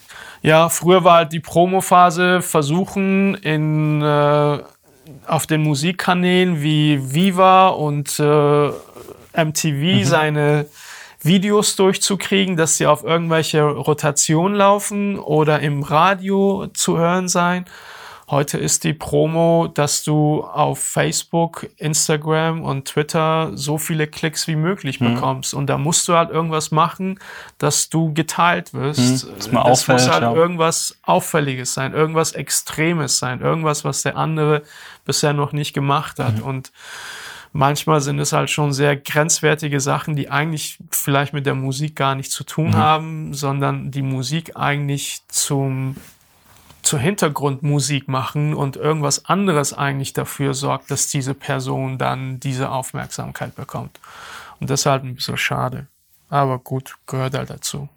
Ja, 0.41 0.69
früher 0.69 1.03
war 1.03 1.17
halt 1.17 1.33
die 1.33 1.39
Promo-Phase 1.39 2.41
versuchen 2.41 3.35
in 3.35 4.01
äh, 4.01 4.59
auf 5.27 5.47
den 5.47 5.61
Musikkanälen 5.61 6.61
wie 6.61 7.13
Viva 7.13 7.69
und 7.69 8.19
äh, 8.19 8.69
MTV 9.35 9.99
mhm. 9.99 10.03
seine 10.03 10.65
Videos 11.21 11.75
durchzukriegen, 11.75 12.57
dass 12.57 12.77
sie 12.77 12.87
auf 12.87 13.03
irgendwelche 13.03 13.63
Rotationen 13.63 14.55
laufen 14.57 15.19
oder 15.19 15.59
im 15.59 15.83
Radio 15.83 16.67
zu 16.73 16.97
hören 16.97 17.27
sein. 17.27 17.65
Heute 18.31 18.57
ist 18.57 18.85
die 18.85 18.93
Promo, 18.93 19.67
dass 19.67 20.05
du 20.05 20.41
auf 20.41 20.79
Facebook, 20.81 21.67
Instagram 21.75 22.63
und 22.63 22.85
Twitter 22.85 23.51
so 23.55 23.77
viele 23.77 24.07
Klicks 24.07 24.47
wie 24.47 24.55
möglich 24.55 25.01
mhm. 25.01 25.15
bekommst. 25.15 25.53
Und 25.53 25.67
da 25.67 25.77
musst 25.77 26.07
du 26.07 26.13
halt 26.13 26.29
irgendwas 26.29 26.71
machen, 26.71 27.19
dass 27.57 27.89
du 27.89 28.13
geteilt 28.13 28.73
wirst. 28.73 28.99
Mhm. 28.99 29.35
Das, 29.35 29.51
das 29.51 29.87
muss 29.89 30.09
halt 30.09 30.21
ja. 30.21 30.33
irgendwas 30.33 30.97
Auffälliges 31.03 31.73
sein, 31.73 31.93
irgendwas 31.93 32.31
Extremes 32.31 33.17
sein, 33.17 33.41
irgendwas, 33.41 33.83
was 33.83 34.01
der 34.01 34.15
andere 34.15 34.61
bisher 35.03 35.33
noch 35.33 35.51
nicht 35.51 35.73
gemacht 35.73 36.17
hat. 36.17 36.37
Mhm. 36.37 36.43
Und 36.43 36.71
manchmal 37.53 38.01
sind 38.01 38.19
es 38.19 38.33
halt 38.33 38.49
schon 38.49 38.73
sehr 38.73 38.95
grenzwertige 38.95 39.79
Sachen, 39.79 40.15
die 40.15 40.29
eigentlich 40.29 40.79
vielleicht 40.89 41.33
mit 41.33 41.45
der 41.45 41.55
Musik 41.55 41.95
gar 41.95 42.15
nichts 42.15 42.33
zu 42.33 42.43
tun 42.43 42.69
mhm. 42.69 42.75
haben, 42.75 43.33
sondern 43.33 43.91
die 43.91 44.01
Musik 44.01 44.55
eigentlich 44.55 45.21
zum 45.27 45.95
zur 46.83 46.99
Hintergrundmusik 46.99 48.07
machen 48.07 48.55
und 48.55 48.75
irgendwas 48.75 49.25
anderes 49.25 49.71
eigentlich 49.71 50.13
dafür 50.13 50.55
sorgt, 50.55 50.89
dass 50.89 51.07
diese 51.07 51.35
Person 51.35 51.99
dann 51.99 52.39
diese 52.39 52.71
Aufmerksamkeit 52.71 53.55
bekommt. 53.55 53.99
Und 54.59 54.69
das 54.69 54.81
ist 54.81 54.85
halt 54.87 55.03
ein 55.03 55.15
bisschen 55.15 55.37
schade. 55.37 55.87
Aber 56.29 56.59
gut, 56.59 56.95
gehört 57.05 57.35
halt 57.35 57.49
dazu. 57.49 57.87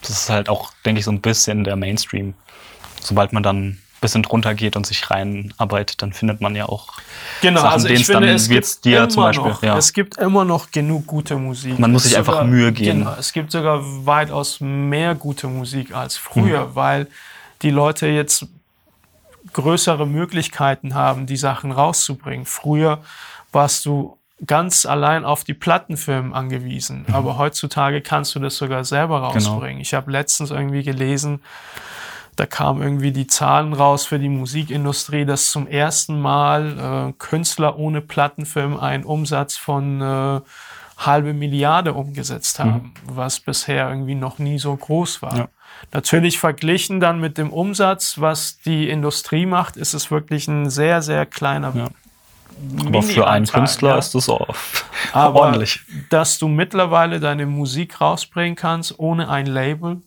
Das 0.00 0.10
ist 0.10 0.30
halt 0.30 0.48
auch, 0.48 0.72
denke 0.84 1.00
ich, 1.00 1.04
so 1.04 1.10
ein 1.10 1.20
bisschen 1.20 1.64
der 1.64 1.76
Mainstream. 1.76 2.34
Sobald 3.00 3.32
man 3.32 3.42
dann 3.42 3.78
bisschen 4.04 4.22
drunter 4.22 4.54
geht 4.54 4.76
und 4.76 4.86
sich 4.86 5.10
reinarbeitet, 5.10 6.02
dann 6.02 6.12
findet 6.12 6.40
man 6.40 6.54
ja 6.54 6.66
auch 6.66 6.92
genau, 7.40 7.62
Sachen, 7.62 7.72
also 7.72 7.88
ich 7.88 8.06
finde, 8.06 8.30
es 8.32 8.48
gibt 8.48 8.84
dir 8.84 9.08
zum 9.08 9.22
Beispiel. 9.22 9.48
Noch, 9.48 9.62
ja. 9.62 9.76
Es 9.76 9.92
gibt 9.92 10.18
immer 10.18 10.44
noch 10.44 10.70
genug 10.70 11.06
gute 11.06 11.36
Musik. 11.36 11.78
Man 11.78 11.90
muss 11.90 12.04
sich 12.04 12.12
sogar, 12.12 12.34
einfach 12.36 12.46
Mühe 12.46 12.70
geben. 12.70 13.00
Genau, 13.00 13.14
es 13.18 13.32
gibt 13.32 13.50
sogar 13.50 13.80
weitaus 13.82 14.60
mehr 14.60 15.14
gute 15.14 15.48
Musik 15.48 15.94
als 15.94 16.16
früher, 16.16 16.66
mhm. 16.66 16.74
weil 16.74 17.06
die 17.62 17.70
Leute 17.70 18.06
jetzt 18.06 18.46
größere 19.52 20.06
Möglichkeiten 20.06 20.94
haben, 20.94 21.26
die 21.26 21.36
Sachen 21.36 21.72
rauszubringen. 21.72 22.44
Früher 22.44 22.98
warst 23.52 23.86
du 23.86 24.18
ganz 24.44 24.84
allein 24.84 25.24
auf 25.24 25.44
die 25.44 25.54
Plattenfirmen 25.54 26.34
angewiesen, 26.34 27.06
mhm. 27.08 27.14
aber 27.14 27.38
heutzutage 27.38 28.02
kannst 28.02 28.34
du 28.34 28.40
das 28.40 28.56
sogar 28.56 28.84
selber 28.84 29.16
genau. 29.16 29.30
rausbringen. 29.30 29.76
Genau. 29.76 29.82
Ich 29.82 29.94
habe 29.94 30.10
letztens 30.10 30.50
irgendwie 30.50 30.82
gelesen, 30.82 31.40
da 32.36 32.46
kamen 32.46 32.82
irgendwie 32.82 33.12
die 33.12 33.26
Zahlen 33.26 33.72
raus 33.72 34.06
für 34.06 34.18
die 34.18 34.28
Musikindustrie, 34.28 35.24
dass 35.24 35.50
zum 35.50 35.66
ersten 35.66 36.20
Mal 36.20 37.10
äh, 37.10 37.12
Künstler 37.18 37.78
ohne 37.78 38.00
Plattenfilm 38.00 38.78
einen 38.78 39.04
Umsatz 39.04 39.56
von 39.56 40.00
äh, 40.00 40.40
halbe 40.96 41.32
Milliarde 41.32 41.92
umgesetzt 41.92 42.58
haben, 42.58 42.92
mhm. 43.06 43.16
was 43.16 43.40
bisher 43.40 43.88
irgendwie 43.88 44.14
noch 44.14 44.38
nie 44.38 44.58
so 44.58 44.74
groß 44.76 45.22
war. 45.22 45.36
Ja. 45.36 45.48
Natürlich 45.92 46.38
verglichen 46.38 47.00
dann 47.00 47.20
mit 47.20 47.36
dem 47.38 47.52
Umsatz, 47.52 48.20
was 48.20 48.58
die 48.58 48.88
Industrie 48.88 49.46
macht, 49.46 49.76
ist 49.76 49.94
es 49.94 50.10
wirklich 50.10 50.48
ein 50.48 50.70
sehr, 50.70 51.02
sehr 51.02 51.26
kleiner 51.26 51.72
ja. 51.74 51.88
Aber 52.86 53.02
für 53.02 53.26
einen 53.26 53.46
Künstler 53.46 53.90
ja. 53.90 53.98
ist 53.98 54.14
das 54.14 54.28
auch 54.28 54.54
Aber 55.12 55.40
ordentlich. 55.40 55.80
Dass 56.10 56.38
du 56.38 56.46
mittlerweile 56.48 57.18
deine 57.18 57.46
Musik 57.46 58.00
rausbringen 58.00 58.54
kannst 58.54 58.98
ohne 58.98 59.28
ein 59.28 59.46
Label, 59.46 60.02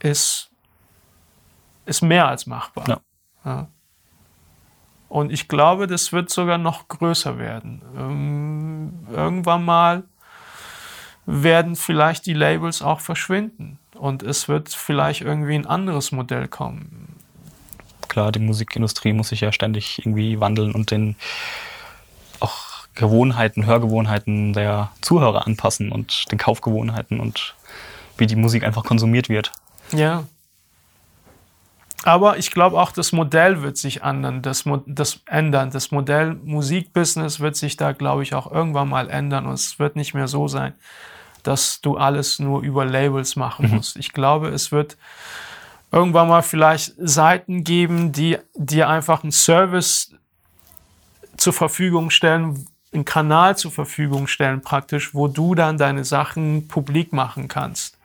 ist, 0.00 0.50
ist 1.86 2.02
mehr 2.02 2.28
als 2.28 2.46
machbar. 2.46 2.88
Ja. 2.88 3.00
Ja. 3.44 3.68
Und 5.08 5.30
ich 5.30 5.48
glaube, 5.48 5.86
das 5.86 6.12
wird 6.12 6.30
sogar 6.30 6.58
noch 6.58 6.88
größer 6.88 7.38
werden. 7.38 7.82
Ähm, 7.98 9.06
irgendwann 9.10 9.64
mal 9.64 10.04
werden 11.26 11.76
vielleicht 11.76 12.26
die 12.26 12.32
Labels 12.32 12.82
auch 12.82 13.00
verschwinden 13.00 13.78
und 13.94 14.22
es 14.22 14.48
wird 14.48 14.70
vielleicht 14.70 15.20
irgendwie 15.20 15.54
ein 15.54 15.66
anderes 15.66 16.12
Modell 16.12 16.48
kommen. 16.48 17.16
Klar, 18.08 18.32
die 18.32 18.40
Musikindustrie 18.40 19.12
muss 19.12 19.28
sich 19.28 19.40
ja 19.40 19.52
ständig 19.52 19.98
irgendwie 20.00 20.40
wandeln 20.40 20.72
und 20.72 20.90
den 20.90 21.16
auch 22.40 22.86
Gewohnheiten, 22.94 23.66
Hörgewohnheiten 23.66 24.52
der 24.52 24.90
Zuhörer 25.00 25.46
anpassen 25.46 25.92
und 25.92 26.30
den 26.30 26.38
Kaufgewohnheiten 26.38 27.20
und 27.20 27.54
wie 28.18 28.26
die 28.26 28.36
Musik 28.36 28.64
einfach 28.64 28.84
konsumiert 28.84 29.28
wird. 29.28 29.52
Ja. 29.92 30.24
Aber 32.04 32.36
ich 32.38 32.50
glaube 32.50 32.80
auch, 32.80 32.90
das 32.92 33.12
Modell 33.12 33.62
wird 33.62 33.76
sich 33.76 34.02
ändern, 34.02 34.42
das, 34.42 34.64
das 34.86 35.20
ändern. 35.26 35.70
Das 35.70 35.90
Modell 35.90 36.34
Musikbusiness 36.34 37.40
wird 37.40 37.56
sich 37.56 37.76
da, 37.76 37.92
glaube 37.92 38.22
ich, 38.22 38.34
auch 38.34 38.50
irgendwann 38.50 38.88
mal 38.88 39.08
ändern 39.08 39.46
und 39.46 39.54
es 39.54 39.78
wird 39.78 39.94
nicht 39.96 40.14
mehr 40.14 40.28
so 40.28 40.48
sein, 40.48 40.74
dass 41.42 41.80
du 41.80 41.96
alles 41.96 42.38
nur 42.38 42.62
über 42.62 42.84
Labels 42.84 43.36
machen 43.36 43.68
mhm. 43.68 43.76
musst. 43.76 43.96
Ich 43.96 44.12
glaube, 44.12 44.48
es 44.48 44.72
wird 44.72 44.96
irgendwann 45.92 46.28
mal 46.28 46.42
vielleicht 46.42 46.94
Seiten 46.98 47.62
geben, 47.62 48.12
die 48.12 48.38
dir 48.54 48.88
einfach 48.88 49.22
einen 49.22 49.32
Service 49.32 50.14
zur 51.36 51.52
Verfügung 51.52 52.10
stellen, 52.10 52.66
einen 52.92 53.04
Kanal 53.04 53.56
zur 53.56 53.70
Verfügung 53.70 54.26
stellen, 54.26 54.60
praktisch, 54.60 55.14
wo 55.14 55.28
du 55.28 55.54
dann 55.54 55.78
deine 55.78 56.04
Sachen 56.04 56.68
publik 56.68 57.12
machen 57.12 57.48
kannst. 57.48 57.98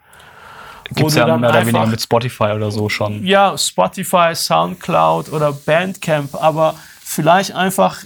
Gibt 0.94 1.10
es 1.10 1.16
ja 1.16 1.38
mehr 1.38 1.50
oder 1.50 1.66
weniger 1.66 1.86
mit 1.86 2.02
Spotify 2.02 2.52
oder 2.56 2.72
so 2.72 2.90
schon. 2.90 3.26
Ja, 3.26 3.58
Spotify, 3.58 4.34
Soundcloud 4.34 5.30
oder 5.30 5.52
Bandcamp, 5.52 6.36
aber 6.36 6.76
vielleicht 7.04 7.54
einfach 7.54 8.04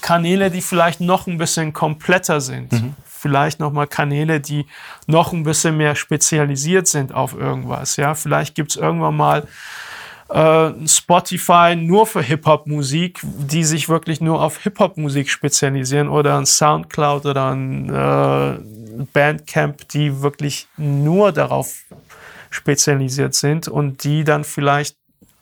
Kanäle, 0.00 0.50
die 0.50 0.60
vielleicht 0.60 1.00
noch 1.00 1.26
ein 1.26 1.38
bisschen 1.38 1.72
kompletter 1.72 2.40
sind. 2.40 2.72
Vielleicht 3.04 3.58
nochmal 3.58 3.88
Kanäle, 3.88 4.40
die 4.40 4.66
noch 5.08 5.32
ein 5.32 5.42
bisschen 5.42 5.76
mehr 5.76 5.96
spezialisiert 5.96 6.86
sind 6.86 7.12
auf 7.12 7.34
irgendwas. 7.34 7.96
Ja, 7.96 8.14
vielleicht 8.14 8.54
gibt 8.54 8.70
es 8.70 8.76
irgendwann 8.76 9.16
mal 9.16 9.48
äh, 10.28 10.70
Spotify 10.86 11.74
nur 11.76 12.06
für 12.06 12.22
Hip-Hop-Musik, 12.22 13.20
die 13.22 13.64
sich 13.64 13.88
wirklich 13.88 14.20
nur 14.20 14.42
auf 14.42 14.58
Hip-Hop-Musik 14.58 15.30
spezialisieren 15.30 16.08
oder 16.08 16.36
ein 16.38 16.46
Soundcloud 16.46 17.26
oder 17.26 17.50
ein 17.50 17.88
äh, 17.88 19.04
Bandcamp, 19.12 19.88
die 19.88 20.22
wirklich 20.22 20.68
nur 20.76 21.32
darauf 21.32 21.84
spezialisiert 22.50 23.34
sind 23.34 23.68
und 23.68 24.04
die 24.04 24.24
dann 24.24 24.44
vielleicht 24.44 24.96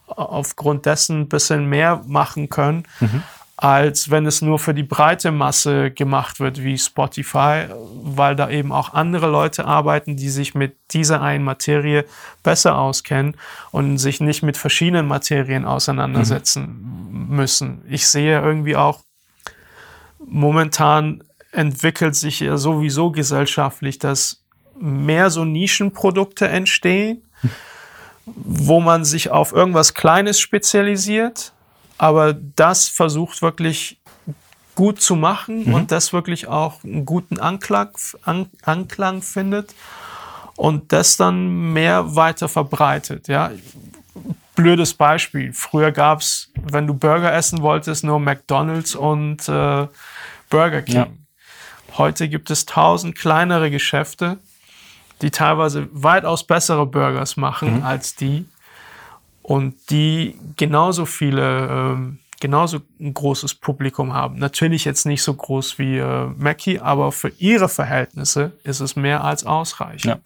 aufgrund 0.06 0.86
dessen 0.86 1.22
ein 1.22 1.28
bisschen 1.28 1.66
mehr 1.66 2.02
machen 2.06 2.48
können, 2.48 2.84
als 3.56 4.10
wenn 4.10 4.26
es 4.26 4.42
nur 4.42 4.58
für 4.58 4.74
die 4.74 4.82
breite 4.82 5.30
Masse 5.30 5.90
gemacht 5.90 6.40
wird 6.40 6.62
wie 6.62 6.76
Spotify, 6.76 7.64
weil 8.02 8.36
da 8.36 8.50
eben 8.50 8.70
auch 8.70 8.92
andere 8.92 9.28
Leute 9.28 9.64
arbeiten, 9.64 10.16
die 10.16 10.28
sich 10.28 10.54
mit 10.54 10.76
dieser 10.92 11.22
einen 11.22 11.44
Materie 11.44 12.04
besser 12.42 12.76
auskennen 12.76 13.34
und 13.70 13.96
sich 13.96 14.20
nicht 14.20 14.42
mit 14.42 14.58
verschiedenen 14.58 15.06
Materien 15.06 15.64
auseinandersetzen 15.64 17.28
müssen. 17.30 17.82
Ich 17.88 18.06
sehe 18.08 18.42
irgendwie 18.42 18.76
auch, 18.76 19.00
momentan 20.18 21.24
entwickelt 21.50 22.14
sich 22.14 22.40
ja 22.40 22.58
sowieso 22.58 23.10
gesellschaftlich, 23.10 23.98
dass 23.98 24.44
mehr 24.78 25.30
so 25.30 25.46
Nischenprodukte 25.46 26.46
entstehen, 26.46 27.22
wo 28.26 28.80
man 28.80 29.06
sich 29.06 29.30
auf 29.30 29.52
irgendwas 29.52 29.94
Kleines 29.94 30.38
spezialisiert, 30.40 31.54
aber 31.98 32.34
das 32.34 32.88
versucht 32.88 33.42
wirklich 33.42 33.98
gut 34.74 35.00
zu 35.00 35.16
machen 35.16 35.72
und 35.72 35.90
das 35.90 36.12
wirklich 36.12 36.48
auch 36.48 36.84
einen 36.84 37.06
guten 37.06 37.40
Anklang, 37.40 37.96
An 38.22 38.50
Anklang 38.62 39.22
findet 39.22 39.74
und 40.54 40.92
das 40.92 41.16
dann 41.16 41.72
mehr 41.72 42.14
weiter 42.14 42.48
verbreitet. 42.48 43.26
Ja? 43.26 43.50
Blödes 44.54 44.94
Beispiel. 44.94 45.52
Früher 45.52 45.92
gab 45.92 46.20
es, 46.20 46.50
wenn 46.62 46.86
du 46.86 46.94
Burger 46.94 47.32
essen 47.32 47.62
wolltest, 47.62 48.04
nur 48.04 48.20
McDonald's 48.20 48.94
und 48.94 49.48
äh, 49.48 49.86
Burger 50.50 50.82
King. 50.82 50.94
Ja. 50.94 51.06
Heute 51.96 52.28
gibt 52.28 52.50
es 52.50 52.66
tausend 52.66 53.16
kleinere 53.16 53.70
Geschäfte, 53.70 54.38
die 55.22 55.30
teilweise 55.30 55.88
weitaus 55.92 56.46
bessere 56.46 56.84
Burgers 56.84 57.38
machen 57.38 57.82
als 57.82 58.14
die 58.14 58.44
und 59.46 59.90
die 59.90 60.36
genauso 60.56 61.06
viele, 61.06 61.68
ähm, 61.68 62.18
genauso 62.40 62.80
ein 62.98 63.14
großes 63.14 63.54
Publikum 63.54 64.12
haben. 64.12 64.40
Natürlich 64.40 64.84
jetzt 64.84 65.06
nicht 65.06 65.22
so 65.22 65.32
groß 65.32 65.78
wie 65.78 65.98
äh, 65.98 66.26
Mackie, 66.36 66.80
aber 66.80 67.12
für 67.12 67.28
ihre 67.38 67.68
Verhältnisse 67.68 68.58
ist 68.64 68.80
es 68.80 68.96
mehr 68.96 69.22
als 69.22 69.46
ausreichend. 69.46 70.04
Ja. 70.04 70.18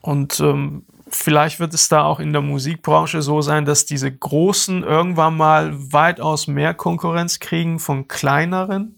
Und 0.00 0.40
ähm, 0.40 0.84
vielleicht 1.08 1.60
wird 1.60 1.74
es 1.74 1.88
da 1.88 2.02
auch 2.02 2.18
in 2.18 2.32
der 2.32 2.42
Musikbranche 2.42 3.22
so 3.22 3.40
sein, 3.40 3.64
dass 3.64 3.86
diese 3.86 4.10
Großen 4.10 4.82
irgendwann 4.82 5.36
mal 5.36 5.72
weitaus 5.92 6.48
mehr 6.48 6.74
Konkurrenz 6.74 7.38
kriegen 7.38 7.78
von 7.78 8.08
kleineren, 8.08 8.96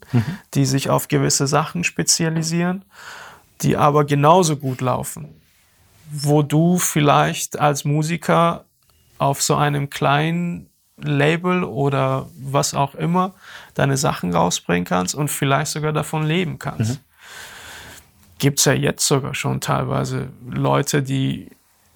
die 0.55 0.65
sich 0.65 0.89
auf 0.89 1.09
gewisse 1.09 1.47
Sachen 1.47 1.85
spezialisieren, 1.85 2.87
die 3.61 3.77
aber 3.77 4.07
genauso 4.07 4.57
gut 4.57 4.81
laufen. 4.81 5.42
Wo 6.11 6.43
du 6.43 6.79
vielleicht 6.79 7.59
als 7.59 7.85
Musiker 7.85 8.65
auf 9.19 9.43
so 9.43 9.55
einem 9.57 9.89
kleinen 9.89 10.69
Label 10.97 11.65
oder 11.65 12.29
was 12.37 12.75
auch 12.75 12.95
immer 12.95 13.35
deine 13.75 13.97
Sachen 13.97 14.35
rausbringen 14.35 14.85
kannst 14.85 15.15
und 15.15 15.29
vielleicht 15.29 15.73
sogar 15.73 15.93
davon 15.93 16.27
leben 16.27 16.59
kannst. 16.59 17.01
Gibt 18.39 18.59
es 18.59 18.65
ja 18.65 18.73
jetzt 18.73 19.07
sogar 19.07 19.35
schon 19.35 19.61
teilweise 19.61 20.29
Leute, 20.51 21.03
die 21.03 21.49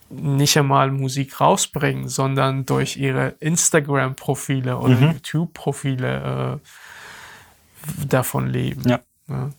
nicht 0.08 0.56
einmal 0.56 0.92
Musik 0.92 1.40
rausbringen, 1.40 2.08
sondern 2.08 2.64
durch 2.64 2.96
ihre 2.96 3.34
Instagram-Profile 3.40 4.76
oder 4.78 4.94
YouTube-Profile 5.00 6.60
äh, 6.60 8.06
davon 8.06 8.46
leben. 8.48 8.88
Ja. 8.88 9.00
Ja. 9.28 9.50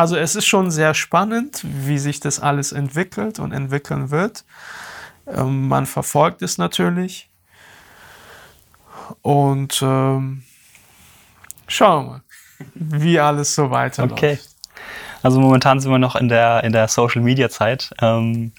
Also 0.00 0.16
es 0.16 0.34
ist 0.34 0.46
schon 0.46 0.70
sehr 0.70 0.94
spannend, 0.94 1.60
wie 1.62 1.98
sich 1.98 2.20
das 2.20 2.40
alles 2.40 2.72
entwickelt 2.72 3.38
und 3.38 3.52
entwickeln 3.52 4.10
wird. 4.10 4.46
Ähm, 5.26 5.68
man 5.68 5.84
verfolgt 5.84 6.40
es 6.40 6.56
natürlich. 6.56 7.28
Und 9.20 9.82
ähm, 9.82 10.42
schauen 11.68 12.06
wir 12.06 12.10
mal, 12.12 12.22
wie 12.74 13.20
alles 13.20 13.54
so 13.54 13.70
weiterläuft. 13.70 14.12
Okay. 14.12 14.38
Also 15.22 15.38
momentan 15.38 15.80
sind 15.80 15.90
wir 15.90 15.98
noch 15.98 16.16
in 16.16 16.30
der, 16.30 16.64
in 16.64 16.72
der 16.72 16.88
Social 16.88 17.20
Media 17.20 17.50
Zeit. 17.50 17.90
Ähm, 18.00 18.52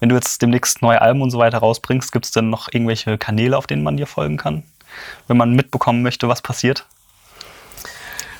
wenn 0.00 0.08
du 0.08 0.16
jetzt 0.16 0.42
demnächst 0.42 0.82
neue 0.82 1.00
Alben 1.00 1.22
und 1.22 1.30
so 1.30 1.38
weiter 1.38 1.58
rausbringst, 1.58 2.10
gibt 2.10 2.24
es 2.24 2.32
dann 2.32 2.50
noch 2.50 2.66
irgendwelche 2.72 3.16
Kanäle, 3.16 3.56
auf 3.56 3.68
denen 3.68 3.84
man 3.84 3.96
dir 3.96 4.08
folgen 4.08 4.38
kann? 4.38 4.64
Wenn 5.28 5.36
man 5.36 5.54
mitbekommen 5.54 6.02
möchte, 6.02 6.26
was 6.26 6.42
passiert? 6.42 6.84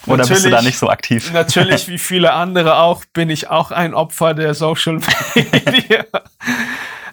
Oder 0.06 0.26
bist 0.26 0.44
du 0.44 0.50
da 0.50 0.56
Natürlich- 0.56 0.64
nicht 0.66 0.78
so 0.78 0.88
aktiv? 0.88 1.30
Natürlich, 1.32 1.88
wie 1.88 1.98
viele 1.98 2.32
andere 2.32 2.76
auch, 2.76 3.04
bin 3.12 3.30
ich 3.30 3.48
auch 3.48 3.70
ein 3.70 3.94
Opfer 3.94 4.34
der 4.34 4.54
Social 4.54 5.00
Media. 5.34 6.04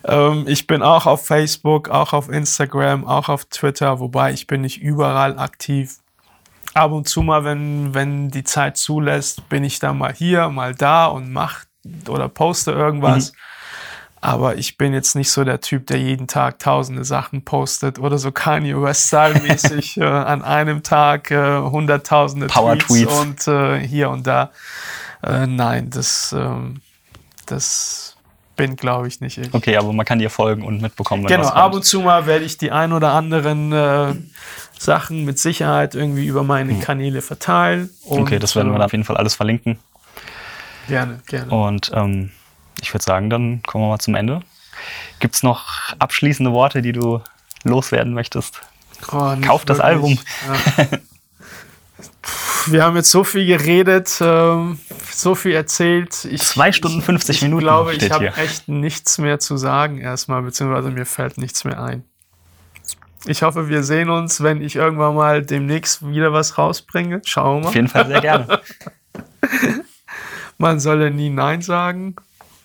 ähm, 0.05 0.45
ich 0.47 0.67
bin 0.67 0.81
auch 0.81 1.05
auf 1.05 1.25
Facebook, 1.25 1.89
auch 1.89 2.13
auf 2.13 2.29
Instagram, 2.29 3.05
auch 3.05 3.29
auf 3.29 3.45
Twitter, 3.45 3.99
wobei 3.99 4.31
ich 4.33 4.47
bin 4.47 4.61
nicht 4.61 4.81
überall 4.81 5.37
aktiv. 5.37 5.95
Ab 6.73 6.91
und 6.91 7.07
zu 7.09 7.21
mal, 7.23 7.43
wenn, 7.43 7.93
wenn 7.93 8.29
die 8.29 8.43
Zeit 8.43 8.77
zulässt, 8.77 9.49
bin 9.49 9.63
ich 9.63 9.79
dann 9.79 9.97
mal 9.97 10.13
hier, 10.13 10.49
mal 10.49 10.75
da 10.75 11.07
und 11.07 11.31
mach 11.31 11.65
oder 12.07 12.29
poste 12.29 12.71
irgendwas. 12.71 13.33
Aber 14.19 14.55
ich 14.55 14.77
bin 14.77 14.93
jetzt 14.93 15.15
nicht 15.15 15.31
so 15.31 15.43
der 15.43 15.61
Typ, 15.61 15.87
der 15.87 15.99
jeden 15.99 16.27
Tag 16.27 16.59
tausende 16.59 17.03
Sachen 17.05 17.43
postet 17.43 17.99
oder 17.99 18.17
so 18.17 18.31
Kanye 18.31 18.81
West 18.81 19.07
Style 19.07 19.39
mäßig 19.41 19.97
äh, 20.01 20.03
an 20.03 20.41
einem 20.41 20.81
Tag 20.83 21.29
äh, 21.29 21.59
hunderttausende 21.61 22.47
Power 22.47 22.77
Tweets 22.77 23.11
Tweets. 23.11 23.47
und 23.47 23.47
äh, 23.47 23.79
hier 23.79 24.09
und 24.09 24.25
da. 24.25 24.51
Äh, 25.23 25.45
nein, 25.45 25.89
das, 25.91 26.33
ähm, 26.37 26.81
das 27.45 28.17
bin, 28.55 28.75
glaube 28.75 29.07
ich, 29.07 29.21
nicht 29.21 29.37
ich. 29.37 29.53
Okay, 29.53 29.77
aber 29.77 29.93
man 29.93 30.05
kann 30.05 30.19
dir 30.19 30.29
folgen 30.29 30.63
und 30.63 30.81
mitbekommen, 30.81 31.23
wenn 31.23 31.37
Genau, 31.37 31.49
ab 31.49 31.73
und 31.73 31.85
zu 31.85 32.01
mal 32.01 32.25
werde 32.25 32.43
ich 32.43 32.57
die 32.57 32.71
ein 32.71 32.91
oder 32.91 33.13
anderen 33.13 33.71
äh, 33.71 34.13
Sachen 34.77 35.25
mit 35.25 35.39
Sicherheit 35.39 35.95
irgendwie 35.95 36.25
über 36.25 36.43
meine 36.43 36.79
Kanäle 36.79 37.21
verteilen. 37.21 37.91
Und, 38.03 38.17
Hm. 38.17 38.23
Okay, 38.23 38.39
das 38.39 38.55
werden 38.55 38.69
wir 38.69 38.75
äh, 38.75 38.79
dann 38.79 38.85
auf 38.85 38.91
jeden 38.91 39.03
Fall 39.03 39.17
alles 39.17 39.35
verlinken. 39.35 39.77
Gerne, 40.87 41.19
gerne. 41.27 41.51
Und 41.51 41.91
ähm, 41.93 42.31
ich 42.81 42.93
würde 42.93 43.03
sagen, 43.03 43.29
dann 43.29 43.61
kommen 43.63 43.83
wir 43.83 43.89
mal 43.89 43.99
zum 43.99 44.15
Ende. 44.15 44.41
Gibt 45.19 45.35
es 45.35 45.43
noch 45.43 45.65
abschließende 45.99 46.51
Worte, 46.51 46.81
die 46.81 46.91
du 46.91 47.21
loswerden 47.63 48.13
möchtest? 48.13 48.61
Oh, 49.11 49.35
Kauf 49.41 49.65
das 49.65 49.79
Album. 49.79 50.17
Ja. 50.47 50.87
Wir 52.67 52.83
haben 52.83 52.97
jetzt 52.97 53.11
so 53.11 53.23
viel 53.23 53.45
geredet, 53.45 54.17
ähm, 54.19 54.77
so 55.09 55.35
viel 55.35 55.53
erzählt. 55.53 56.25
Ich, 56.25 56.41
Zwei 56.41 56.73
Stunden 56.73 57.01
50 57.01 57.37
ich 57.37 57.41
Minuten 57.41 57.61
Ich 57.61 57.65
glaube, 57.65 57.93
ich 57.93 58.11
habe 58.11 58.35
echt 58.35 58.67
nichts 58.67 59.17
mehr 59.19 59.39
zu 59.39 59.55
sagen 59.55 59.99
erstmal, 59.99 60.41
beziehungsweise 60.41 60.91
mir 60.91 61.05
fällt 61.05 61.37
nichts 61.37 61.63
mehr 61.63 61.81
ein. 61.81 62.03
Ich 63.25 63.41
hoffe, 63.43 63.69
wir 63.69 63.83
sehen 63.83 64.09
uns, 64.09 64.43
wenn 64.43 64.61
ich 64.61 64.75
irgendwann 64.75 65.15
mal 65.15 65.45
demnächst 65.45 66.07
wieder 66.07 66.33
was 66.33 66.57
rausbringe. 66.57 67.21
Schauen 67.25 67.57
wir 67.57 67.61
mal. 67.61 67.67
Auf 67.69 67.75
jeden 67.75 67.87
Fall 67.87 68.07
sehr 68.07 68.21
gerne. 68.21 68.61
Man 70.57 70.79
solle 70.79 71.11
nie 71.11 71.29
Nein 71.29 71.61
sagen 71.61 72.15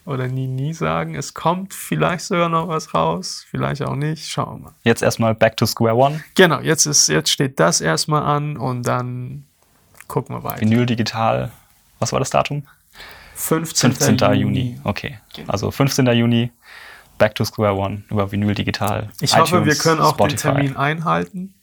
oder 0.05 0.27
nie 0.29 0.47
nie 0.47 0.73
sagen. 0.75 1.15
Es 1.15 1.35
kommt 1.35 1.75
vielleicht 1.75 2.25
sogar 2.25 2.49
noch 2.49 2.69
was 2.69 2.93
raus, 2.95 3.47
vielleicht 3.51 3.83
auch 3.83 3.95
nicht. 3.97 4.29
Schauen 4.29 4.59
wir 4.61 4.65
mal. 4.65 4.75
Jetzt 4.85 5.03
erstmal 5.03 5.35
back 5.35 5.57
to 5.57 5.67
square 5.67 5.95
one. 5.95 6.23
Genau, 6.35 6.61
jetzt, 6.61 6.87
ist, 6.87 7.09
jetzt 7.09 7.31
steht 7.31 7.59
das 7.61 7.81
erstmal 7.81 8.23
an 8.23 8.57
und 8.57 8.83
dann 8.87 9.45
gucken 10.09 10.35
wir 10.37 10.43
weiter. 10.45 10.61
Vinyl 10.61 10.87
digital. 10.87 11.51
Was 11.99 12.13
war 12.13 12.19
das 12.19 12.31
Datum? 12.31 12.65
15. 13.35 13.93
15. 13.93 14.35
Juni. 14.35 14.79
Okay. 14.85 15.19
Genau. 15.35 15.51
Also 15.53 15.71
15. 15.71 16.07
Juni, 16.07 16.51
back 17.19 17.35
to 17.35 17.45
square 17.45 17.75
one 17.75 18.03
über 18.11 18.31
Vinyl 18.31 18.55
digital. 18.55 19.09
Ich 19.21 19.37
hoffe, 19.37 19.53
wir 19.65 19.73
iTunes, 19.73 19.79
können 19.83 20.01
auch 20.01 20.15
Spotify. 20.15 20.35
den 20.35 20.55
Termin 20.55 20.77
einhalten. 20.77 21.55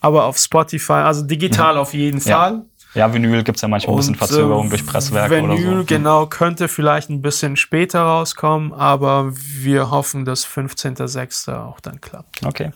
Aber 0.00 0.24
auf 0.24 0.38
Spotify, 0.38 0.92
also 0.94 1.22
digital 1.22 1.76
auf 1.76 1.92
jeden 1.94 2.18
Ja. 2.20 2.38
Fall. 2.38 2.52
Ja, 2.52 2.62
Vinyl 2.94 3.44
gibt 3.44 3.56
es 3.56 3.62
ja 3.62 3.68
manchmal 3.68 3.94
ein 3.94 3.98
bisschen 3.98 4.14
Und, 4.14 4.18
Verzögerung 4.18 4.66
äh, 4.66 4.70
durch 4.70 4.86
Presswerk 4.86 5.30
Vinyl, 5.30 5.68
oder 5.68 5.78
so. 5.80 5.84
genau, 5.84 6.26
könnte 6.26 6.68
vielleicht 6.68 7.08
ein 7.10 7.22
bisschen 7.22 7.56
später 7.56 8.00
rauskommen, 8.00 8.72
aber 8.72 9.32
wir 9.34 9.90
hoffen, 9.90 10.24
dass 10.24 10.46
15.06. 10.46 11.54
auch 11.54 11.80
dann 11.80 12.00
klappt. 12.00 12.44
Okay. 12.44 12.72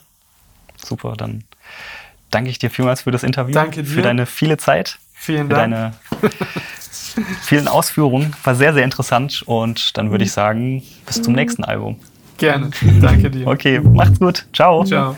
Super, 0.77 1.15
dann 1.17 1.45
danke 2.31 2.51
ich 2.51 2.59
dir 2.59 2.71
vielmals 2.71 3.03
für 3.03 3.11
das 3.11 3.23
Interview. 3.23 3.55
Danke 3.55 3.83
dir. 3.83 3.89
Für 3.91 4.03
deine 4.03 4.27
viele 4.27 4.57
Zeit. 4.57 4.99
Vielen 5.15 5.49
Für 5.49 5.55
Dank. 5.55 5.73
deine 5.73 5.93
vielen 7.43 7.69
Ausführungen. 7.69 8.35
War 8.45 8.55
sehr, 8.55 8.75
sehr 8.75 8.85
interessant. 8.85 9.43
Und 9.47 9.97
dann 9.97 10.11
würde 10.11 10.25
ich 10.25 10.33
sagen, 10.33 10.83
bis 11.07 11.23
zum 11.23 11.33
nächsten 11.35 11.65
Album. 11.65 11.97
Gerne. 12.37 12.71
Danke 13.01 13.31
dir. 13.31 13.47
Okay, 13.55 13.81
macht's 13.81 14.19
gut. 14.19 14.47
Ciao. 14.53 14.85
Ciao. 14.85 15.17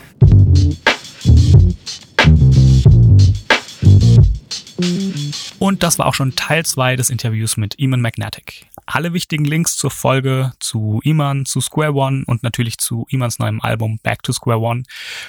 Und 5.59 5.83
das 5.83 5.97
war 5.97 6.05
auch 6.05 6.13
schon 6.13 6.35
Teil 6.35 6.65
2 6.65 6.95
des 6.95 7.09
Interviews 7.09 7.57
mit 7.57 7.79
Eamon 7.79 8.01
Magnetic. 8.01 8.67
Alle 8.85 9.13
wichtigen 9.13 9.45
Links 9.45 9.75
zur 9.75 9.91
Folge, 9.91 10.53
zu 10.59 11.01
Iman, 11.03 11.45
zu 11.45 11.61
Square 11.61 11.93
One 11.93 12.23
und 12.25 12.43
natürlich 12.43 12.77
zu 12.77 13.05
Imans 13.09 13.39
neuem 13.39 13.61
Album 13.61 13.99
Back 14.03 14.23
to 14.23 14.33
Square 14.33 14.59
One 14.59 14.83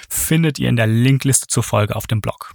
findet 0.07 0.59
ihr 0.59 0.69
in 0.69 0.75
der 0.75 0.87
Linkliste 0.87 1.47
zur 1.47 1.63
Folge 1.63 1.95
auf 1.95 2.07
dem 2.07 2.21
Blog. 2.21 2.53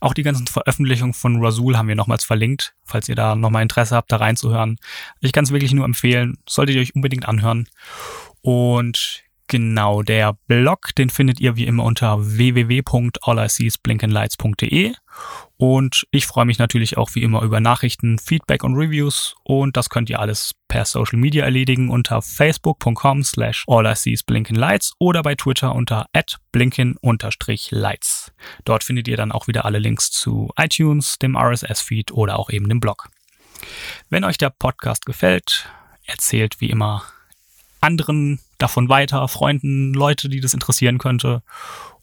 Auch 0.00 0.14
die 0.14 0.22
ganzen 0.22 0.46
Veröffentlichungen 0.46 1.14
von 1.14 1.42
Rasul 1.42 1.78
haben 1.78 1.88
wir 1.88 1.96
nochmals 1.96 2.24
verlinkt, 2.24 2.74
falls 2.84 3.08
ihr 3.08 3.14
da 3.14 3.34
nochmal 3.34 3.62
Interesse 3.62 3.96
habt, 3.96 4.12
da 4.12 4.16
reinzuhören. 4.16 4.76
Ich 5.20 5.32
kann 5.32 5.44
es 5.44 5.52
wirklich 5.52 5.72
nur 5.72 5.86
empfehlen, 5.86 6.36
solltet 6.46 6.76
ihr 6.76 6.82
euch 6.82 6.94
unbedingt 6.94 7.26
anhören. 7.26 7.66
Und 8.42 9.24
genau, 9.48 10.02
der 10.02 10.34
Blog, 10.46 10.94
den 10.96 11.08
findet 11.08 11.40
ihr 11.40 11.56
wie 11.56 11.64
immer 11.64 11.84
unter 11.84 12.18
www.alliseesblinkenlights.de 12.20 14.92
und 15.58 16.06
ich 16.10 16.26
freue 16.26 16.44
mich 16.44 16.58
natürlich 16.58 16.98
auch 16.98 17.14
wie 17.14 17.22
immer 17.22 17.42
über 17.42 17.60
Nachrichten, 17.60 18.18
Feedback 18.18 18.62
und 18.62 18.74
Reviews 18.74 19.34
und 19.42 19.76
das 19.76 19.88
könnt 19.88 20.10
ihr 20.10 20.20
alles 20.20 20.52
per 20.68 20.84
Social 20.84 21.18
Media 21.18 21.44
erledigen 21.44 21.88
unter 21.88 22.20
facebook.com 22.20 23.24
slash 23.24 23.64
alliseesblinkenlights 23.66 24.94
oder 24.98 25.22
bei 25.22 25.34
Twitter 25.34 25.74
unter 25.74 26.06
blinken-lights. 26.52 28.32
Dort 28.64 28.84
findet 28.84 29.08
ihr 29.08 29.16
dann 29.16 29.32
auch 29.32 29.46
wieder 29.46 29.64
alle 29.64 29.78
Links 29.78 30.10
zu 30.10 30.50
iTunes, 30.56 31.18
dem 31.18 31.36
RSS-Feed 31.36 32.12
oder 32.12 32.38
auch 32.38 32.50
eben 32.50 32.68
dem 32.68 32.80
Blog. 32.80 33.08
Wenn 34.10 34.24
euch 34.24 34.38
der 34.38 34.50
Podcast 34.50 35.06
gefällt, 35.06 35.70
erzählt 36.04 36.60
wie 36.60 36.70
immer 36.70 37.02
anderen 37.80 38.40
davon 38.58 38.88
weiter, 38.88 39.26
Freunden, 39.28 39.94
Leute, 39.94 40.28
die 40.28 40.40
das 40.40 40.54
interessieren 40.54 40.98
könnte. 40.98 41.42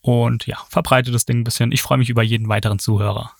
Und 0.01 0.47
ja, 0.47 0.57
verbreitet 0.69 1.13
das 1.13 1.25
Ding 1.25 1.39
ein 1.39 1.43
bisschen. 1.43 1.71
Ich 1.71 1.81
freue 1.81 1.97
mich 1.97 2.09
über 2.09 2.23
jeden 2.23 2.49
weiteren 2.49 2.79
Zuhörer. 2.79 3.31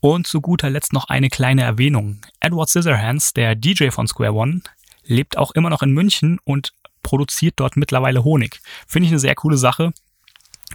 Und 0.00 0.26
zu 0.26 0.40
guter 0.40 0.70
Letzt 0.70 0.92
noch 0.92 1.08
eine 1.08 1.30
kleine 1.30 1.62
Erwähnung. 1.62 2.20
Edward 2.40 2.68
Scissorhands, 2.68 3.32
der 3.32 3.54
DJ 3.54 3.90
von 3.90 4.06
Square 4.06 4.34
One, 4.34 4.60
lebt 5.04 5.36
auch 5.36 5.52
immer 5.52 5.70
noch 5.70 5.82
in 5.82 5.92
München 5.92 6.38
und 6.44 6.72
produziert 7.02 7.54
dort 7.56 7.76
mittlerweile 7.76 8.24
Honig. 8.24 8.60
Finde 8.86 9.06
ich 9.06 9.12
eine 9.12 9.20
sehr 9.20 9.34
coole 9.34 9.56
Sache. 9.56 9.92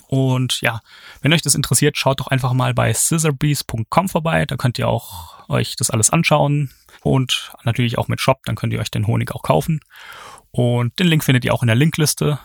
Und 0.07 0.61
ja, 0.61 0.81
wenn 1.21 1.33
euch 1.33 1.41
das 1.41 1.55
interessiert, 1.55 1.97
schaut 1.97 2.19
doch 2.19 2.27
einfach 2.27 2.53
mal 2.53 2.73
bei 2.73 2.93
scissorbees.com 2.93 4.09
vorbei. 4.09 4.45
Da 4.45 4.55
könnt 4.55 4.79
ihr 4.79 4.87
auch 4.87 5.49
euch 5.49 5.75
das 5.75 5.89
alles 5.89 6.09
anschauen. 6.09 6.71
Und 7.01 7.51
natürlich 7.63 7.97
auch 7.97 8.07
mit 8.07 8.21
Shop, 8.21 8.39
dann 8.45 8.55
könnt 8.55 8.73
ihr 8.73 8.79
euch 8.79 8.91
den 8.91 9.07
Honig 9.07 9.31
auch 9.31 9.43
kaufen. 9.43 9.81
Und 10.51 10.97
den 10.99 11.07
Link 11.07 11.23
findet 11.23 11.45
ihr 11.45 11.53
auch 11.53 11.63
in 11.63 11.67
der 11.67 11.75
Linkliste. 11.75 12.39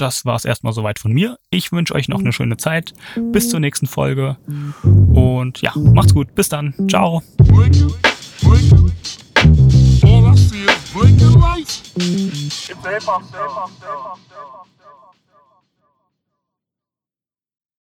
Das 0.00 0.24
war 0.24 0.34
es 0.34 0.46
erstmal 0.46 0.72
soweit 0.72 0.98
von 0.98 1.12
mir. 1.12 1.36
Ich 1.50 1.72
wünsche 1.72 1.94
euch 1.94 2.08
noch 2.08 2.20
eine 2.20 2.32
schöne 2.32 2.56
Zeit. 2.56 2.94
Bis 3.32 3.50
zur 3.50 3.60
nächsten 3.60 3.86
Folge. 3.86 4.38
Und 4.82 5.60
ja, 5.60 5.72
macht's 5.76 6.14
gut. 6.14 6.34
Bis 6.34 6.48
dann. 6.48 6.72
Ciao. 6.88 7.22
All 10.02 10.26
I 10.26 10.36
see 10.36 10.64
is 10.64 10.92
blinking 10.94 11.38
lights. 11.38 11.82
It's 11.96 12.70
a 12.70 12.88
hip 12.88 13.02
hop, 13.02 13.22
hip 13.24 13.40
hop, 13.40 13.70
hip 13.70 13.88
hop, 13.90 14.18
hip 14.30 14.38
hop. 14.38 14.59